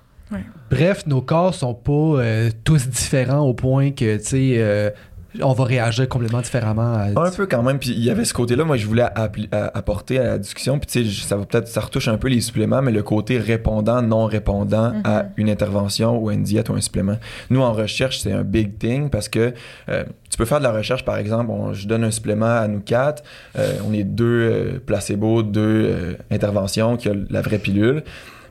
[0.70, 4.88] Bref, nos corps sont pas euh, tous différents au point que, tu sais, euh,
[5.42, 7.06] on va réagir complètement différemment à...
[7.26, 9.30] Un peu quand même, puis il y avait ce côté-là, moi je voulais à-
[9.74, 12.28] apporter à la discussion, puis tu sais, je- ça va peut-être, ça retouche un peu
[12.28, 16.68] les suppléments, mais le côté répondant, non répondant à une intervention ou à une diète
[16.68, 17.16] ou un supplément.
[17.50, 19.54] Nous en recherche, c'est un big thing parce que
[19.88, 22.66] euh, tu peux faire de la recherche, par exemple, on- je donne un supplément à
[22.68, 23.22] nous quatre,
[23.58, 25.60] euh, on est deux euh, placebos, deux
[25.90, 28.02] euh, interventions, qui a la vraie pilule,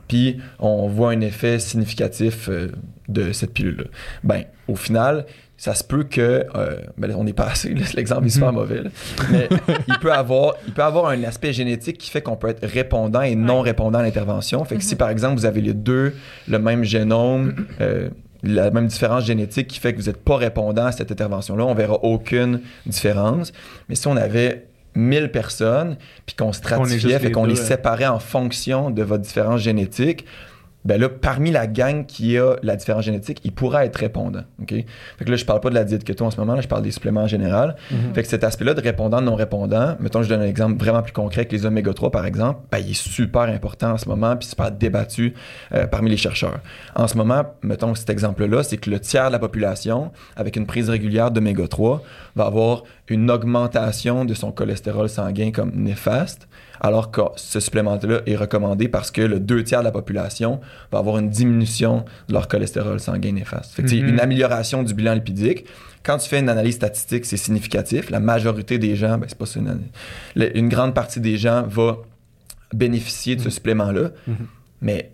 [0.08, 2.68] puis on voit un effet significatif euh,
[3.08, 3.84] de cette pilule-là.
[4.24, 5.26] Ben, au final,
[5.60, 8.90] ça se peut que, euh, ben on n'est pas assez, l'exemple est super mauvais, là.
[9.30, 9.46] mais
[9.88, 13.20] il peut avoir, il peut avoir un aspect génétique qui fait qu'on peut être répondant
[13.20, 14.64] et non répondant à l'intervention.
[14.64, 16.14] Fait que si par exemple vous avez les deux
[16.48, 18.08] le même génome, euh,
[18.42, 21.74] la même différence génétique qui fait que vous n'êtes pas répondant à cette intervention-là, on
[21.74, 23.52] verra aucune différence.
[23.90, 28.18] Mais si on avait 1000 personnes, puis qu'on stratifiait, fait les qu'on les séparait en
[28.18, 30.24] fonction de votre différence génétique,
[30.84, 34.44] ben là, parmi la gang qui a la différence génétique, il pourra être répondant.
[34.62, 34.70] OK?
[34.70, 36.68] Fait que là, je parle pas de la diète keto en ce moment, là, je
[36.68, 37.76] parle des suppléments en général.
[38.14, 41.12] Fait que cet aspect-là de répondant, non répondant, mettons, je donne un exemple vraiment plus
[41.12, 44.36] concret que les oméga 3, par exemple, ben, il est super important en ce moment,
[44.36, 45.34] puis super débattu
[45.74, 46.60] euh, parmi les chercheurs.
[46.94, 50.66] En ce moment, mettons cet exemple-là, c'est que le tiers de la population, avec une
[50.66, 52.02] prise régulière d'oméga 3,
[52.36, 56.48] va avoir une augmentation de son cholestérol sanguin comme néfaste,
[56.80, 60.60] alors que ce supplément-là est recommandé parce que le deux tiers de la population
[60.90, 63.72] va avoir une diminution de leur cholestérol sanguin néfaste.
[63.74, 64.08] Fait que, Mhm.
[64.08, 65.66] une amélioration du bilan lipidique.
[66.02, 68.08] Quand tu fais une analyse statistique, c'est significatif.
[68.10, 69.80] La majorité des gens, ben, c'est pas ça une,
[70.54, 71.98] une grande partie des gens va
[72.72, 74.10] bénéficier de ce supplément-là.
[74.26, 74.36] Mhm.
[74.82, 75.10] Mais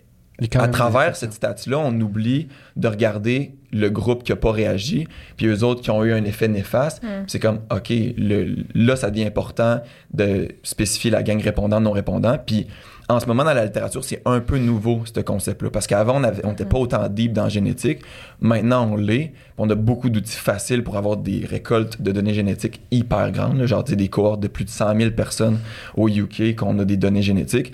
[0.65, 5.07] À travers cette statue-là, on oublie de regarder le groupe qui n'a pas réagi,
[5.37, 7.03] puis eux autres qui ont eu un effet néfaste.
[7.03, 7.07] Mm.
[7.27, 9.81] C'est comme, OK, le- là, ça devient important
[10.13, 12.37] de spécifier la gang répondant, non répondant.
[12.45, 12.67] Puis
[13.09, 15.71] en ce moment, dans la littérature, c'est un peu nouveau, ce concept-là.
[15.71, 18.01] Parce qu'avant, on n'était pas autant deep dans la génétique.
[18.41, 19.33] Maintenant, on l'est.
[19.59, 23.59] On a beaucoup d'outils faciles pour avoir des récoltes de données génétiques hyper grandes.
[23.59, 23.67] là.
[23.67, 25.59] genre, des cohortes de plus de 100 000 personnes
[25.97, 27.73] au UK qu'on a des données génétiques.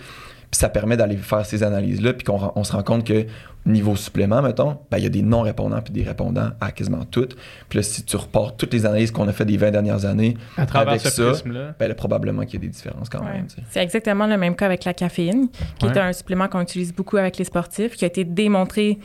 [0.53, 3.24] Puis ça permet d'aller faire ces analyses-là, puis qu'on on se rend compte que
[3.64, 7.36] niveau supplément, mettons, ben, il y a des non-répondants puis des répondants à quasiment toutes.
[7.70, 10.36] Puis là, si tu reportes toutes les analyses qu'on a fait des 20 dernières années,
[10.59, 11.74] À travers avec ce ça, prisme-là.
[11.78, 13.32] ben, là, probablement qu'il y a des différences quand Ouais.
[13.32, 13.47] même.
[13.47, 13.62] tu sais.
[13.70, 15.48] C'est exactement le même cas avec la caféine,
[15.78, 15.93] qui Ouais.
[15.93, 18.98] est un supplément qu'on utilise beaucoup avec les sportifs, qui a été démontré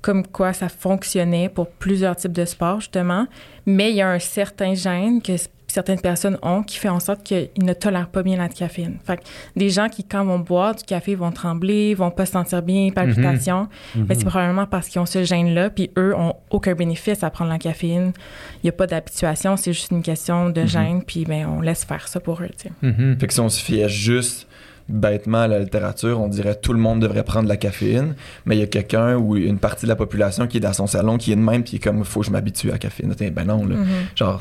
[0.00, 3.26] comme quoi ça fonctionnait pour plusieurs types de sports, justement.
[3.66, 5.34] Mais il y a un certain gène que
[5.68, 8.96] certaines personnes ont qui fait en sorte qu'ils ne tolèrent pas bien la caféine.
[9.04, 9.22] Fait que
[9.56, 12.90] des gens qui, quand vont boire du café, vont trembler, vont pas se sentir bien,
[12.90, 17.30] palpitations, mais c'est probablement parce qu'ils ont ce gène-là, puis eux ont aucun bénéfice à
[17.30, 18.12] prendre la caféine.
[18.56, 21.84] Il n'y a pas d'habituation, c'est juste une question de gène, puis ben, on laisse
[21.84, 23.16] faire ça pour eux, tu sais.
[23.18, 24.46] Fait que si on se fiait juste
[24.88, 28.14] bêtement à la littérature, on dirait tout le monde devrait prendre de la caféine,
[28.46, 30.86] mais il y a quelqu'un ou une partie de la population qui est dans son
[30.86, 32.78] salon qui est de même puis qui est comme faut que je m'habitue à la
[32.78, 33.14] caféine.
[33.32, 33.76] Ben non, là.
[34.14, 34.40] Genre.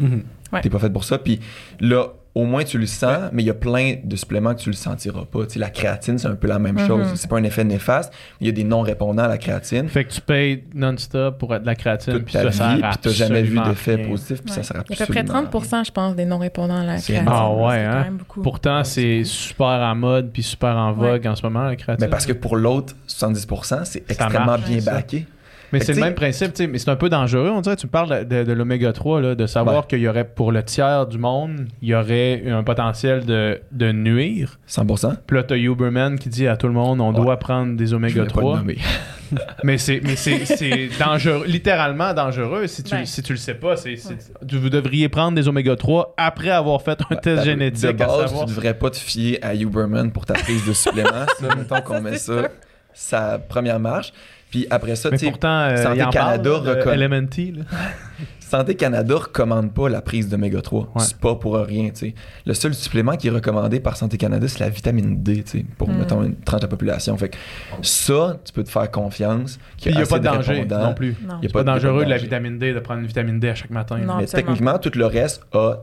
[0.51, 0.61] Ouais.
[0.61, 1.17] t'es pas fait pour ça.
[1.17, 1.39] Puis
[1.79, 4.69] là, au moins tu le sens, mais il y a plein de suppléments que tu
[4.69, 5.47] le sentiras pas.
[5.47, 6.85] Tu sais, la créatine, c'est un peu la même Mhm.
[6.87, 7.07] chose.
[7.15, 9.89] C'est pas un effet néfaste, il y a des non-répondants à la créatine.
[9.89, 12.79] Fait que tu payes non-stop pour être de la créatine, Toute puis ta ça vie,
[12.81, 14.07] sert puis t'as jamais vu d'effet rien.
[14.07, 16.25] positif, puis ça sert Il y a à peu près absolument 30% je pense, des
[16.25, 17.31] non-répondants à la C'est créatine.
[17.33, 17.91] Ah ouais, C'est hein?
[17.93, 18.41] quand même beaucoup.
[18.43, 22.05] Pourtant, c'est super en mode puis super en vogue en ce moment, la créatine.
[22.05, 24.91] Mais parce que pour l'autre, 70%, c'est extrêmement marche, bien ça.
[24.91, 25.25] backé.
[25.73, 27.49] Mais c'est le même principe, tu sais, mais c'est un peu dangereux.
[27.49, 29.83] On dirait, tu me parles de, de- de l'oméga 3, là, de savoir Ouais.
[29.89, 33.91] qu'il y aurait, pour le tiers du monde, il y aurait un potentiel de, de
[33.91, 34.59] nuire.
[34.67, 35.15] 100%.
[35.27, 37.21] Puis là, t'as Huberman qui dit à tout le monde, on Ouais.
[37.21, 38.57] doit prendre des oméga vais pas le 3.
[38.57, 38.77] nommer.
[39.65, 42.65] Mais c'est mais c'est c'est dangereux, littéralement dangereux.
[42.67, 43.05] Si tu, Ouais.
[43.05, 43.95] si tu le sais pas, c'est
[44.53, 48.21] vous devriez prendre des oméga 3 après avoir fait un test génétique De à base,
[48.27, 48.45] savoir.
[48.45, 51.25] tu devrais pas te fier à Huberman pour ta prise de supplément.
[51.41, 52.47] ça, mettons qu'on met ça, sûr.
[52.93, 54.13] sa première marche.
[54.49, 57.63] Puis après ça, tu sais, euh, Santé il Canada de là.
[58.39, 60.79] Santé Canada recommande pas la prise d'oméga 3.
[60.81, 60.87] Ouais.
[60.99, 62.15] C'est pas pour rien, tu sais.
[62.45, 65.65] Le seul supplément qui est recommandé par Santé Canada, c'est la vitamine D, tu sais,
[65.77, 65.97] pour, Mm.
[65.97, 67.17] mettons, une tranche de la population.
[67.17, 67.35] Fait que
[67.81, 69.59] ça, tu peux te faire confiance.
[69.81, 71.17] Puis il n'y a pas de danger non plus.
[71.27, 71.33] Non.
[71.35, 73.39] Y a C'est pas pas de- dangereux de la vitamine D, de prendre une vitamine
[73.41, 73.97] D à chaque matin.
[73.97, 74.15] Non.
[74.17, 75.79] Mais absolument techniquement, tout le reste a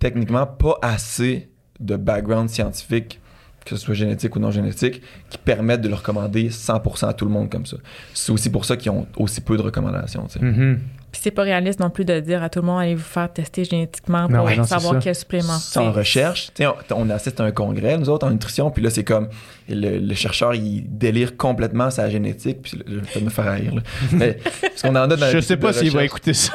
[0.00, 3.20] techniquement pas assez de background scientifique,
[3.64, 7.24] que ce soit génétique ou non génétique, qui permettent de le recommander 100% à tout
[7.24, 7.76] le monde comme ça.
[8.14, 10.26] C'est aussi pour ça qu'ils ont aussi peu de recommandations.
[10.40, 10.80] Mhm.
[11.12, 13.32] Puis c'est pas réaliste non plus de dire à tout le monde allez vous faire
[13.32, 15.58] tester génétiquement pour non, savoir quel supplément.
[15.58, 16.52] C'est en recherche.
[16.60, 19.28] On, on assiste à un congrès, nous autres, en nutrition, puis là, c'est comme
[19.68, 23.82] le, le chercheur, il délire complètement sa génétique, puis là, je vais me faire là.
[24.12, 26.52] Mais, parce qu'on en a dans Je sais pas s'il va écouter ça.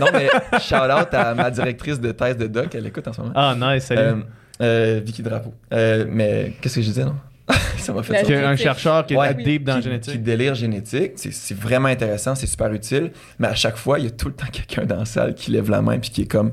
[0.00, 0.28] Non, mais
[0.60, 3.32] shout-out à ma directrice de thèse de doc, elle écoute en ce moment.
[3.36, 4.00] Ah, nice, salut.
[4.00, 4.16] Euh,
[4.60, 5.52] euh, Vicky Drapeau.
[5.72, 7.16] Euh, mais qu'est-ce que je disais, non?
[7.78, 8.20] ça m'a fait ça.
[8.20, 8.62] Un génétique.
[8.62, 9.34] chercheur qui est Ouais.
[9.34, 10.22] deep dans la qui, qui génétique.
[10.22, 14.08] délire génétique, c'est, c'est vraiment intéressant, c'est super utile, mais à chaque fois, il y
[14.08, 16.26] a tout le temps quelqu'un dans la salle qui lève la main puis qui est
[16.30, 16.52] comme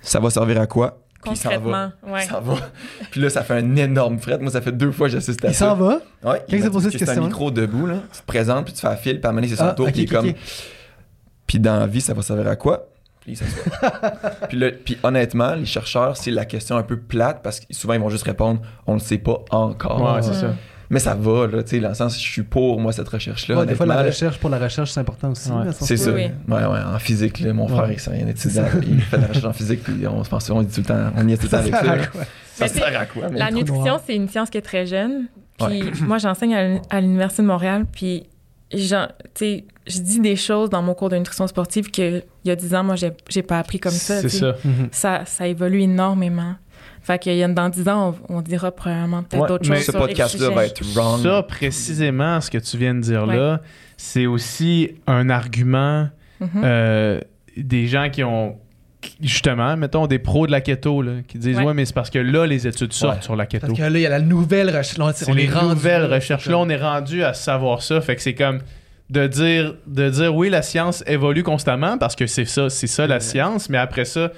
[0.00, 0.98] ça va servir à quoi?
[1.22, 1.54] Puis il s'en va.
[1.56, 2.24] Concrètement, ouais.
[2.24, 2.54] Il s'en va.
[3.12, 4.38] puis là, ça fait un énorme fret.
[4.38, 5.68] Moi, ça fait deux fois que j'assiste à Il ça.
[5.68, 6.00] s'en va?
[6.24, 7.20] Ouais, il cette que c'est un question-là?
[7.20, 7.96] micro debout, là.
[8.12, 9.68] Tu te présentes, puis tu fais la file, puis à un moment donné, c'est son
[9.68, 10.32] Ah, tour, ok, puis il est ok, comme.
[11.46, 12.88] Puis dans la vie, ça va servir à quoi?
[14.84, 18.08] Puis honnêtement, les chercheurs, c'est la question un peu plate parce que souvent, ils vont
[18.10, 20.00] juste répondre on ne sait pas encore.
[20.14, 20.34] Ouais, c'est Ouais.
[20.34, 20.54] ça.
[20.90, 23.56] Mais ça va, là, tu sais, dans le sens, je suis pour, moi, cette recherche-là.
[23.60, 25.50] Ouais, des fois, la recherche pour la recherche, c'est important aussi.
[25.50, 25.64] Ouais.
[25.80, 26.10] C'est ça.
[26.10, 27.96] Oui, Ouais, ouais, en physique, là, mon frère, Ouais.
[27.96, 30.50] il est un étudiant, il fait de la recherche en physique, puis on se pense,
[30.50, 31.96] on dit tout le temps, on y est tout le temps avec ça.
[32.54, 33.28] Ça sert à quoi?
[33.30, 35.28] mais- La nutrition, c'est une science qui est très jeune.
[35.58, 37.86] Puis moi, j'enseigne à l'Uni- à l'Université de Montréal.
[37.90, 38.24] Puis,
[38.70, 38.78] tu
[39.34, 42.74] sais, je dis des choses dans mon cours de nutrition sportive qu'il y a 10
[42.74, 44.20] ans, moi, j'ai j'ai pas appris comme ça.
[44.20, 44.38] C'est sais.
[44.38, 44.54] ça.
[44.92, 46.54] Ça, ça évolue énormément.
[47.02, 49.76] Fait qu'il y a dans 10 ans, on, on dira probablement peut-être Ouais, d'autres mais
[49.76, 49.86] choses.
[49.86, 51.20] Ce sur podcast-là va être wrong.
[51.22, 53.60] Ça, précisément, ce que tu viens de dire là,
[53.96, 56.08] c'est aussi un argument
[56.40, 56.48] Mhm.
[56.64, 57.20] euh,
[57.56, 58.56] des gens qui ont
[59.20, 61.74] justement, mettons des pros de la keto là, qui disent ouais, Ouais.
[61.74, 63.22] mais c'est parce que là les études sortent Ouais.
[63.22, 63.66] sur la keto.
[63.66, 64.98] Parce que là, il y a la nouvelle recherche.
[64.98, 68.00] Là, on- C'est on les est rendu nouvelles là, on est rendu à savoir ça.
[68.00, 68.60] Fait que c'est comme
[69.12, 73.06] de dire, de dire oui, la science évolue constamment parce que c'est ça, c'est ça
[73.06, 74.32] la science, mais après ça,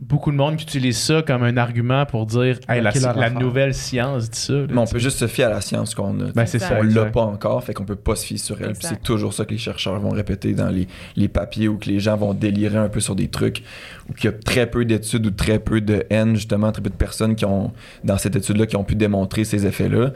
[0.00, 3.40] beaucoup de monde qui utilise ça comme un argument pour dire hey, la, la affaire.
[3.40, 4.52] nouvelle science dit ça.
[4.52, 6.30] là, Mais on peut juste se fier à la science qu'on a.
[6.34, 6.76] Ben, c'est ça.
[6.78, 8.74] on l'a pas encore, fait qu'on peut pas se fier sur elle.
[8.78, 10.86] C'est toujours ça que les chercheurs vont répéter dans les,
[11.16, 13.62] les papiers ou que les gens vont délirer un peu sur des trucs
[14.10, 16.90] ou qu'il y a très peu d'études ou très peu de N, justement, très peu
[16.90, 17.72] de personnes qui ont,
[18.04, 20.12] dans cette étude-là, qui ont pu démontrer ces effets-là.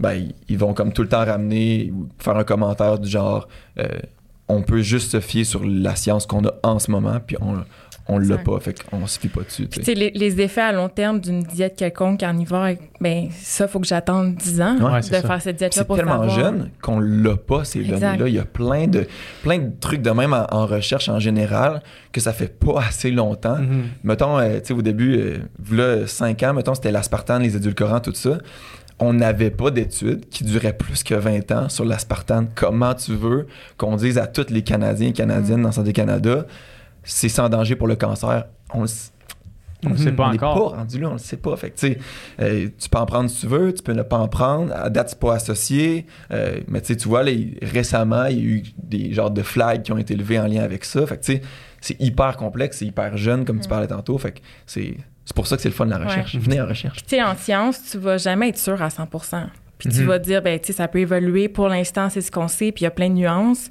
[0.00, 3.48] Ben, ils- vont comme tout le temps ramener ou faire un commentaire du genre
[3.78, 3.86] euh,
[4.48, 7.54] on peut juste se fier sur la science qu'on a en ce moment, puis on,
[8.08, 9.66] on l'a pas, fait qu'on se fie pas dessus.
[9.66, 12.68] Puis, les, les effets à long terme d'une diète quelconque carnivore,
[13.00, 15.22] ben ça, faut que j'attende 10 ans Ouais, de ça.
[15.22, 16.38] faire cette diète-là C'est pour tellement savoir.
[16.38, 18.28] jeune qu'on l'a pas, ces données-là.
[18.28, 19.06] Il y a plein de,
[19.42, 23.10] plein de trucs de même en, en recherche en général que ça fait pas assez
[23.10, 23.56] longtemps.
[23.58, 23.84] Mhm.
[24.02, 25.38] Mettons, euh, tu sais, au début, euh,
[25.72, 28.36] là, 5 ans, mettons, c'était l'aspartame, les édulcorants, tout ça.
[29.06, 32.48] On n'avait pas d'études qui duraient plus que 20 ans sur l'aspartame.
[32.54, 36.46] Comment tu veux qu'on dise à tous les Canadiens et Canadiennes dans Santé Canada,
[37.02, 38.46] c'est sans danger pour le cancer?
[38.72, 38.88] On le
[39.84, 40.70] On le sait pas on encore.
[40.70, 41.54] pas rendu là, on le sait pas.
[41.56, 41.86] Fait que,
[42.40, 44.72] euh, tu peux en prendre si tu veux, tu peux ne pas en prendre.
[44.72, 46.06] À date, c'est pas associé.
[46.30, 49.92] Euh, mais tu vois, là, récemment, il y a eu des genres de flags qui
[49.92, 51.06] ont été levés en lien avec ça.
[51.06, 51.44] Fait que,
[51.82, 54.16] c'est hyper complexe, c'est hyper jeune, comme tu parlais tantôt.
[54.16, 56.34] Fait que c'est c'est pour ça que c'est le fun de la recherche.
[56.34, 56.40] Ouais.
[56.40, 56.96] Venez en recherche.
[56.98, 59.46] Puis, tu sais, en science, tu vas jamais être sûr à 100%
[59.78, 60.06] Puis tu Mhm.
[60.06, 61.48] vas dire, ben, tu sais, ça peut évoluer.
[61.48, 63.68] Pour l'instant, c'est ce qu'on sait, puis il y a plein de nuances.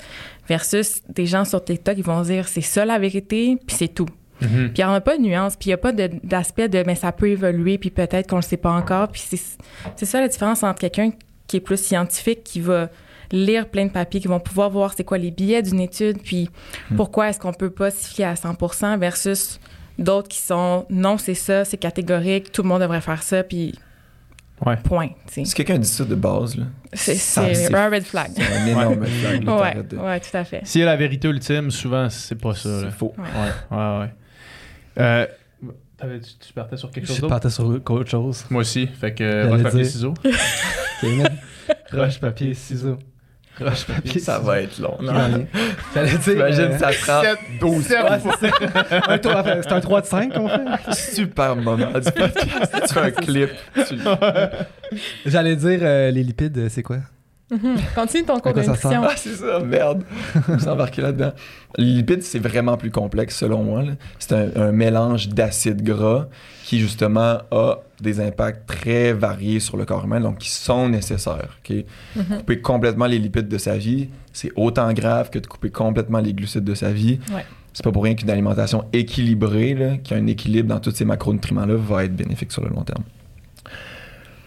[0.48, 4.10] Versus des gens sur TikTok, ils vont dire, c'est ça la vérité, puis c'est tout.
[4.42, 4.48] Mhm.
[4.74, 6.84] Puis il n'y en a pas de nuance, puis il n'y a pas d'aspect de,
[6.86, 9.08] mais ça peut évoluer, puis peut-être qu'on ne le sait pas encore.
[9.10, 9.24] Puis
[9.96, 11.12] c'est ça la différence entre quelqu'un
[11.48, 12.90] qui est plus scientifique, qui va
[13.32, 16.50] lire plein de papiers, qui vont pouvoir voir c'est quoi les billets d'une étude, puis
[16.92, 16.96] Hmm.
[16.98, 19.60] pourquoi est-ce qu'on peut pas s'y fier à 100% versus
[19.99, 23.78] d'autres qui sont non, c'est ça, c'est catégorique, tout le monde devrait faire ça, puis
[24.65, 24.78] Ouais.
[24.78, 25.10] point.
[25.28, 25.45] tu sais.
[25.45, 28.32] Si quelqu'un dit ça de base, là, C'est ça, c'est c'est- un red flag.
[28.36, 29.44] c'est un énorme flag.
[29.44, 30.61] là, Ouais, de- ouais, tout à fait.
[30.64, 32.70] S'il y a la vérité ultime, souvent, c'est pas ça.
[32.70, 32.80] là.
[32.90, 33.14] C'est faux.
[33.18, 34.14] Ouais, ouais, ouais.
[34.99, 35.28] Euh,
[35.98, 38.45] t'avais- tu, tu partais sur quelque chose Je partais sur autre chose.
[38.49, 38.88] Moi aussi.
[38.88, 40.14] Fait que roche, papier, ciseaux.
[41.91, 42.98] Roche, papier, ciseaux.
[43.62, 44.98] Roche, papier, Ça va être long.
[45.94, 46.44] J'allais dire.
[46.44, 47.22] Euh, ça prend
[47.60, 47.98] 12 ouais,
[48.40, 49.02] c'est ça.
[49.10, 50.94] Un tour à faire- C'est un 3 de 5 qu'on fait?
[50.94, 52.76] super moment du podcast.
[52.88, 53.50] tu fais un clip.
[53.88, 53.96] tu-
[55.26, 56.98] J'allais dire euh, les lipides, euh, c'est quoi?
[57.52, 57.76] Mhm.
[57.94, 59.04] Continue ton cours nutrition.
[59.06, 60.04] Ah, c'est ça, merde.
[60.50, 61.34] Je suis embarqué là-dedans.
[61.78, 63.84] Les lipides, c'est vraiment plus complexe selon moi.
[64.18, 66.26] C'est un, un mélange d'acides gras
[66.64, 71.58] qui, justement, a des impacts très variés sur le corps humain, donc qui sont nécessaires.
[71.70, 72.38] Mhm.
[72.38, 76.34] Couper complètement les lipides de sa vie, c'est autant grave que de couper complètement les
[76.34, 77.20] glucides de sa vie.
[77.34, 77.46] Ouais.
[77.74, 81.06] C'est pas pour rien qu'une alimentation équilibrée, là, qui a un équilibre dans tous ces
[81.06, 83.04] macronutriments-là, va être bénéfique sur le long terme.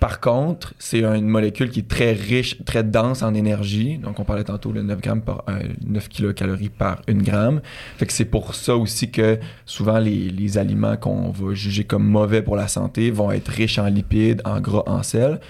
[0.06, 3.98] Par contre, c'est une molécule qui est très riche, très dense en énergie.
[3.98, 7.60] Donc, on parlait tantôt de 9, grammes par, euh, 9 kilocalories par 1 gramme.
[7.96, 12.04] Fait que c'est pour ça aussi que souvent les, les aliments qu'on va juger comme
[12.06, 15.40] mauvais pour la santé vont être riches en lipides, en gras, en sel.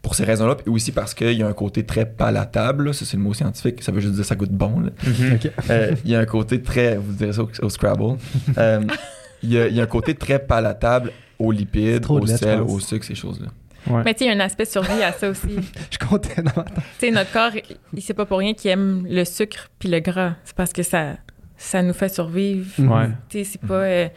[0.00, 2.84] Pour ces raisons-là, puis aussi parce qu'il y a un côté très palatable.
[2.86, 2.92] là.
[2.94, 3.82] Ça, c'est le mot scientifique.
[3.82, 4.84] Ça veut juste dire que ça goûte bon.
[5.34, 5.50] Ok.
[5.68, 8.16] Euh, il y a un côté très, vous direz ça au, au Scrabble,
[8.56, 8.80] Euh,
[9.42, 13.14] il, y y a un côté très palatable aux lipides, au sel, au sucre, ces
[13.14, 13.48] choses-là.
[14.04, 15.56] Mais tu sais, il y a un aspect survie à ça aussi.
[15.90, 16.74] Je comptais dans ma tête.
[16.98, 17.52] tu sais, notre corps,
[17.94, 20.34] il- sait pas pour rien qu'il aime le sucre puis le gras.
[20.44, 21.16] C'est parce que ça,
[21.56, 22.68] ça nous fait survivre.
[22.78, 23.08] Ouais.
[23.28, 23.74] Tu sais, c'est pas.
[23.74, 24.08] euh,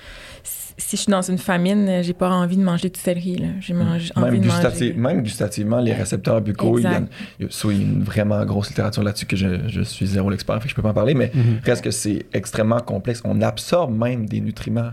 [0.81, 3.35] si je suis dans une famine, j'ai pas envie de manger du céleri.
[3.37, 3.47] Là.
[3.59, 4.93] J'ai mangé- envie Même, de manger.
[4.93, 7.01] même gustativement, les récepteurs buccaux, il y, a,
[7.39, 10.63] il y a- une vraiment grosse littérature là-dessus que je, je suis zéro l'expert, fait
[10.63, 11.59] que je peux pas en parler, mais Mhm.
[11.65, 13.21] reste que c'est extrêmement complexe.
[13.25, 14.91] On absorbe même des nutriments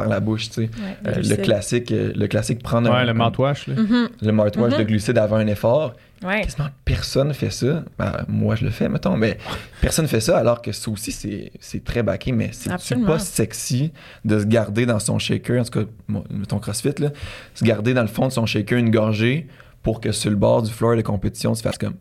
[0.00, 0.60] par la bouche, tu sais.
[0.62, 0.68] Ouais,
[1.06, 1.42] Euh, le glucides.
[1.42, 3.74] classique, euh, le classique prendre Ouais, un, le un- mouthwash, là.
[3.74, 4.08] Mhm.
[4.22, 5.94] le mouthwash de glucides avant un effort.
[6.22, 6.40] Ouais.
[6.42, 7.84] Quasiment personne fait ça.
[7.96, 9.38] Ben, moi, je le fais, mettons, mais
[9.80, 12.70] personne fait ça alors que ça aussi, c'est c'est très baqué, mais c'est
[13.06, 13.92] pas sexy
[14.24, 15.86] de se garder dans son shaker, en tout cas,
[16.30, 17.10] mettons CrossFit, là,
[17.54, 19.46] se garder dans le fond de son shaker une gorgée
[19.82, 21.94] pour que sur le bord du floor de compétition, tu fasses comme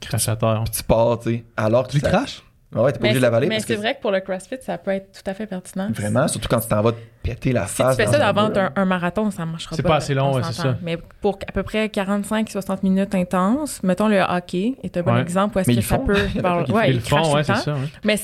[0.00, 0.64] Crachateur.
[0.64, 1.44] petit pars, tu sais.
[1.56, 2.42] Alors que Tu ça- craches?
[2.74, 4.78] Ouais, t'es pas Mais, obligé de l'avaler mais c'est vrai que pour le CrossFit, ça
[4.78, 5.88] peut être tout à fait pertinent.
[5.92, 7.96] vraiment, surtout quand tu t'en vas te péter la Si tu face.
[7.96, 8.42] fais ça mur.
[8.56, 9.76] un, un marathon, ça ne marchera pas.
[9.76, 10.76] C'est pas assez long, on ouais, c'est ça.
[10.82, 15.20] Mais pour à peu près 45-60 minutes intenses, mettons le hockey est un bon Ouais.
[15.20, 16.04] exemple où est-ce Mais que ils ça font.
[16.04, 16.16] peut.
[16.86, 17.76] Ils le font, ouais, c'est ça.
[18.04, 18.16] Mais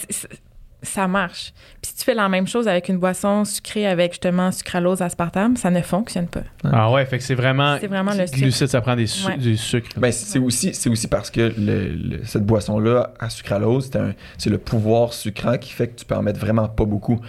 [0.82, 1.52] ça marche.
[1.82, 5.56] Puis si tu fais la même chose avec une boisson sucrée avec justement sucralose, aspartame,
[5.56, 6.40] ça ne fonctionne pas.
[6.64, 7.76] Ah ouais, fait que c'est vraiment.
[7.80, 8.38] C'est vraiment le sucre.
[8.38, 9.36] Glucides, ça prend des su- Ouais.
[9.36, 9.88] du sucre.
[9.98, 14.12] Ben, c'est aussi, c'est aussi parce que le- le- cette boisson-là, à sucralose, c'est un-
[14.38, 17.20] c'est le pouvoir sucrant qui fait que tu peux en mettre vraiment pas beaucoup.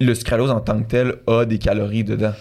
[0.00, 2.32] Le sucralose en tant que tel a des calories dedans.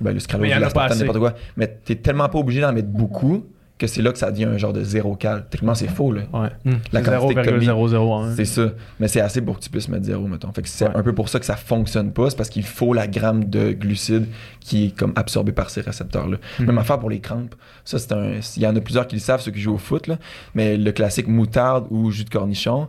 [0.00, 1.34] Ben, le sucralose, Mais il y en a l'aspartame, n'importe quoi.
[1.56, 3.44] Mais t'es tellement pas obligé d'en mettre beaucoup
[3.78, 5.46] que c'est là que ça devient un genre de zéro cal.
[5.48, 6.22] Techniquement, c'est faux, là.
[6.32, 6.72] Ouais.
[6.92, 8.34] La quantité mis, 0,001.
[8.34, 8.72] C'est ça.
[9.00, 10.52] Mais c'est assez pour que tu puisses mettre zéro, mettons.
[10.52, 10.96] Fait que c'est Ouais.
[10.96, 12.28] un peu pour ça que ça fonctionne pas.
[12.30, 14.26] C'est parce qu'il faut la gramme de glucides
[14.60, 16.38] qui est comme absorbée par ces récepteurs-là.
[16.58, 16.66] Mhm.
[16.66, 17.54] Même affaire pour les crampes.
[17.84, 18.32] Ça, c'est un.
[18.56, 20.18] Il y en a plusieurs qui le savent, ceux qui jouent au foot, là.
[20.54, 22.88] Mais le classique moutarde ou jus de cornichon,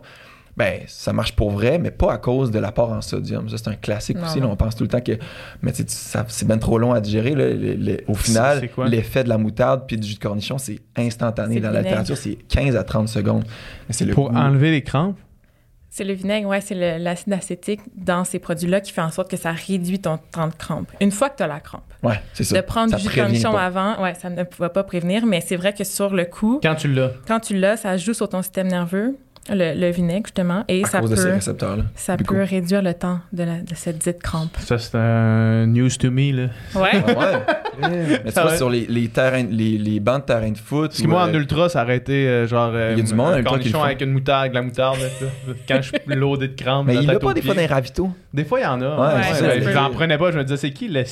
[0.60, 3.48] ben, ça marche pour vrai, mais pas à cause de l'apport en sodium.
[3.48, 4.40] Ça, c'est un classique Non, aussi.
[4.40, 4.48] non.
[4.48, 4.52] là.
[4.52, 5.12] on pense tout le temps que.
[5.62, 7.34] Mais c'est bien trop long à digérer.
[7.34, 7.48] là.
[7.48, 11.54] Le- le- au final, l'effet de la moutarde puis du jus de cornichon, c'est instantané.
[11.54, 13.44] C'est Dans la littérature, c'est 15 à 30 secondes.
[13.88, 14.36] Mais c'est le Pour goût.
[14.36, 15.16] enlever les crampes?
[15.92, 19.28] C'est le vinaigre, ouais, c'est le- l'acide acétique dans ces produits-là qui fait en sorte
[19.28, 20.88] que ça réduit ton temps de crampe.
[21.00, 21.82] Une fois que tu as la crampe.
[22.04, 22.54] Ouais, c'est ça.
[22.56, 23.64] De prendre Ça du jus de cornichon pas.
[23.64, 26.76] avant, ouais, ça ne va pas prévenir, mais c'est vrai que sur le coup, Quand
[26.76, 27.10] tu l'as.
[27.26, 29.16] quand tu l'as, ça joue sur ton système nerveux,
[29.50, 31.84] le, le vinaigre justement, et à ça cause de ces peut, récepteurs-là.
[31.94, 32.34] ça Buccaux.
[32.34, 34.56] peut réduire le temps de, la- de cette dite crampe.
[34.58, 36.42] Ça, c'est un news to me, là.
[36.74, 36.90] Ouais.
[36.94, 37.26] Ah ouais?
[37.82, 38.56] Mais tu vois, ouais.
[38.56, 40.90] sur les, les, terrains, les, les bancs de terrain de foot.
[40.90, 42.72] Parce que moi, euh, en ultra, ça aurait été euh, genre.
[42.74, 44.98] euh, Il y a du monde un le cornichon avec une moutarde, de la moutarde,
[44.98, 45.54] là.
[45.66, 46.86] Quand je suis loadé de crampes.
[46.86, 47.68] Mais il tête l'a pas des fois dans pieds.
[47.68, 48.10] les ravitaux?
[48.34, 49.14] Des fois, il y en a.
[49.16, 49.72] Ouais, Ouais, peut.
[49.72, 51.02] J'en prenais pas, je me disais, c'est qui le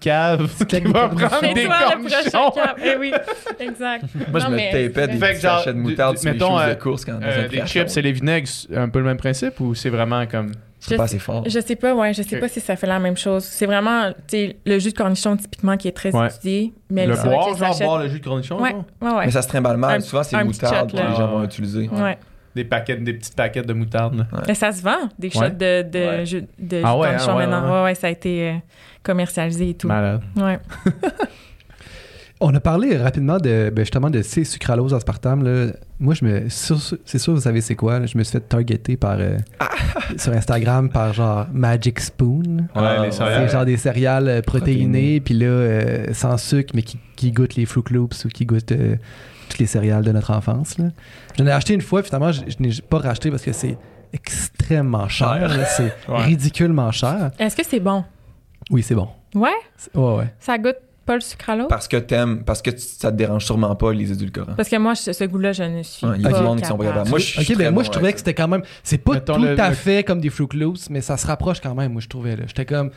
[0.00, 2.50] cave qui va prendre C'est des cornichons?
[2.54, 2.78] cap.
[2.84, 3.12] Eh oui,
[3.60, 4.04] exact.
[4.30, 6.38] Moi, je me tapais des sachets de moutarde du- sur les
[6.70, 9.16] euh, de course quand dans Euh, un et les vinaigres, c'est un peu le même
[9.16, 10.52] principe ou c'est vraiment comme.
[10.78, 11.42] C'est Je pas sais- assez fort.
[11.48, 13.44] Je sais pas, ouais, je sais pas si ça fait la même chose.
[13.44, 16.26] C'est vraiment, tu sais, le jus de cornichon typiquement qui est très Ouais.
[16.28, 18.60] étudié, mais le c'est boire, genre boire le jus de cornichon?
[18.60, 18.84] Ouais, genre?
[19.00, 19.24] ouais, ouais.
[19.26, 19.96] Mais ça se trimballe mal.
[19.96, 21.88] Un- Souvent, c'est moutarde que les gens vont utiliser.
[21.88, 22.18] Ouais.
[22.54, 24.26] Des paquets, des petites paquets de moutarde.
[24.46, 25.50] Mais ça se vend, des shots Ouais.
[25.50, 26.26] de, de, Ouais.
[26.26, 27.64] jus- de Ah jus ouais, de cornichon hein, ouais, maintenant.
[27.72, 27.78] ouais.
[27.78, 28.54] Ouais, ouais, ça a été euh,
[29.02, 29.88] commercialisé et tout.
[29.88, 30.22] Malade.
[30.36, 30.58] Ouais.
[32.38, 35.42] On a parlé rapidement de ben, justement de ces sucralose aspartame.
[35.42, 35.72] Là.
[35.98, 37.98] Moi, je me sur- c'est sûr, vous savez c'est quoi.
[38.00, 38.06] là.
[38.06, 39.38] Je me suis fait targeter par euh,
[40.18, 42.66] sur Instagram par genre Magic Spoon.
[42.76, 43.48] Ouais, les C'est céréales.
[43.50, 47.64] genre des céréales euh, protéinées, puis là, euh, sans sucre, mais qui, qui goûtent les
[47.64, 48.96] Fruit Loops ou qui goûtent euh,
[49.48, 50.76] toutes les céréales de notre enfance.
[50.76, 50.86] là.
[51.38, 53.78] J'en ai acheté une fois, finalement, je, je n'ai pas racheté parce que c'est
[54.12, 55.50] extrêmement cher.
[55.76, 56.22] C'est Ouais.
[56.22, 57.30] ridiculement cher.
[57.38, 58.04] Est-ce que c'est bon?
[58.70, 59.08] Oui, c'est bon.
[59.34, 59.50] Ouais?
[59.76, 60.34] C'est- Ouais, ouais.
[60.38, 60.76] Ça goûte
[61.06, 61.66] pas le sucralose?
[61.68, 64.54] Parce que t'aimes, parce que tu- ça te dérange sûrement pas les édulcorants.
[64.56, 66.44] Parce que moi, je- ce goût-là, je ne suis Ouais, Il y a pas du
[66.44, 66.94] monde qui sont pas capable.
[66.98, 67.10] capables.
[67.10, 68.62] Moi, je suis Ok, très ben moi, bon je trouvais avec que c'était quand même.
[68.82, 71.26] C'est pas Mettons tout le- à le- fait comme des Fruit Loops, mais ça se
[71.26, 72.36] rapproche quand même, moi, je trouvais.
[72.36, 72.42] là.
[72.46, 72.90] J'étais comme.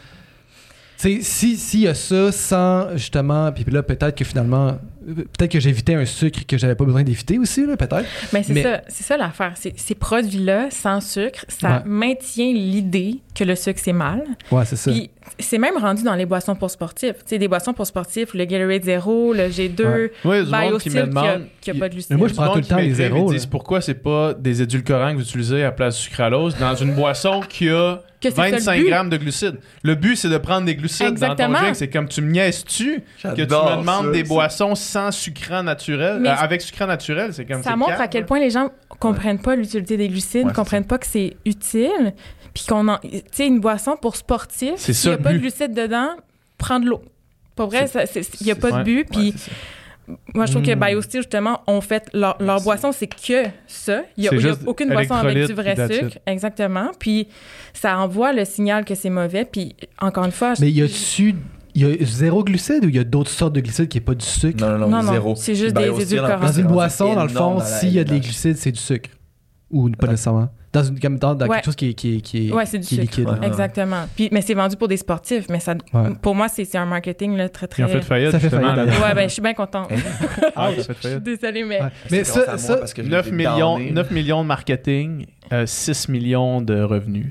[1.02, 3.54] Tu sais, si- s'il y a ça sans justement.
[3.54, 4.68] Puis là, peut-être que finalement.
[5.08, 8.06] euh, Peut-être que j'évitais un sucre que j'avais pas besoin d'éviter aussi, là, peut-être.
[8.34, 9.54] Mais c'est Mais- ça, c'est ça l'affaire.
[9.56, 11.82] C'est- Ces produits-là, sans sucre, ça Ouais.
[11.86, 14.24] maintient l'idée que le sucre, c'est mal.
[14.52, 14.92] Ouais, c'est ça.
[14.92, 17.16] Puis c'est même rendu dans les boissons pour sportifs.
[17.20, 20.44] Tu sais, des boissons pour sportifs, le Gatorade Zero, le G2, Ouais.
[20.44, 21.48] Monde qui me qui a, demande.
[21.62, 22.12] qui a pas de glucides.
[22.12, 24.62] Mais moi, je prends tout le temps les zéros, Ils disent pourquoi c'est pas des
[24.62, 28.30] édulcorants que vous utilisez à la place du sucralose dans une boisson qui a Que
[28.30, 28.90] c'est ça le 25 but.
[28.90, 29.58] grammes de glucides?
[29.84, 31.56] Le but, c'est de prendre des glucides dans Exactement.
[31.56, 31.76] ton drink.
[31.76, 34.28] C'est comme tu me niaises-tu que tu me demandes ça, des ça.
[34.28, 37.34] boissons sans sucrant naturel, euh, avec sucrant naturel.
[37.34, 38.70] C'est comme Ça montre calme, à quel point les gens
[39.00, 42.14] comprennent pas l'utilité des glucides, Ouais, comprennent pas que c'est utile,
[42.54, 42.98] puis qu'on en...
[42.98, 46.10] Tu sais, une boisson pour sportif, C'est ça, a pas de glucides dedans,
[46.58, 47.02] prends de l'eau.
[47.56, 47.86] Pour vrai,
[48.42, 49.34] il y a pas de but, puis
[50.34, 50.80] moi, je trouve que Mm.
[50.80, 52.10] BioSteel, justement, ont fait...
[52.14, 54.02] Leur, leur boisson, c'est que ça.
[54.18, 56.18] Il y a, il aucune boisson avec du vrai sucre.
[56.26, 56.90] Exactement.
[56.98, 57.28] Puis
[57.74, 60.54] ça envoie le signal que c'est mauvais, puis encore une fois...
[60.60, 61.36] Mais je- y a-tu.
[61.76, 64.26] Y a zéro glucide ou y a d'autres sortes de glucides qui n'est pas du
[64.26, 64.60] sucre?
[64.60, 65.36] Non, non, non, Non, zéro.
[65.36, 66.40] c'est juste des édulcorants.
[66.48, 69.12] Dans une boisson, dans le fond, s'il y a des glucides, c'est du sucre.
[69.70, 70.50] Ou pas nécessairement.
[70.72, 71.56] Dans, une, comme dans, dans Ouais.
[71.58, 73.28] quelque chose qui est, qui est, qui est, Ouais, qui liquide.
[73.28, 73.48] Ouais.
[73.48, 74.06] Exactement.
[74.16, 76.10] Puis, mais c'est vendu pour des sportifs, mais ça, Ouais.
[76.22, 77.82] pour moi, c'est c'est un marketing là, très, très...
[77.82, 78.76] Ils ont fait faillite, Ça fait faillite.
[78.78, 79.90] Ouais, ben, je suis bien contente.
[80.56, 81.24] Ah, ils ont fait Je suis faillite.
[81.24, 81.80] désolée, mais...
[82.12, 83.92] Mais ça, ça, parce que je 9 l'ai millions, downé.
[83.92, 87.28] 9 millions de marketing, euh, 6 millions de revenus.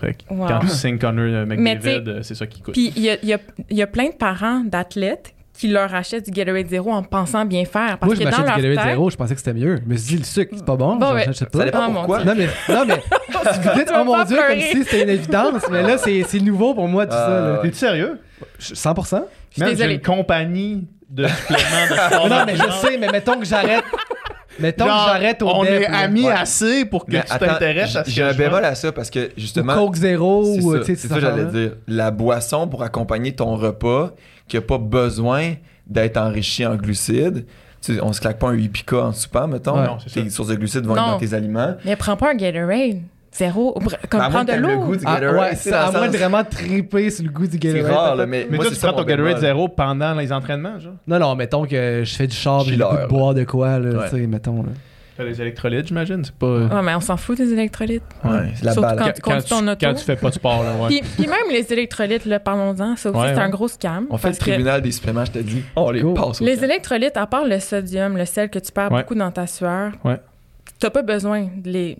[0.00, 0.46] Fait que Wow.
[0.48, 2.74] Quand tu signes Connor euh, McDavid, euh, c'est ça qui coûte.
[2.74, 3.38] Puis il y a, il y a-
[3.70, 7.44] il y a plein de parents d'athlètes qui leur achètent du Gatorade Zero en pensant
[7.44, 7.98] bien faire.
[7.98, 8.94] Parce moi, je que dans m'achète du leur Gatorade tête...
[8.94, 9.76] zéro, je pensais que c'était mieux.
[9.84, 11.22] Je me suis dit, le sucre, c'est pas bon, Bon, j'en ouais.
[11.22, 11.64] achète Ça pas.
[11.64, 12.24] dépend mon pourquoi.
[12.24, 12.94] Non, mais, non, mais
[13.32, 14.52] vous dites, oh mon Dieu, pleurer.
[14.54, 17.28] comme si c'était une évidence, mais là, c'est c'est nouveau pour moi, tout ça.
[17.28, 17.62] Euh.
[17.62, 18.18] T'es-tu sérieux?
[18.58, 19.12] Je- 100%?
[19.14, 19.24] Man,
[19.56, 19.94] j'ai désolée.
[19.94, 22.28] une compagnie de suppléments de sport.
[22.28, 23.84] non, mais je sais, mais mettons que j'arrête.
[24.60, 25.98] Mettons Genre, que j'arrête au On DEP, est là.
[25.98, 26.32] amis Ouais.
[26.32, 28.92] assez pour que Mais tu attends, t'intéresses à ce J'ai un je bémol à ça
[28.92, 29.74] parce que Ou justement.
[29.74, 31.60] Coke zéro, C'est ou ça, tu sais, c'est ces ça que j'allais affaires-là.
[31.68, 31.76] dire.
[31.88, 34.10] La boisson pour accompagner ton repas
[34.48, 35.54] qui n'a pas besoin
[35.86, 37.46] d'être enrichi en glucides.
[37.80, 39.74] Tu sais, on se claque pas un 8 pica en soupant, mettons.
[39.80, 39.86] Ouais.
[39.86, 40.22] Non, c'est ça.
[40.22, 41.02] Tes sources de glucides vont Non.
[41.02, 41.74] être dans tes aliments.
[41.84, 43.00] Mais prends pas un Gatorade.
[43.34, 43.78] Zéro.
[44.10, 44.78] Comme prendre de l'eau.
[44.84, 45.40] goût du Ah, Gatorade.
[45.40, 47.92] ouais, c'est c'est dans à moins de vraiment triper sur le goût du C'est Gatorade.
[47.92, 50.32] rare, là, mais, Mais moi, toi, c'est tu ça prends ton Gatorade zéro pendant les
[50.32, 50.94] entraînements, genre?
[51.06, 53.78] Non, non, mettons que je fais du char, j'ai le goût de boire de quoi,
[53.78, 54.10] là, Ouais.
[54.10, 54.62] tu sais, mettons.
[54.62, 54.68] Là.
[55.16, 56.24] T'as des électrolytes, j'imagine?
[56.24, 56.46] C'est pas...
[56.46, 58.02] Ouais, mais on s'en fout des électrolytes.
[58.24, 58.98] Ouais, c'est la Surtout balle.
[58.98, 59.76] quand tu conduis ton auto.
[59.80, 60.88] quand tu fais pas de sport, là, ouais.
[60.88, 63.42] Puis, puis même les électrolytes, là, parlons-en, ça aussi, Ouais, c'est ouais.
[63.42, 64.06] un gros scam.
[64.08, 65.62] On fait le que tribunal des suppléments, je te dis.
[65.76, 66.14] On les Cool.
[66.14, 66.62] passe Les camp.
[66.64, 69.02] électrolytes, à part le sodium, le sel que tu perds Ouais.
[69.02, 70.18] beaucoup dans ta sueur, Ouais.
[70.78, 71.98] t'as pas besoin de les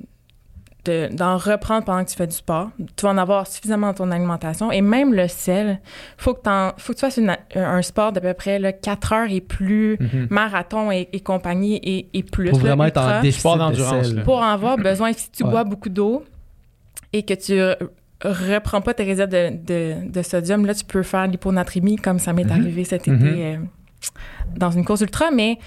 [0.84, 2.70] de- d'en reprendre pendant que tu fais du sport.
[2.96, 4.72] Tu vas en avoir suffisamment dans ton alimentation.
[4.72, 5.80] Et même le sel,
[6.16, 9.12] faut que, t'en- faut que tu fasses une- un sport d'à peu près là, 4
[9.12, 10.26] heures et plus, Mhm.
[10.30, 12.50] marathon et, et compagnie et, et plus.
[12.50, 14.16] Pour là, vraiment être en déficit Sport de d'endurance, sel.
[14.16, 14.22] là.
[14.22, 15.50] Pour en avoir besoin, si tu Ouais.
[15.50, 16.24] bois beaucoup d'eau
[17.12, 17.76] et que tu re-
[18.24, 22.32] reprends pas tes réserves de, de- de sodium, là, tu peux faire l'hyponatrémie, comme ça
[22.32, 22.50] m'est Mhm.
[22.52, 23.38] arrivé cet été Mhm.
[23.38, 23.56] euh,
[24.56, 25.58] dans une course ultra, mais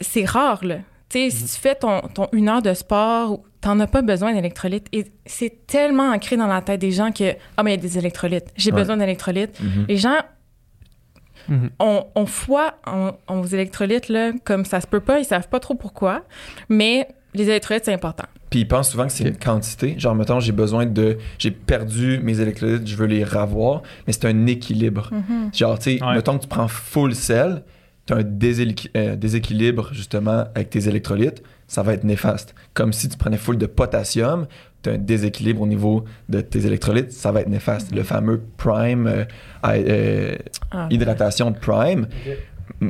[0.00, 0.76] c'est rare, là.
[1.08, 4.32] Tu sais, si tu fais ton, ton une heure de sport, t'en as pas besoin
[4.32, 4.86] d'électrolytes.
[4.92, 7.82] Et c'est tellement ancré dans la tête des gens que, ah, mais il y a
[7.82, 8.46] des électrolytes.
[8.56, 8.78] J'ai Ouais.
[8.80, 9.60] besoin d'électrolytes.
[9.60, 9.84] Mhm.
[9.88, 10.18] Les gens
[11.48, 11.70] Mhm.
[11.78, 15.48] on, on foi en, en aux électrolytes, là, comme ça se peut pas, ils savent
[15.48, 16.22] pas trop pourquoi,
[16.68, 18.26] mais les électrolytes, c'est important.
[18.50, 19.94] Puis ils pensent souvent que c'est une quantité.
[19.98, 21.18] Genre, mettons, j'ai besoin de.
[21.38, 23.82] J'ai perdu mes électrolytes, je veux les revoir.
[24.06, 25.10] Mais c'est un équilibre.
[25.52, 26.14] Genre, tu sais, Ouais.
[26.16, 27.62] mettons que tu prends full sel,
[28.06, 28.20] tu as un
[28.96, 32.52] euh, déséquilibre, justement, avec tes électrolytes, ça va être néfaste.
[32.74, 34.46] Comme si tu prenais full de potassium,
[34.82, 37.94] tu as un déséquilibre au niveau de tes électrolytes, ça va être néfaste.
[37.94, 39.24] Le fameux prime, euh,
[39.66, 40.36] euh,
[40.72, 40.88] Ah.
[40.90, 42.08] hydratation de prime.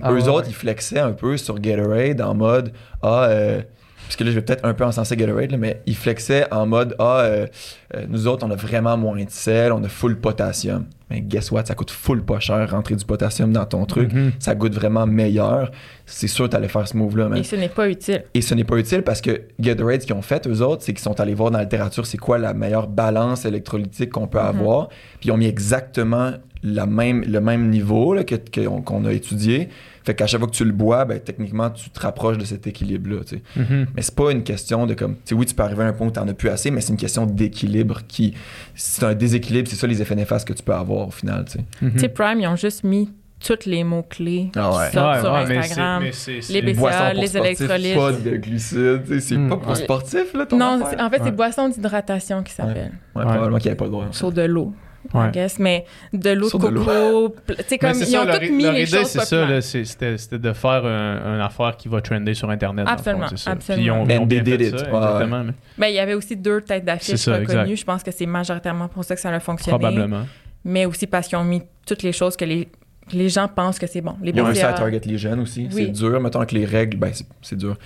[0.02, 3.60] Ah Eux ouais, autres, ils flexaient un peu sur Gatorade en mode Ah, euh,
[4.06, 6.64] parce que là, je vais peut-être un peu encenser Gatorade, là, mais ils flexaient en
[6.66, 7.46] mode Ah, euh,
[7.94, 10.86] euh, nous autres, on a vraiment moins de sel, on a full potassium.
[11.10, 14.12] Mais guess what, ça coûte full pas cher rentrer du potassium dans ton truc.
[14.12, 14.32] Mhm.
[14.38, 15.72] Ça goûte vraiment meilleur.
[16.06, 17.38] C'est sûr que t'allais faire ce move-là, man.
[17.38, 18.22] Et ce n'est pas utile.
[18.32, 20.92] Et ce n'est pas utile parce que Gatorade, ce qu'ils ont fait, eux autres, c'est
[20.92, 24.38] qu'ils sont allés voir dans la littérature c'est quoi la meilleure balance électrolytique qu'on peut
[24.38, 24.46] Mhm.
[24.46, 24.88] avoir.
[24.88, 26.32] Puis ils ont mis exactement
[26.62, 29.68] la même, le même niveau là, que- que- qu'on a étudié.
[30.04, 32.66] Fait qu'à chaque fois que tu le bois, ben, techniquement, tu te rapproches de cet
[32.66, 33.18] équilibre-là.
[33.26, 33.42] tu sais.
[33.56, 33.86] Mhm.
[33.94, 35.14] Mais c'est pas une question de comme.
[35.16, 36.80] Tu sais, oui, tu peux arriver à un point où tu as plus assez, mais
[36.80, 38.34] c'est une question d'équilibre qui.
[38.74, 41.44] Si tu un déséquilibre, c'est ça les effets néfastes que tu peux avoir au final.
[41.44, 41.64] tu sais.
[41.82, 42.08] Mhm.
[42.14, 43.10] Prime, ils ont juste mis
[43.44, 44.86] tous les mots-clés Ah ouais.
[44.88, 46.02] qui sortent Ouais, sur ouais, mais Instagram.
[46.02, 47.94] c'est- mais c'est- c'est- Les BCA, les sportifs, électrolytes.
[47.96, 49.20] Pas de glucides.
[49.20, 49.48] C'est Mm.
[49.48, 49.74] pas pour Ouais.
[49.76, 51.22] sportif, là, ton Non, c'est- en fait, Ouais.
[51.26, 52.92] c'est boisson d'hydratation qui s'appelle.
[53.14, 53.24] Ouais, Ouais.
[53.30, 54.06] probablement qu'il n'y avait pas le droit.
[54.10, 54.74] Sur de l'eau,
[55.14, 55.28] Ouais.
[55.28, 55.58] I guess.
[55.58, 57.34] Mais de l'eau de coco.
[57.48, 59.48] Tu sais, comme ils ça, ont toutes mis les idée, choses c'est ça, populaires.
[59.48, 62.84] là, c'est- c'était c'était de faire un, une affaire qui va trender sur Internet.
[62.84, 63.60] le fond, Absolument, absolument.
[63.74, 64.92] Puis ils ont, ils ont And bien they fait did ça, it.
[64.92, 64.98] Ouais.
[64.98, 67.76] exactement, mais- Ben, il y avait aussi deux têtes d'affiche reconnues.
[67.76, 69.78] Je pense que c'est majoritairement pour ça que ça a fonctionné.
[69.78, 70.26] Probablement.
[70.64, 72.68] Mais aussi parce qu'ils ont mis toutes les choses que les,
[73.12, 74.14] les gens pensent que c'est bon.
[74.22, 75.68] Les Ils ont réussi à target les jeunes aussi.
[75.72, 75.84] Oui.
[75.86, 77.10] C'est dur, mettons que les règles, ben
[77.42, 77.76] c'est- dur.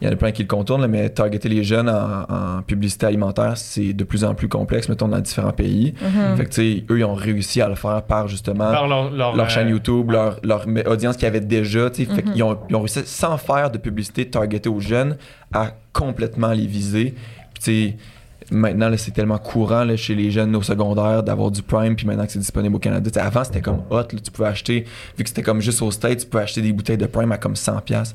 [0.00, 2.62] Il y en a plein qui le contournent, là, mais targeter les jeunes en, en
[2.62, 5.94] publicité alimentaire, c'est de plus en plus complexe, mettons, dans différents pays.
[6.02, 6.36] Mhm.
[6.36, 9.10] Fait que, tu sais, eux, ils ont réussi à le faire par, justement, Par leur,
[9.10, 10.40] leur, leur euh, chaîne YouTube, leur,
[10.86, 11.90] audience qu'ils avaient déjà, Mhm.
[12.32, 15.16] qu'ils ont, ils ont réussi, sans faire de publicité targetée aux jeunes,
[15.52, 17.14] à complètement les viser.
[17.54, 17.96] Puis, tu sais,
[18.52, 22.06] maintenant, là, c'est tellement courant là, chez les jeunes au secondaire d'avoir du Prime, puis
[22.06, 23.10] maintenant que c'est disponible au Canada.
[23.10, 24.84] Tu avant, c'était comme hot, là, tu pouvais acheter,
[25.16, 27.38] vu que c'était comme juste au States, tu pouvais acheter des bouteilles de Prime à
[27.38, 28.14] comme 100$.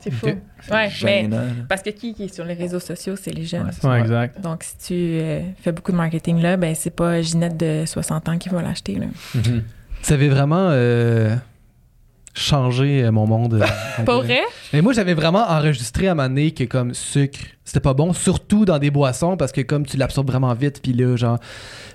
[0.00, 0.26] C'est fou.
[0.60, 3.44] C'est Ouais, mais gênant, parce que qui, qui est sur les réseaux sociaux, c'est les
[3.44, 3.66] jeunes.
[3.66, 4.40] Ouais, c'est Ouais, exact.
[4.40, 8.28] Donc, si tu euh, fais beaucoup de marketing là, ben c'est pas Ginette de 60
[8.28, 8.94] ans qui va l'acheter.
[8.96, 9.06] là.
[9.34, 9.62] Mhm.
[10.02, 11.34] Ça avait vraiment euh,
[12.36, 13.54] changé euh, mon monde.
[13.54, 13.66] euh,
[14.04, 14.34] Pas complet.
[14.36, 14.40] vrai?
[14.72, 18.64] Mais moi, j'avais vraiment enregistré à ma nez que comme sucre, c'était pas bon, surtout
[18.64, 21.38] dans des boissons parce que comme tu l'absorbes vraiment vite, puis là, genre.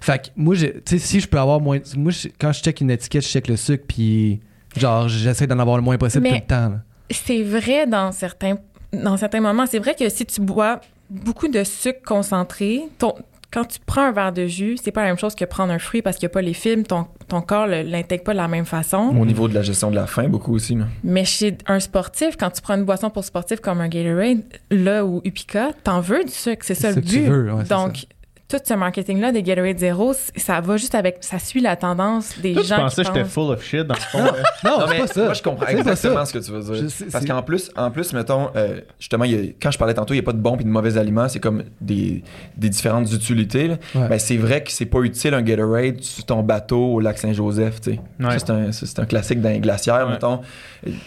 [0.02, 1.80] Fait que moi, j'ai- tu sais, si je peux avoir moins.
[1.96, 4.42] Moi, je- quand je check une étiquette, je check le sucre, puis
[4.76, 6.74] genre, j'essaie d'en avoir le moins possible Mais- tout le temps.
[7.12, 8.56] C'est vrai dans certains,
[8.94, 9.66] dans certains moments.
[9.68, 13.14] C'est vrai que si tu bois beaucoup de sucre concentré, ton,
[13.52, 15.80] quand tu prends un verre de jus, c'est pas la même chose que prendre un
[15.80, 18.48] fruit parce qu'il n'y a pas les fibres, ton, ton corps l'intègre pas de la
[18.48, 19.14] même façon.
[19.20, 20.76] Au niveau de la gestion de la faim, beaucoup aussi.
[20.76, 20.86] Là.
[21.04, 25.06] Mais chez un sportif, quand tu prends une boisson pour sportif comme un Gatorade, là
[25.06, 27.28] ou Upica, t'en veux du sucre, c'est ça le que tu but.
[27.28, 28.06] veux, ouais, Donc,
[28.52, 32.54] tout ce marketing-là des Gatorade Zero, ça va juste avec, ça suit la tendance des
[32.54, 34.20] Toi, tu gens pensais qui que j'étais full of shit dans le fond.
[34.26, 34.32] hein?
[34.66, 35.24] Non, Non, mais pas ça.
[35.26, 36.90] Moi, je comprends C'est pas exactement ce que tu veux dire.
[36.90, 39.94] Je Parce qu'en plus, en plus, mettons, euh, justement, il y a- quand je parlais
[39.94, 42.24] tantôt, il n'y a pas de bons et de mauvais aliments, c'est comme des,
[42.58, 43.70] des différentes utilités.
[43.70, 43.76] là.
[43.96, 44.08] Ouais.
[44.10, 47.80] Ben, c'est vrai que c'est pas utile un Gatorade sur ton bateau au lac Saint-Joseph.
[47.82, 48.00] tu sais.
[48.20, 48.38] Ouais.
[48.72, 50.14] C'est un, classique dans les glacières, Ouais.
[50.14, 50.42] mettons,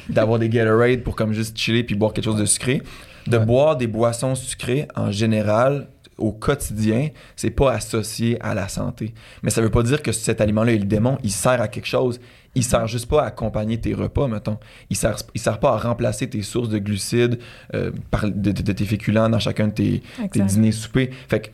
[0.08, 2.82] d'avoir des Gatorade pour comme juste chiller puis boire quelque chose de sucré.
[3.26, 3.44] De Ouais.
[3.46, 5.86] boire des boissons sucrées en général
[6.18, 9.14] au quotidien, c'est pas associé à la santé.
[9.42, 11.86] Mais ça veut pas dire que cet aliment-là est le démon, il sert à quelque
[11.86, 12.20] chose.
[12.56, 14.58] Il sert juste pas à accompagner tes repas, mettons.
[14.88, 17.40] Il sert, il sert pas à remplacer tes sources de glucides
[17.74, 20.02] euh, par, de, de- de tes féculents dans chacun de tes,
[20.46, 21.10] dîners soupers.
[21.28, 21.48] Fait que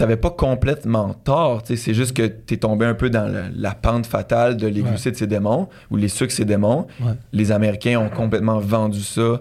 [0.00, 4.06] t'avais pas complètement tort, c'est juste que t'es tombé un peu dans la, la pente
[4.06, 4.88] fatale de les Ouais.
[4.88, 6.86] glucides c'est démons ou les sucres c'est démons.
[7.00, 7.12] Ouais.
[7.34, 9.40] Les Américains ont complètement vendu ça, euh,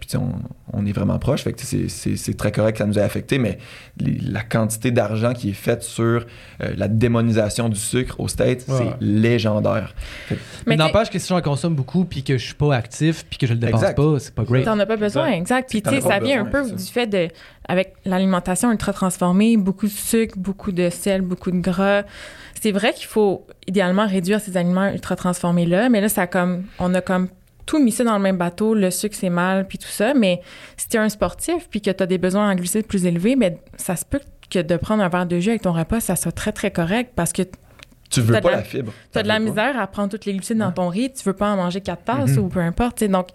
[0.00, 0.32] puis on,
[0.72, 3.58] on est vraiment proche, fait que c'est- très correct que ça nous a affecté, mais
[4.00, 6.24] les- la quantité d'argent qui est faite sur
[6.62, 8.76] euh, la démonisation du sucre aux States, Ouais.
[8.78, 9.94] c'est légendaire.
[10.66, 13.46] Mais n'empêche que si j'en consomme beaucoup, puis que je suis pas actif, puis que
[13.46, 13.96] je le dépense Exact.
[13.96, 14.64] pas, c'est pas great.
[14.64, 15.68] T'en as pas besoin, exact.
[15.70, 17.28] Puis, ça vient un peu du fait de,
[17.68, 22.02] avec l'alimentation ultra transformée, beaucoup de sucre, beaucoup de sel, beaucoup de gras.
[22.60, 26.64] C'est vrai qu'il faut idéalement réduire ces aliments ultra transformés-là, mais là, ça a comme,
[26.78, 27.28] on a comme
[27.66, 30.14] tout mis ça dans le même bateau, le sucre c'est mal, puis tout ça.
[30.14, 30.40] Mais
[30.78, 33.94] si t'es un sportif, puis que t'as des besoins en glucides plus élevés, ben, ça
[33.94, 34.20] se peut
[34.50, 37.12] que de prendre un verre de jus avec ton repas, ça soit très, très correct
[37.14, 37.42] parce que
[38.10, 38.90] Tu veux pas la- la fibre.
[39.12, 39.40] tu as de la pas.
[39.40, 42.04] misère à prendre toutes les glucides dans ton riz, tu veux pas en manger quatre
[42.04, 42.44] tasses Mhm.
[42.44, 42.96] ou peu importe.
[42.96, 43.08] tu.
[43.08, 43.28] Donc,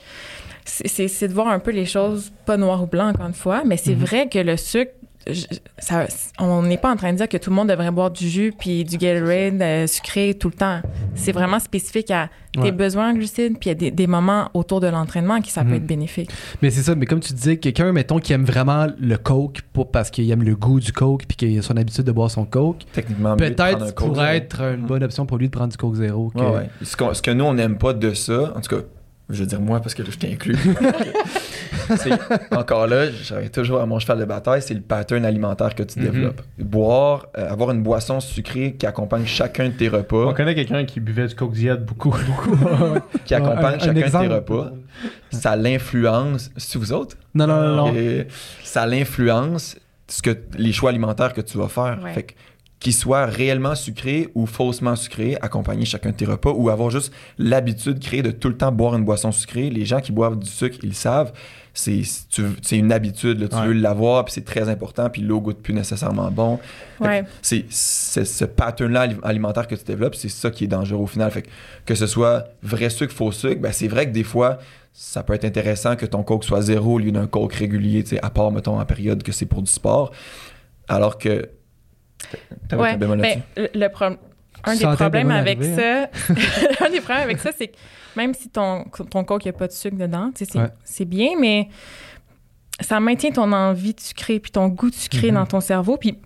[0.66, 3.78] c'est- de voir un peu les choses pas noir ou blanc, encore une fois, mais
[3.78, 4.92] c'est vrai que le sucre,
[5.26, 5.46] je-
[5.80, 6.06] ça,
[6.38, 8.54] on n'est pas en train de dire que tout le monde devrait boire du jus
[8.60, 10.82] puis du Gatorade euh, sucré tout le temps.
[11.16, 12.72] C'est vraiment spécifique à tes Ouais.
[12.74, 15.62] besoins en glucides puis il y a des, des moments autour de l'entraînement qui ça
[15.64, 15.76] peut Mhm.
[15.76, 16.30] être bénéfique.
[16.62, 19.92] Mais c'est ça, mais comme tu disais, quelqu'un, mettons, qui aime vraiment le coke pour,
[19.92, 22.44] parce qu'il aime le goût du coke puis qu'il a son habitude de boire son
[22.44, 26.32] coke, Techniquement, peut-être pourrait être une bonne option pour lui de prendre du coke zéro.
[26.36, 26.70] que- Ouais, ouais.
[26.84, 28.82] Ce, qu'on- ce que nous, on n'aime pas de ça, en tout cas,
[29.30, 30.58] je veux dire moi parce que là, je t'inclus.
[32.52, 36.00] encore là, j'arrive toujours à mon cheval de bataille, c'est le pattern alimentaire que tu
[36.00, 36.06] Mhm.
[36.06, 36.42] développes.
[36.60, 40.86] Boire, euh, avoir une boisson sucrée qui accompagne chacun de tes repas, On connaît quelqu'un
[40.86, 42.16] qui buvait du Coke Diet beaucoup.
[43.26, 44.72] qui accompagne Un- un chacun de tes repas,
[45.32, 46.52] ça l'influence.
[46.58, 47.18] C'est vous autres?
[47.34, 47.96] Non, non, non, non.
[47.96, 48.28] Et
[48.64, 49.78] ça l'influence
[50.08, 52.00] ce que les choix alimentaires que tu vas faire.
[52.04, 52.14] Ouais.
[52.14, 52.34] Fait que
[52.84, 57.14] qu'ils soient réellement sucrés ou faussement sucrés, accompagner chacun de tes repas, ou avoir juste
[57.38, 59.70] l'habitude créée de tout le temps boire une boisson sucrée.
[59.70, 61.32] Les gens qui boivent du sucre, ils le savent.
[61.74, 63.48] C'est tu- c'est une habitude, là.
[63.48, 63.68] tu Ouais.
[63.68, 66.60] veux l'avoir, puis c'est très important, puis l'eau goûte plus nécessairement bon.
[67.00, 67.24] Ouais.
[67.42, 71.08] C'est c'est ce pattern-là ali- alimentaire que tu développes, c'est ça qui est dangereux au
[71.08, 71.32] final.
[71.32, 71.50] Fait que,
[71.86, 74.60] que ce soit vrai sucre, faux sucre, ben c'est vrai que des fois,
[74.92, 78.10] ça peut être intéressant que ton coke soit zéro au lieu d'un coke régulier, tu
[78.12, 80.12] sais, à part, mettons, en période que c'est pour du sport.
[80.88, 81.50] Alors que.
[82.70, 83.16] T'avais Ouais, ben,
[83.58, 84.06] le, le pro-
[84.66, 87.76] un des problèmes avec arriver, ça, un des problèmes avec ça, c'est que
[88.16, 91.06] même si ton, ton coke, il n'y a pas de sucre dedans, c'est Ouais.
[91.06, 91.68] bien, mais
[92.80, 95.36] ça maintient ton envie de sucré, puis ton goût de sucré Mhm.
[95.36, 96.18] dans ton cerveau, puis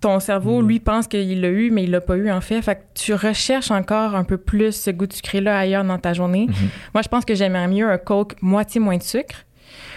[0.00, 0.68] ton cerveau, Mhm.
[0.68, 2.60] lui, pense qu'il l'a eu, mais il l'a pas eu, en fait.
[2.62, 6.12] Fait que tu recherches encore un peu plus ce goût de sucré-là ailleurs dans ta
[6.12, 6.46] journée.
[6.48, 6.54] Mhm.
[6.94, 9.44] Moi, je pense que j'aimerais mieux un Coke moitié moins de sucre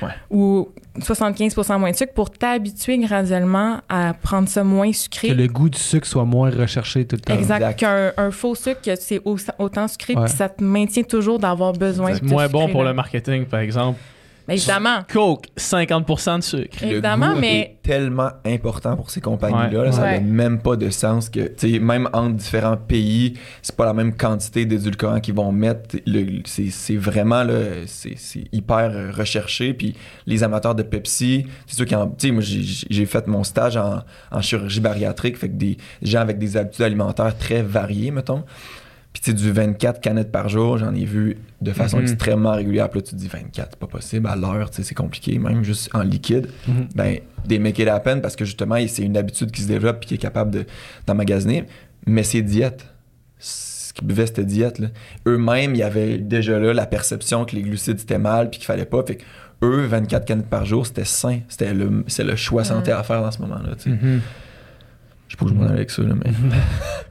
[0.01, 0.09] Ouais.
[0.29, 0.69] ou
[0.99, 5.29] 75% moins de sucre pour t'habituer graduellement à prendre ça moins sucré.
[5.29, 7.33] Que le goût du sucre soit moins recherché tout le temps.
[7.33, 7.57] Exact.
[7.57, 7.79] Exact.
[7.79, 11.73] Qu'un un faux sucre, que c'est au- autant sucré, puis ça te maintient toujours d'avoir
[11.73, 13.99] besoin C'est de moins ce bon pour le marketing, par exemple.
[14.47, 14.99] Mais Évidemment.
[15.11, 16.77] Coke, 50% de sucre.
[16.81, 19.79] Le Évidemment, goût mais- est tellement important pour ces compagnies-là.
[19.79, 19.85] Ouais.
[19.87, 20.19] là, ça Ouais.
[20.19, 23.93] n'a même pas de sens que, tu sais, même entre différents pays, c'est pas la
[23.93, 25.97] même quantité d'édulcorants qu'ils vont mettre.
[26.05, 27.55] Le- c'est, c'est vraiment, là,
[27.87, 29.73] c'est, c'est hyper recherché.
[29.73, 29.95] Puis
[30.25, 33.75] les amateurs de Pepsi, c'est sûr qu'ils, tu sais, moi, j'ai, j'ai fait mon stage
[33.77, 33.99] en,
[34.31, 38.43] en chirurgie bariatrique, fait que des gens avec des habitudes alimentaires très variées, mettons.
[39.19, 42.03] Puis tu sais, du 24 canettes par jour, j'en ai vu de façon Mhm.
[42.03, 42.87] extrêmement régulière.
[42.87, 44.27] Puis là, tu te dis 24, c'est pas possible.
[44.27, 46.49] À l'heure, tu sais, c'est compliqué, même juste en liquide.
[46.67, 46.87] Mhm.
[46.93, 50.05] Ben, des make it happen parce que justement, c'est une habitude qui se développe et
[50.05, 50.65] qui est capable de-
[51.07, 51.65] d'emmagasiner.
[52.05, 52.85] Mais c'est diète.
[53.39, 54.77] Ce qu'ils buvaient, c'était diète.
[54.77, 54.89] là.
[55.25, 58.67] Eux-mêmes, il y avait déjà là la perception que les glucides, c'était mal puis qu'il
[58.67, 59.01] fallait pas.
[59.03, 59.23] Fait que
[59.63, 61.39] eux, 24 canettes par jour, c'était sain.
[61.49, 63.71] C'était le, c'est le choix santé à faire dans ce moment-là.
[63.83, 64.21] Mhm.
[65.27, 66.29] Je sais pas où je m'en allais avec ça, là, mais.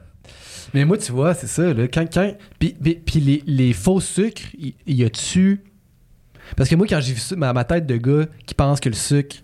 [0.77, 1.73] Mais moi, tu vois, c'est ça.
[1.73, 5.61] Là, quand, quand, puis, puis- puis les, les faux sucres, il y a-tu.
[6.55, 8.89] Parce que moi, quand j'ai vu ça, ma, ma tête de gars qui pense que
[8.89, 9.37] le sucre,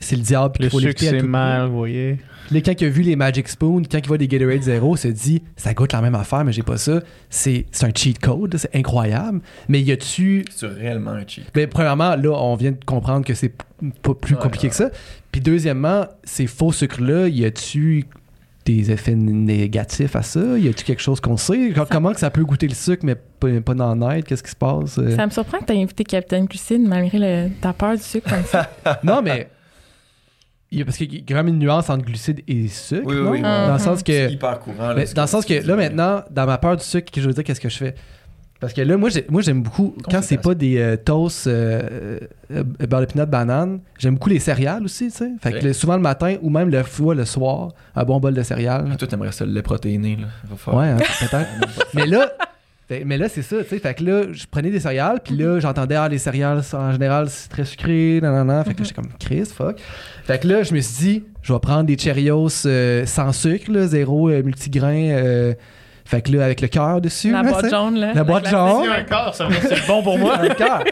[0.00, 2.18] c'est le diable, puis Le qu'il faut sucre, c'est mal, vous voyez.
[2.50, 4.98] Là, quand il a vu les Magic Spoon, quand il voit des Gatorade Zero, il
[4.98, 7.00] se dit ça goûte la même affaire, mais j'ai pas ça.
[7.30, 9.40] C'est c'est un cheat code, c'est incroyable.
[9.68, 10.44] Mais y a-tu.
[10.50, 11.44] C'est réellement un cheat.
[11.54, 13.54] Ben, premièrement, là, on vient de comprendre que c'est
[14.02, 14.70] pas plus Ouais, compliqué ouais.
[14.70, 14.90] que ça.
[15.32, 18.04] Puis deuxièmement, ces faux sucres-là, y a-tu
[18.64, 20.40] des effets négatifs à ça?
[20.58, 21.72] Y a-tu quelque chose qu'on sait?
[21.74, 24.26] Co- Comment que ça peut goûter le sucre, mais pas, pas d'en être?
[24.26, 24.98] Qu'est-ce qui se passe?
[24.98, 28.28] Euh, Ça me surprend que tu invité Capitaine Glucide malgré le, ta peur du sucre
[28.30, 28.70] comme ça.
[29.02, 29.48] Non, mais.
[30.70, 33.02] il y a- parce qu'il y a quand même une nuance entre glucides et sucre.
[33.06, 33.42] Oui, oui, oui.
[33.42, 34.32] Dans le sens C'est que.
[34.32, 34.88] hyper courant.
[34.88, 37.32] là, Mais dans le sens que là maintenant, dans ma peur du sucre, je veux
[37.34, 37.94] dire qu'est-ce que je fais?
[38.64, 42.18] Parce que là, moi, j'ai- moi j'aime beaucoup, quand c'est pas des euh, toasts euh,
[42.50, 45.30] euh, beurre de pinot banane, j'aime beaucoup les céréales aussi, tu sais.
[45.42, 48.34] Fait que le- souvent le matin ou même le fois le soir, un bon bol
[48.34, 48.96] de céréales.
[48.98, 50.26] Toi, t'aimerais ça le lait protéiné, là.
[50.66, 51.48] Va Ouais, hein, peut-être.
[51.94, 52.30] mais là,
[52.88, 53.78] fait- mais là c'est ça, tu sais.
[53.78, 57.28] Fait que là, je prenais des céréales, puis là, j'entendais, ah, les céréales, en général,
[57.28, 58.64] c'est très sucré, nan, nan, nan.
[58.64, 59.78] Fait que là, j'étais comme, Chris, fuck.
[60.24, 63.70] Fait que là, je me suis dit, je vais prendre des Cheerios euh, sans sucre,
[63.70, 65.54] là, zéro euh, multigrain.
[66.04, 67.30] Fait que là, avec le cœur dessus.
[67.32, 68.12] La là, boîte jaune, là.
[68.14, 68.88] La boîte jaune.
[68.88, 70.36] Un corps, ça c'est bon pour moi.
[70.42, 70.84] Le cœur.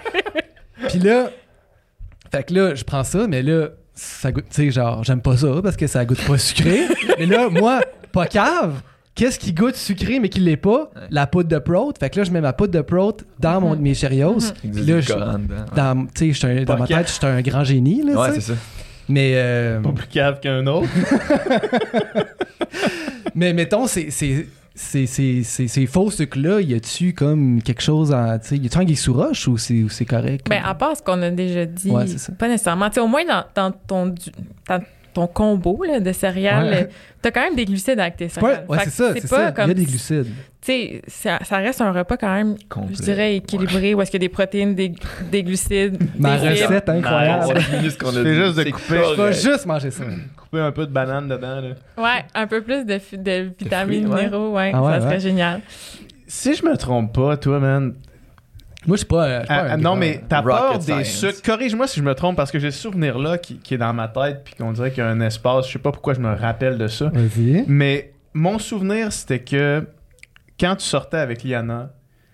[0.89, 1.31] Puis là,
[2.31, 5.37] fait que là, je prends ça, mais là, ça goûte, tu sais, genre, j'aime pas
[5.37, 6.87] ça parce que ça goûte pas sucré.
[7.19, 7.81] mais là, moi,
[8.11, 8.81] pas cave.
[9.15, 10.91] Qu'est-ce qui goûte sucré mais qui l'est pas?
[11.11, 11.93] La poudre de prot.
[12.01, 14.39] Fait que là, je mets ma poudre de prot dans mon, mes Cheerios.
[14.61, 15.39] Puis dit là, je- dedans.
[15.77, 18.19] dans, tu sais, je suis un- dans ma tête, je suis un grand génie, là,
[18.19, 18.55] Ouais, c'est ça.
[19.11, 20.89] Mais, euh, Pas plus cave qu'un autre.
[23.35, 24.09] mais mettons, c'est...
[24.75, 28.13] c'est ces, ces, ces, ces faux sucres-là, y a-tu comme quelque chose
[28.49, 30.47] sais, Y a-tu un sous roche ou c'est ou c'est correct?
[30.49, 32.33] Ben, à part ce qu'on a déjà dit, Ouais, c'est ça.
[32.33, 32.89] pas nécessairement.
[32.89, 34.15] Tu sais, au moins, dans, dans ton,
[34.69, 34.81] dans
[35.15, 36.83] ton combo là, de céréales, Ouais.
[36.85, 38.67] euh, t'as quand même des glucides avec tes C'est pas- céréales.
[38.69, 39.43] ouais, c'est ça, c'est pas ça.
[39.43, 40.27] Il y comme a des glucides.
[40.27, 42.95] Tu sais, ça, ça reste un repas quand même, Complet.
[42.97, 44.93] je dirais, équilibré, où est-ce qu'il y a des protéines, des,
[45.31, 47.47] des glucides, Ma des recette incroyable.
[47.47, 49.01] Ouais, C'est juste de couper.
[49.17, 50.05] Je vais juste manger ça.
[50.37, 51.61] Couper un peu de banane dedans.
[51.61, 51.71] Là.
[51.99, 54.25] Ouais, un peu plus de, de vitamines, fruits, ouais.
[54.27, 55.21] minéraux, ouais, Ah ouais, ça serait ouais.
[55.21, 55.61] génial.
[56.29, 57.95] Si je me trompe pas, toi, man,
[58.87, 59.25] Moi, je suis pas.
[59.25, 61.35] euh, je suis pas Ah, un non, mais ta Rocket peur des science.
[61.35, 61.43] sucres.
[61.43, 64.09] Corrige-moi si je me trompe, parce que j'ai ce souvenir-là qui, qui est dans ma
[64.09, 65.69] tête, puis qu'on dirait qu'il y a un espace.
[65.69, 67.11] Je sais pas pourquoi je me rappelle de ça.
[67.15, 67.65] Vas-y.
[67.69, 69.87] Mais mon souvenir, c'était que
[70.59, 71.91] quand tu sortais avec Liana,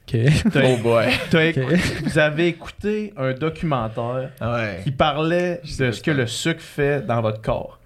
[0.09, 0.19] Ok.
[0.53, 1.07] t'as- Oh boy.
[1.31, 1.57] t'as Ok.
[1.57, 4.81] écou- vous avez écouté un documentaire ouais.
[4.85, 7.78] qui parlait de ce que le sucre fait dans votre corps.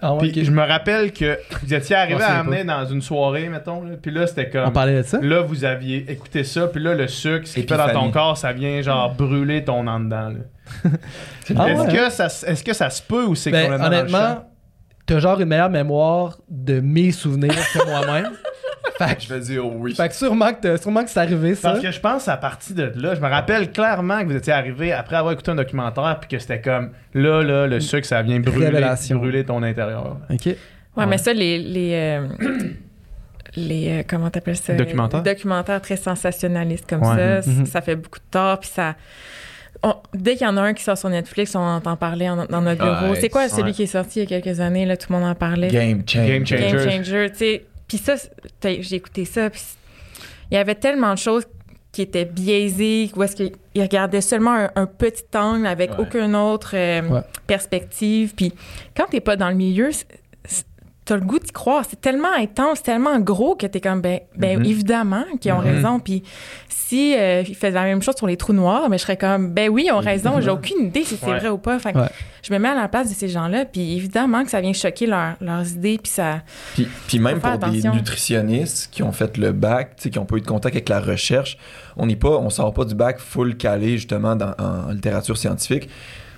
[0.00, 3.48] Ah ouais, Puis je me rappelle que vous étiez arrivé à amener dans une soirée,
[3.48, 4.68] mettons, là, puis là, c'était comme...
[4.68, 5.18] On parlait de ça?
[5.22, 8.36] Là, vous aviez écouté ça, puis là, le sucre, ce qu'il fait dans ton corps,
[8.36, 10.30] ça vient genre brûler ton en dedans.
[10.30, 10.90] là.
[11.56, 14.50] Ah est-ce, ouais, que ça, est-ce que ça se peut ou c'est Ben, complètement honnêtement,
[15.06, 18.32] t'as genre une meilleure mémoire de mes souvenirs que moi-même.
[18.98, 19.94] Fait, que- Je vais dire oui.
[19.94, 21.70] fait que sûrement que, t'as- sûrement que c'est arrivé, ça.
[21.70, 24.52] Parce que je pense à partir de là, je me rappelle clairement que vous étiez
[24.52, 28.22] arrivé après avoir écouté un documentaire puis que c'était comme là là le sucre ça
[28.22, 29.18] vient brûler Révélation.
[29.18, 30.18] brûler ton intérieur.
[30.30, 30.46] OK.
[30.46, 30.56] Ouais,
[30.96, 31.06] Ouais.
[31.06, 31.58] mais ça, les.
[31.58, 32.28] les euh,
[33.56, 34.74] les euh, comment t'appelles ça?
[34.74, 35.22] Documentaires?
[35.22, 37.42] Les documentaires très sensationnalistes comme Ouais.
[37.42, 37.66] ça, Mhm.
[37.66, 38.96] ça fait beaucoup de tort puis ça
[39.82, 42.46] on- dès qu'il y en a un qui sort sur Netflix on entend parler en-
[42.46, 43.48] dans notre bureau Ouais, c'est quoi ouais.
[43.48, 45.68] celui qui est sorti il y a quelques années là tout le monde en parlait?
[45.68, 46.28] Game changer.
[46.28, 46.70] Game changer.
[46.70, 48.14] Game Changer tu sais puis ça
[48.62, 49.60] j'ai écouté ça puis
[50.50, 51.44] il y avait tellement de choses
[51.92, 53.52] qui étaient biaisées où est-ce qu'il
[53.82, 55.96] regardait seulement un, un petit angle avec Ouais.
[56.00, 57.20] aucune autre euh, Ouais.
[57.46, 58.52] perspective puis
[58.96, 59.90] quand t'es pas dans le milieu
[61.06, 64.58] t'as le goût d'y croire c'est tellement intense tellement gros que t'es comme ben, ben
[64.58, 64.64] Mhm.
[64.66, 65.74] évidemment qu'ils ont Mhm.
[65.76, 66.22] raison puis
[66.68, 69.50] si euh, ils faisaient la même chose sur les trous noirs mais je serais comme
[69.52, 71.98] ben oui ils ont raison j'ai aucune idée si c'est vrai ou pas Fait que
[71.98, 72.08] Ouais.
[72.42, 75.06] je me mets à la place de ces gens-là puis évidemment que ça vient choquer
[75.06, 76.42] leur- leurs idées puis ça
[76.74, 80.40] Puis, puis même pour des nutritionnistes qui ont fait le bac, qui n'ont pas eu
[80.40, 81.56] de contact avec la recherche,
[81.96, 85.88] on n'est pas, on sort pas du bac full calé justement dans, en littérature scientifique.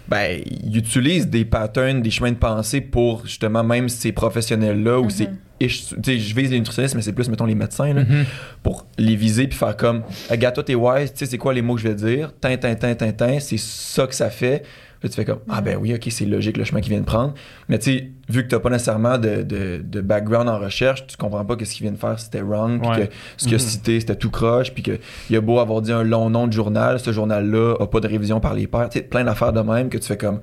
[0.09, 5.10] Ben, ils utilisent des patterns, des chemins de pensée pour justement même ces professionnels-là ou
[5.10, 5.28] ces
[5.60, 8.24] ish- tu sais, je vise les nutritionnistes, mais c'est plus, mettons, les médecins, là, Mhm.
[8.62, 11.62] pour les viser puis faire comme, regarde, toi, t'es wise, tu sais, c'est quoi les
[11.62, 14.62] mots que je vais dire, tin, tin, tin, tin, tin, c'est ça que ça fait.
[15.03, 17.05] Là, tu fais comme, ah ben oui, ok, c'est logique le chemin qu'il vient de
[17.07, 17.33] prendre.
[17.69, 21.16] Mais tu sais, vu que t'as pas nécessairement de, de, de background en recherche, tu
[21.16, 23.07] comprends pas que ce qu'il vient de faire c'était wrong, puis Ouais.
[23.07, 26.03] que ce qu'il a cité c'était tout croche, puis qu'il a beau avoir dit un
[26.03, 28.89] long nom de journal, ce journal-là a pas de révision par les pairs.
[28.89, 30.41] Tu sais, plein d'affaires de même que tu fais comme,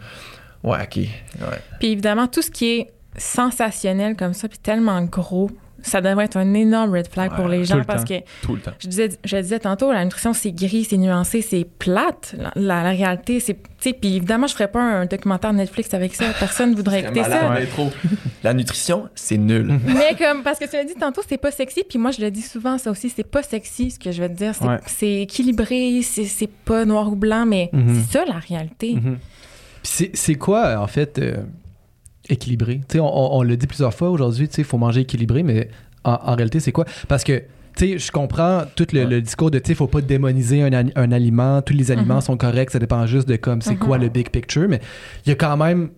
[0.63, 0.95] ouais, ok.
[0.97, 1.09] Ouais.
[1.79, 5.49] Puis évidemment, tout ce qui est sensationnel comme ça, puis tellement gros,
[5.85, 8.15] ça devrait être un énorme red flag Ouais, pour les gens le parce temps.
[8.19, 8.71] que Tout le temps.
[8.79, 12.35] je disais, je disais tantôt, la nutrition c'est gris, c'est nuancé, c'est plate.
[12.37, 13.53] La, la- la réalité, c'est,
[13.93, 16.25] puis évidemment, je ferais pas un documentaire Netflix avec ça.
[16.39, 17.49] Personne voudrait écouter ça.
[17.49, 17.67] Ouais.
[18.43, 19.67] La nutrition, c'est nul.
[19.85, 21.83] Mais comme parce que tu l'as dit tantôt, c'est pas sexy.
[21.87, 23.91] Puis moi, je le dis souvent, ça aussi, c'est pas sexy.
[23.91, 24.53] Ce que je vais te dire,
[24.87, 25.21] c'est, Ouais.
[25.23, 28.03] équilibré, c'est, pas noir ou blanc, mais Mhm.
[28.07, 28.95] c'est ça la réalité.
[29.83, 31.35] C'est- c'est quoi, en fait, euh,
[32.29, 32.81] équilibré?
[32.87, 35.01] Tu sais, on, on- on l'a dit plusieurs fois aujourd'hui, tu sais, il faut manger
[35.01, 35.69] équilibré, mais
[36.03, 36.85] en, en réalité, c'est quoi?
[37.07, 37.39] Parce que,
[37.77, 39.05] tu sais, je comprends tout le, Ouais.
[39.09, 42.21] le discours de, tu sais, faut pas démoniser un, aliment, tous les aliments Mhm.
[42.21, 43.79] sont corrects, ça dépend juste de comme, c'est Mhm.
[43.79, 44.79] quoi le big picture, mais
[45.25, 45.89] il y a quand même,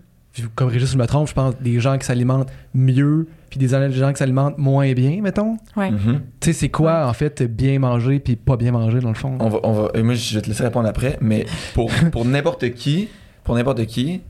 [0.55, 4.11] comme Régis, je me trompe, je pense, des gens qui s'alimentent mieux, puis des gens
[4.11, 5.57] qui s'alimentent moins bien, mettons.
[5.75, 5.91] Ouais.
[5.91, 6.21] Mhm.
[6.39, 9.35] Tu sais, c'est quoi, en fait, bien manger puis pas bien manger, dans le fond?
[9.39, 12.25] On va, on va, et moi, je vais te laisser répondre après, mais pour, pour
[12.25, 13.07] n'importe qui,
[13.43, 14.21] pour n'importe qui,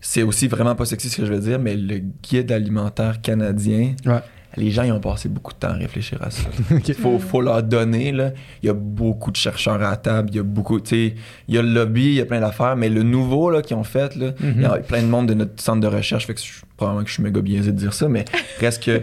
[0.00, 3.94] c'est aussi vraiment pas sexy ce que je veux dire, mais le guide alimentaire canadien,
[4.04, 4.20] Ouais.
[4.56, 6.42] les gens ils ont passé beaucoup de temps à réfléchir à ça.
[6.70, 6.92] Ok.
[6.94, 8.30] faut, faut leur donner, là.
[8.62, 11.14] Il y a beaucoup de chercheurs à la table, il y a beaucoup, tu sais,
[11.48, 13.76] il y a le lobby, il y a plein d'affaires, mais le nouveau, là, qu'ils
[13.76, 16.34] ont fait, là, il y a plein de monde de notre centre de recherche, fait
[16.34, 18.24] que je, probablement que je suis méga biaisé de dire ça, mais
[18.60, 19.02] reste que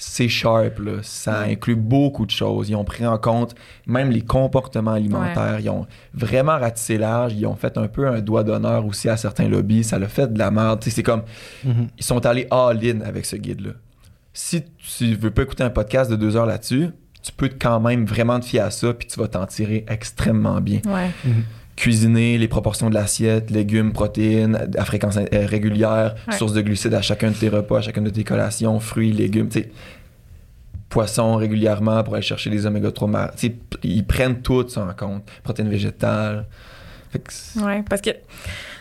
[0.00, 0.92] c'est sharp, là.
[1.02, 2.70] Ça inclut beaucoup de choses.
[2.70, 3.54] Ils ont pris en compte
[3.86, 5.58] même les comportements alimentaires.
[5.60, 7.34] Ils ont vraiment ratissé large.
[7.34, 9.82] Ils ont fait un peu un doigt d'honneur aussi à certains lobbies.
[9.84, 10.82] Ça l'a fait de la merde.
[10.84, 11.22] C'est comme,
[11.64, 11.88] Mhm.
[11.98, 13.72] ils sont allés all-in avec ce guide-là.
[14.32, 14.62] Si
[14.98, 18.38] tu veux pas écouter un podcast de deux heures là-dessus, tu peux quand même vraiment
[18.38, 20.80] te fier à ça, puis tu vas t'en tirer extrêmement bien.
[20.86, 21.10] Ouais.
[21.78, 26.36] Cuisiner, les proportions de l'assiette, légumes, protéines, à fréquence euh, régulière, Ouais.
[26.36, 29.48] source de glucides à chacun de tes repas, à chacune de tes collations, fruits, légumes,
[29.48, 29.70] tu sais,
[30.88, 34.68] poissons régulièrement pour aller chercher les oméga 3 mar- tu sais, p- ils prennent tout
[34.68, 35.22] ça en compte.
[35.44, 36.46] Protéines végétales.
[37.14, 38.10] Oui, parce que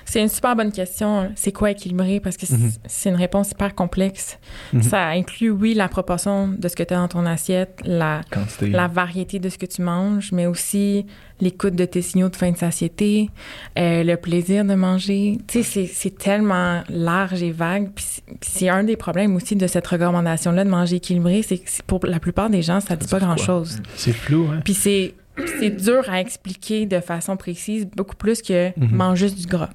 [0.10, 1.32] c'est une super bonne question.
[1.36, 2.20] C'est quoi équilibré?
[2.20, 2.72] Parce que c'est- Mhm.
[2.88, 4.40] c'est une réponse hyper complexe.
[4.74, 4.82] Mhm.
[4.82, 8.70] Ça inclut, oui, la proportion de ce que tu as dans ton assiette, la, quantité.
[8.70, 11.06] la variété de ce que tu manges, mais aussi
[11.40, 13.30] l'écoute de tes signaux de fin de satiété,
[13.78, 15.38] euh, le plaisir de manger.
[15.48, 17.92] Tu sais, c'est- c'est tellement large et vague.
[17.94, 21.60] Puis c'est- puis c'est un des problèmes aussi de cette recommandation-là de manger équilibré, c'est
[21.60, 23.36] que pour la plupart des gens, ça dit pas dit quoi?
[23.36, 23.82] grand-chose.
[23.96, 24.62] C'est flou, hein?
[24.64, 25.14] Puis c'est
[25.60, 28.96] c'est dur à expliquer de façon précise, beaucoup plus que Mhm.
[28.96, 29.70] mange juste du gras.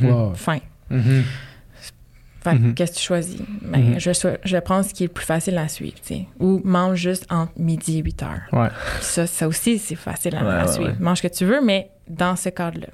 [0.00, 0.34] Mhm.
[0.34, 0.58] Fin.
[0.90, 1.22] Mhm.
[2.44, 2.74] Fait que Mhm.
[2.74, 3.40] qu'est-ce que tu choisis?
[3.62, 4.10] Ben, je,
[4.44, 6.26] je prends ce qui est le plus facile à suivre, tu sais.
[6.40, 8.40] Ou mange juste entre midi et 8 heures.
[8.52, 8.68] Ouais.
[9.00, 10.90] Ça, ça aussi, c'est facile à, Ouais, à ouais, suivre.
[10.90, 10.96] ouais.
[10.98, 12.88] Mange ce que tu veux, mais dans ce cadre-là.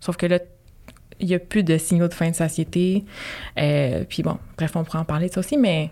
[0.00, 0.38] Sauf que là,
[1.20, 3.04] il n'y a plus de signaux de fin de satiété.
[3.58, 5.90] Euh, puis bon, bref, on pourra en parler de ça aussi, mais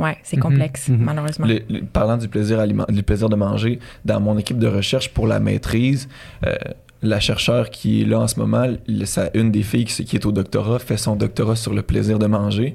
[0.00, 1.46] ouais, c'est complexe, malheureusement.
[1.46, 5.10] Le- le- parlant du plaisir, aliment- du plaisir de manger, dans mon équipe de recherche
[5.14, 6.08] pour la maîtrise,
[6.44, 6.54] euh,
[7.08, 8.66] la chercheure qui est là en ce moment,
[9.04, 12.18] ça- une des filles qui, qui est au doctorat fait son doctorat sur le plaisir
[12.18, 12.74] de manger.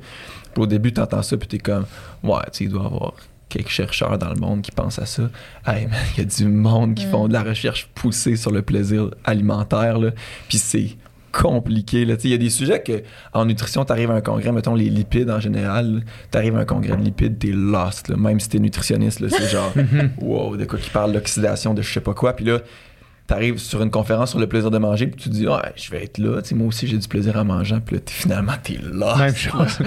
[0.54, 1.86] Puis au début, tu entends ça, puis tu es comme,
[2.24, 3.14] ouais, tu il doit y avoir
[3.50, 5.24] quelques chercheurs dans le monde qui pensent à ça.
[5.66, 7.10] Hey, man, il y a du monde qui Mm.
[7.12, 10.12] font de la recherche poussée sur le plaisir alimentaire, là.
[10.48, 10.90] Puis c'est
[11.32, 12.02] compliqué.
[12.02, 13.04] Il y a des sujets que
[13.34, 16.60] en nutrition, tu arrives à un congrès, mettons les lipides en général, tu arrives à
[16.62, 18.08] un congrès de lipides, t'es lost.
[18.10, 18.18] là.
[18.18, 19.72] Même si t'es nutritionniste, là, c'est genre,
[20.22, 22.34] wow, de quoi qui parle d'oxydation, de je sais pas quoi.
[22.36, 22.60] Puis là,
[23.30, 25.90] t'arrives sur une conférence sur le plaisir de manger, puis tu te dis, ouais, je
[25.92, 26.42] vais être là.
[26.42, 27.80] Tu sais, moi aussi, j'ai du plaisir en mangeant.
[27.80, 29.18] Puis là, t'es- finalement, t'es lost.
[29.20, 29.80] Même chose.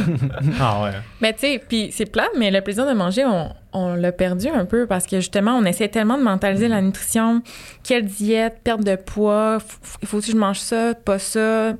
[0.60, 0.90] ah ouais.
[1.20, 4.48] Mais tu sais, puis c'est plat, mais le plaisir de manger, on, on l'a perdu
[4.48, 7.42] un peu parce que justement, on essaie tellement de mentaliser la nutrition.
[7.84, 9.58] Quelle diète, perte de poids,
[10.02, 11.74] il faut que je mange ça, pas ça,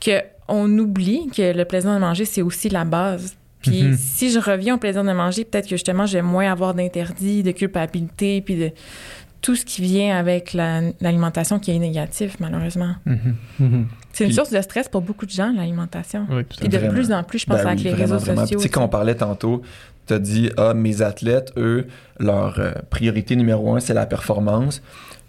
[0.00, 3.36] que on oublie que le plaisir de manger, c'est aussi la base.
[3.60, 3.96] Puis Mhm.
[3.98, 7.42] si je reviens au plaisir de manger, peut-être que justement, je vais moins avoir d'interdits,
[7.42, 8.70] de culpabilité, puis de
[9.40, 12.94] tout ce qui vient avec la- l'alimentation qui est négatif, malheureusement.
[13.06, 13.34] Mhm.
[13.60, 13.86] Mhm.
[14.12, 16.26] C'est une Puis- source de stress pour beaucoup de gens, l'alimentation.
[16.30, 16.92] Oui, Et de Vraiment.
[16.94, 18.40] plus en plus, je pense, Ben avec oui, les vraiment, réseaux vraiment.
[18.42, 18.58] sociaux.
[18.58, 19.62] Tu sais, quand on parlait tantôt,
[20.06, 21.86] tu as dit, ah, mes athlètes, eux,
[22.18, 24.82] leur euh, priorité numéro un, c'est la performance.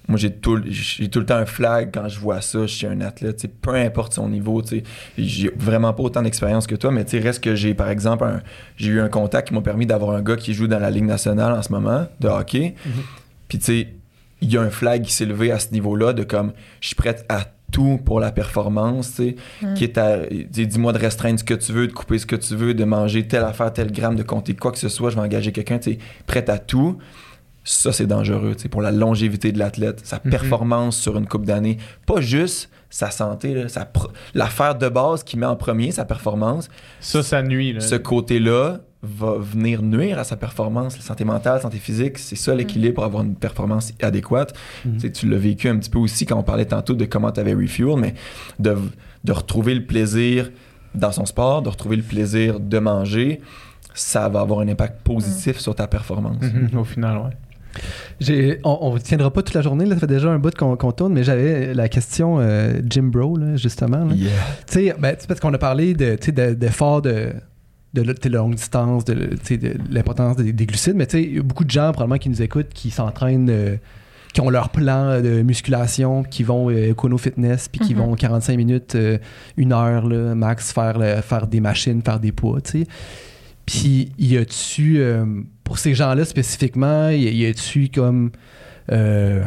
[0.08, 3.00] Moi, j'ai tout, j'ai tout le temps un flag quand je vois ça chez un
[3.02, 4.64] athlète, peu importe son niveau.
[4.64, 4.84] tu sais.
[5.20, 8.24] J'ai vraiment pas autant d'expérience que toi, mais tu sais, reste que j'ai, par exemple,
[8.24, 8.42] un-
[8.76, 11.06] j'ai eu un contact qui m'a permis d'avoir un gars qui joue dans la Ligue
[11.06, 12.74] nationale en ce moment de hockey.
[13.48, 13.88] Puis, tu sais,
[14.42, 16.96] il y a un flag qui s'est levé à ce niveau-là de comme, je suis
[16.96, 19.74] prête à tout pour la performance, tu sais, Mm.
[19.76, 22.36] quitte à, tu sais, dis-moi de restreindre ce que tu veux, de couper ce que
[22.36, 25.16] tu veux, de manger telle affaire, tel gramme, de compter quoi que ce soit, je
[25.16, 26.98] vais engager quelqu'un, tu sais, prête à tout.
[27.64, 30.32] Ça, c'est dangereux, tu sais, pour la longévité de l'athlète, sa Mhm.
[30.32, 31.78] performance sur une coupe d'années.
[32.08, 33.88] Pas juste sa santé, là, sa
[34.34, 36.70] l'affaire de base qui met en premier sa performance.
[37.00, 37.74] Ça, ça nuit.
[37.74, 37.82] Là.
[37.82, 42.18] Ce côté-là va venir nuire à sa performance, la santé mentale, santé physique.
[42.18, 44.54] C'est ça l'équilibre pour avoir une performance adéquate.
[44.86, 45.12] Mhm.
[45.12, 47.54] Tu l'as vécu un petit peu aussi quand on parlait tantôt de comment tu avais
[47.54, 48.14] refuel, mais
[48.60, 48.76] de,
[49.24, 50.52] de retrouver le plaisir
[50.96, 53.40] dans son sport, de retrouver le plaisir de manger,
[53.94, 56.42] ça va avoir un impact positif sur ta performance.
[56.42, 57.32] Mhm, Au final, ouais.
[58.20, 60.76] J'ai- on ne tiendra pas toute la journée, là, ça fait déjà un bout qu'on
[60.92, 64.06] tourne, mais j'avais la question euh, Jim Bro, là, justement.
[64.06, 64.14] là.
[64.14, 64.32] Yeah.
[64.68, 67.32] Tu sais, ben, parce qu'on a parlé de, tu sais, de- d'efforts de,
[67.94, 69.32] de, la- longue distance, de,
[69.90, 72.30] l'importance des, des glucides, mais tu sais, il y a beaucoup de gens probablement qui
[72.30, 73.78] nous écoutent, qui s'entraînent, euh,
[74.34, 78.02] qui ont leur plan de musculation, qui vont euh, Econo Fitness, puis qui Mhm.
[78.02, 79.18] vont 45 minutes, euh,
[79.58, 82.88] une heure, là, max, faire, des machines, faire des poids, tu sais.
[83.66, 85.26] Puis, y a-tu, euh,
[85.64, 88.32] pour ces gens-là spécifiquement, y y a-tu comme
[88.92, 89.44] euh,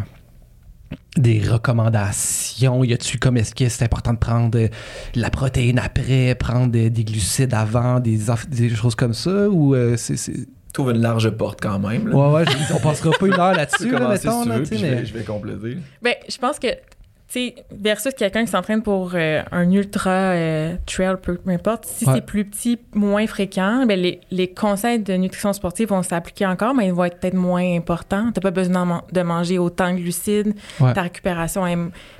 [1.16, 2.84] des recommandations?
[2.84, 4.68] Y a-tu comme, est-ce que c'est important de prendre euh,
[5.14, 8.18] la protéine après, prendre euh, des glucides avant, des,
[8.74, 9.48] choses comme ça?
[9.48, 10.16] Ou euh, c'est.
[10.16, 12.08] c'est- Trouve une large porte quand même.
[12.08, 12.16] là.
[12.16, 14.78] Ouais, ouais, je- on passera pas une heure là-dessus, là, mettons, si tu veux, puis
[14.78, 15.76] je, mais- vais, je vais compléter.
[16.00, 16.68] Ben, je pense que,
[17.32, 22.14] sais, versus quelqu'un qui s'entraîne pour euh, un ultra euh, trail, peu, importe, si Ouais.
[22.16, 26.74] c'est plus petit, moins fréquent, ben les, les conseils de nutrition sportive vont s'appliquer encore,
[26.74, 28.30] mais ils vont être peut-être moins importants.
[28.32, 30.54] T'as pas besoin de man- de manger autant de glucides.
[30.80, 30.92] Ouais.
[30.92, 31.76] Ta récupération est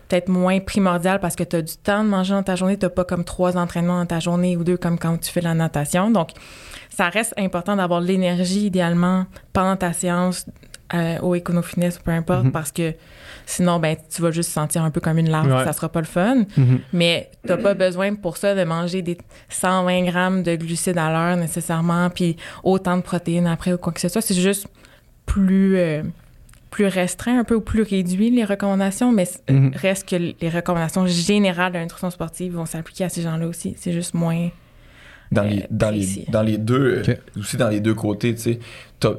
[0.08, 2.76] peut-être moins primordiale parce que tu as du temps de manger dans ta journée.
[2.78, 5.54] Tu pas comme trois entraînements dans ta journée ou deux comme quand tu fais la
[5.54, 6.10] natation.
[6.10, 6.30] Donc,
[6.90, 10.46] ça reste important d'avoir l'énergie idéalement pendant ta séance
[10.94, 12.52] euh, au Econofitness ou peu importe Mhm.
[12.52, 12.94] parce que
[13.46, 15.50] sinon, ben, tu vas juste te sentir un peu comme une larve.
[15.52, 15.64] Ouais.
[15.64, 16.44] Ça sera pas le fun.
[16.56, 16.80] Mhm.
[16.92, 19.16] Mais t'as pas besoin pour ça de manger des
[19.48, 24.00] 120 grammes de glucides à l'heure nécessairement, puis autant de protéines après ou quoi que
[24.00, 24.20] ce soit.
[24.20, 24.66] C'est juste
[25.26, 26.02] plus, euh,
[26.70, 29.72] plus restreint un peu ou plus réduit les recommandations, mais Mhm.
[29.74, 33.74] reste que les recommandations générales de la nutrition sportive vont s'appliquer à ces gens-là aussi.
[33.78, 34.48] C'est juste moins...
[35.30, 37.02] dans les, Euh, dans les, dans les deux,
[37.38, 38.58] aussi dans les deux côtés, tu sais,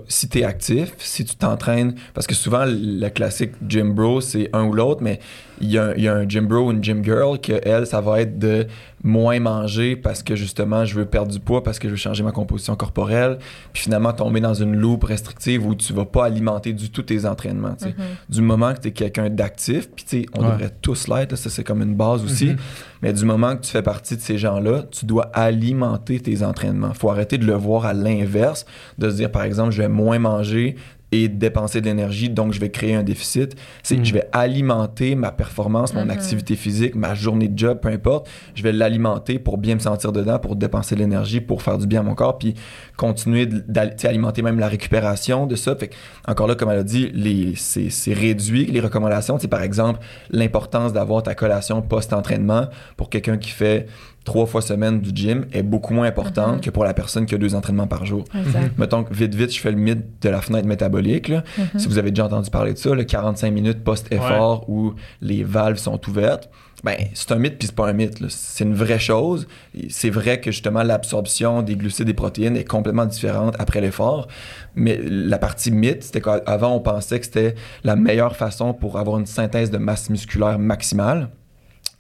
[0.08, 4.50] si tu es actif, si tu t'entraînes, parce que souvent le classique gym bro, c'est
[4.54, 5.20] un ou l'autre, mais
[5.62, 7.54] il y, a un- il y a un gym bro ou une gym girl que
[7.64, 8.66] elle, ça va être de
[9.06, 12.24] moins manger parce que justement je veux perdre du poids, parce que je veux changer
[12.24, 13.38] ma composition corporelle,
[13.74, 17.26] puis finalement tomber dans une loupe restrictive où tu vas pas alimenter du tout tes
[17.26, 17.76] entraînements.
[17.78, 17.94] sais.
[18.30, 20.52] Du moment que tu es quelqu'un d'actif, puis tu sais, on Ouais.
[20.52, 22.56] devrait tous l'être, ça c'est comme une base aussi,
[23.02, 26.94] mais du moment que tu fais partie de ces gens-là, tu dois alimenter tes entraînements.
[26.94, 28.66] faut arrêter de le voir à l'inverse,
[28.98, 30.76] de se dire par exemple, je vais moins manger
[31.16, 33.56] et dépenser de l'énergie, donc je vais créer un déficit.
[33.84, 34.06] C'est Mhm.
[34.06, 36.10] je vais alimenter ma performance, mon Mhm.
[36.10, 38.28] activité physique, ma journée de job, peu importe.
[38.56, 41.86] Je vais l'alimenter pour bien me sentir dedans, pour dépenser de l'énergie, pour faire du
[41.86, 42.56] bien à mon corps, puis
[42.98, 45.76] continuer d'alimenter même la récupération de ça.
[45.76, 45.96] Fait que,
[46.28, 49.38] encore là, comme elle a dit, les- c'est c'est réduit les recommandations.
[49.38, 50.00] C'est par exemple
[50.32, 53.86] l'importance d'avoir ta collation post-entraînement pour quelqu'un qui fait
[54.24, 56.62] trois fois semaine du gym est beaucoup moins importante Mhm.
[56.62, 58.24] que pour la personne qui a deux entraînements par jour.
[58.34, 58.78] Exact.
[58.78, 61.28] Mettons que vite, vite, je fais le mythe de la fenêtre métabolique.
[61.28, 61.44] là.
[61.58, 61.80] Mhm.
[61.80, 65.78] Si vous avez déjà entendu parler de ça, le 45 minutes post-effort où les valves
[65.78, 66.50] sont ouvertes,
[66.84, 68.18] ben, c'est un mythe puis c'est pas un mythe.
[68.30, 69.48] C'est une vraie chose.
[69.90, 74.28] C'est vrai que justement l'absorption des glucides et protéines est complètement différente après l'effort.
[74.76, 77.56] Mais la partie mythe, c'était qu'avant on pensait que c'était
[77.86, 81.30] la meilleure façon pour avoir une synthèse de masse musculaire maximale.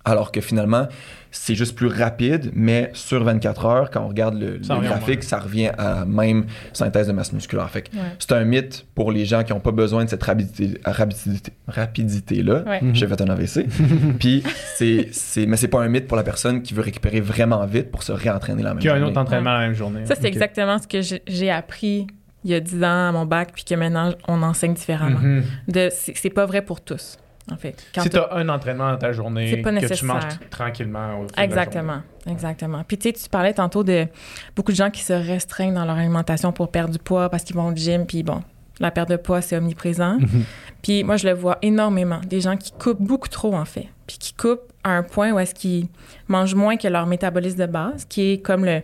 [0.06, 0.88] Alors que finalement,
[1.32, 5.72] c'est juste plus rapide, mais sur 24 heures, quand on regarde le, graphique, ça revient
[5.78, 7.70] à la même synthèse de masse musculaire.
[7.70, 8.04] Fait que Ouais.
[8.20, 12.64] c'est un mythe pour les gens qui n'ont pas besoin de cette rapidité, rapidité, rapidité-là.
[12.68, 12.82] Ouais.
[12.82, 12.96] Mhm.
[12.96, 13.66] J'ai fait un AVC.
[14.20, 14.44] Puis,
[14.76, 17.92] c'est, c'est, mais c'est pas un mythe pour la personne qui veut récupérer vraiment vite
[17.92, 19.12] pour se réentraîner la même Qu'il y a un journée.
[19.12, 20.06] autre entraînement la même journée.
[20.06, 22.08] Ça, c'est exactement ce que j'ai- appris
[22.46, 25.20] il y a 10 ans à mon bac, puis que maintenant, on enseigne différemment.
[25.20, 25.44] Mhm.
[25.70, 27.18] De- C'est c'est pas vrai pour tous,
[27.52, 27.76] en fait.
[27.94, 31.20] Quand Si tu t'as- as un entraînement dans ta journée, pas que tu manges tranquillement.
[31.20, 32.84] au fil de la Exactement, exactement.
[32.88, 34.08] Puis tu sais, tu parlais tantôt de
[34.56, 37.56] beaucoup de gens qui se restreignent dans leur alimentation pour perdre du poids parce qu'ils
[37.56, 38.42] vont au gym, puis bon,
[38.80, 40.18] la perte de poids, c'est omniprésent.
[40.20, 40.44] Mhm.
[40.82, 42.20] Puis moi, je le vois énormément.
[42.28, 43.88] Des gens qui coupent beaucoup trop, en fait.
[44.08, 45.88] Puis qui coupent à un point où est-ce qu'ils
[46.28, 48.82] mangent moins que leur métabolisme de base, qui est comme le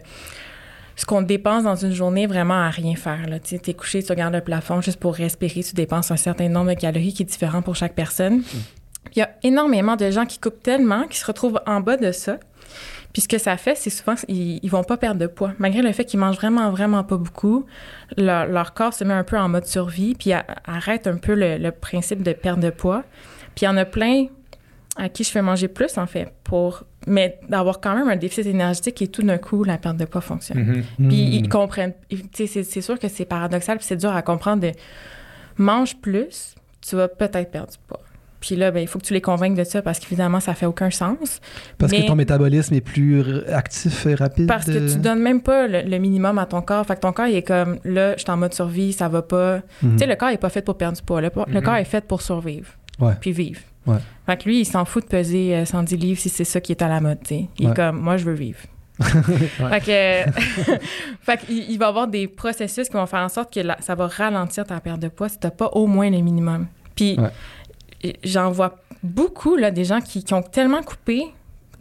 [0.99, 3.26] ce qu'on dépense dans une journée vraiment à rien faire.
[3.30, 3.39] Là.
[3.39, 6.73] Tu t'es couché, tu regardes le plafond juste pour respirer, tu dépenses un certain nombre
[6.73, 8.41] de calories qui est différent pour chaque personne.
[8.41, 11.95] Puis Il y a énormément de gens qui coupent tellement qu'ils se retrouvent en bas
[11.95, 12.38] de ça.
[13.13, 15.53] Puis ce que ça fait, c'est souvent ils, ils vont pas perdre de poids.
[15.57, 17.65] Malgré le fait qu'ils mangent vraiment, vraiment pas beaucoup,
[18.17, 21.34] leur, leur corps se met un peu en mode survie, puis a- arrête un peu
[21.34, 23.03] le, le principe de perte de poids.
[23.55, 24.26] Puis il y en a plein
[24.99, 26.84] à qui je fais manger plus, en fait, pour...
[27.07, 30.21] Mais d'avoir quand même un déficit énergétique et tout d'un coup, la perte de poids
[30.21, 30.84] fonctionne.
[30.99, 31.07] Mhm.
[31.07, 31.93] Puis ils comprennent.
[32.34, 34.71] tu sais, C'est sûr que c'est paradoxal, puis c'est dur à comprendre de
[35.57, 37.99] mange plus, tu vas peut-être perdre du poids.
[38.41, 40.65] Puis là, ben, il faut que tu les convainques de ça parce qu'évidemment, ça fait
[40.65, 41.41] aucun sens.
[41.77, 44.47] Parce Mais- que ton métabolisme est plus actif et rapide.
[44.47, 46.85] Parce que tu donnes même pas le, le minimum à ton corps.
[46.85, 49.21] Fait que ton corps, il est comme là, je suis en mode survie, ça va
[49.23, 49.57] pas.
[49.84, 49.91] Mhm.
[49.93, 51.19] Tu sais, le corps est pas fait pour perdre du poids.
[51.19, 51.61] Le, Mhm.
[51.61, 52.69] corps est fait pour survivre.
[52.99, 53.13] Ouais.
[53.19, 53.59] Puis vivre.
[53.89, 53.97] Ouais.
[54.25, 56.71] Fait que lui, il s'en fout de peser euh, 110 livres si c'est ça qui
[56.71, 57.47] est à la mode, tu sais.
[57.57, 57.71] Il Ouais.
[57.71, 58.59] est comme, moi, je veux vivre.
[59.01, 60.31] Fait que,
[61.21, 63.95] fait il va y avoir des processus qui vont faire en sorte que la- ça
[63.95, 66.67] va ralentir ta perte de poids si t'as pas au moins le minimum.
[66.95, 67.17] Puis
[68.23, 71.27] j'en vois beaucoup, là, des gens qui, qui ont tellement coupé,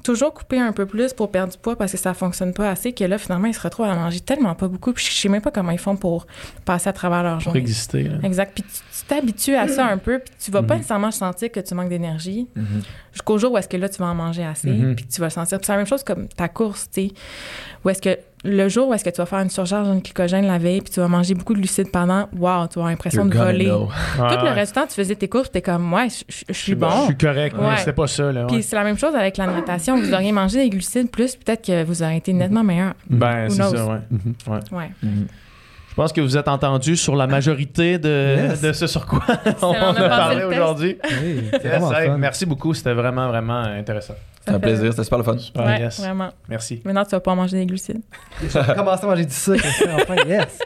[0.03, 2.93] toujours coupé un peu plus pour perdre du poids parce que ça fonctionne pas assez,
[2.93, 4.93] que là, finalement, ils se retrouvent à manger tellement pas beaucoup.
[4.93, 6.27] Puis je sais même pas comment ils font pour
[6.65, 7.61] passer à travers leur Pour journée.
[7.61, 8.05] exister.
[8.05, 8.17] là.
[8.23, 8.53] Exact.
[8.55, 10.79] Puis tu tu t'habitues à ça un peu, puis tu vas pas Mhm.
[10.81, 12.83] nécessairement sentir que tu manques d'énergie Mhm.
[13.13, 14.97] jusqu'au jour où est-ce que là, tu vas en manger assez, Mhm.
[14.97, 15.57] puis tu vas le sentir.
[15.59, 17.13] Puis c'est la même chose comme ta course, tu sais.
[17.85, 20.47] Où est-ce que le jour où est-ce que tu vas faire une surcharge en glycogène
[20.47, 23.25] la veille, puis tu vas manger beaucoup de glucides pendant, wow, tu vas avoir l'impression
[23.27, 23.71] de voler.
[23.71, 24.51] Ah, Tout le ouais.
[24.53, 26.77] reste du temps, tu faisais tes courses, t'es comme, ouais, je- je je suis Je
[26.77, 27.07] bon.
[27.07, 27.77] suis correct, mais Ouais.
[27.79, 28.31] c'était pas ça.
[28.33, 28.47] Là, ouais.
[28.47, 29.99] Puis c'est la même chose avec la natation.
[29.99, 32.95] Vous auriez mangé des glucides plus, peut-être que vous auriez été nettement meilleur.
[33.11, 33.99] Ben, c'est ça, ouais.
[34.11, 34.35] Mhm.
[34.73, 34.91] Ouais.
[35.03, 35.27] Mhm.
[35.91, 38.61] Je pense que vous êtes entendu sur la majorité de, Yes.
[38.61, 39.25] de ce sur quoi
[39.63, 40.97] on, on a parlé aujourd'hui.
[41.65, 44.15] Yes, hey, merci beaucoup, c'était vraiment, vraiment intéressant.
[44.49, 45.37] C'était un plaisir, c'était super le fun.
[45.57, 46.01] Ouais, yes.
[46.01, 46.31] vraiment.
[46.49, 46.81] Merci.
[46.85, 48.01] Maintenant, tu vas pas manger des glucides.
[48.43, 49.65] J'ai commencé à manger du sucre.
[49.89, 50.59] Enfin, yes.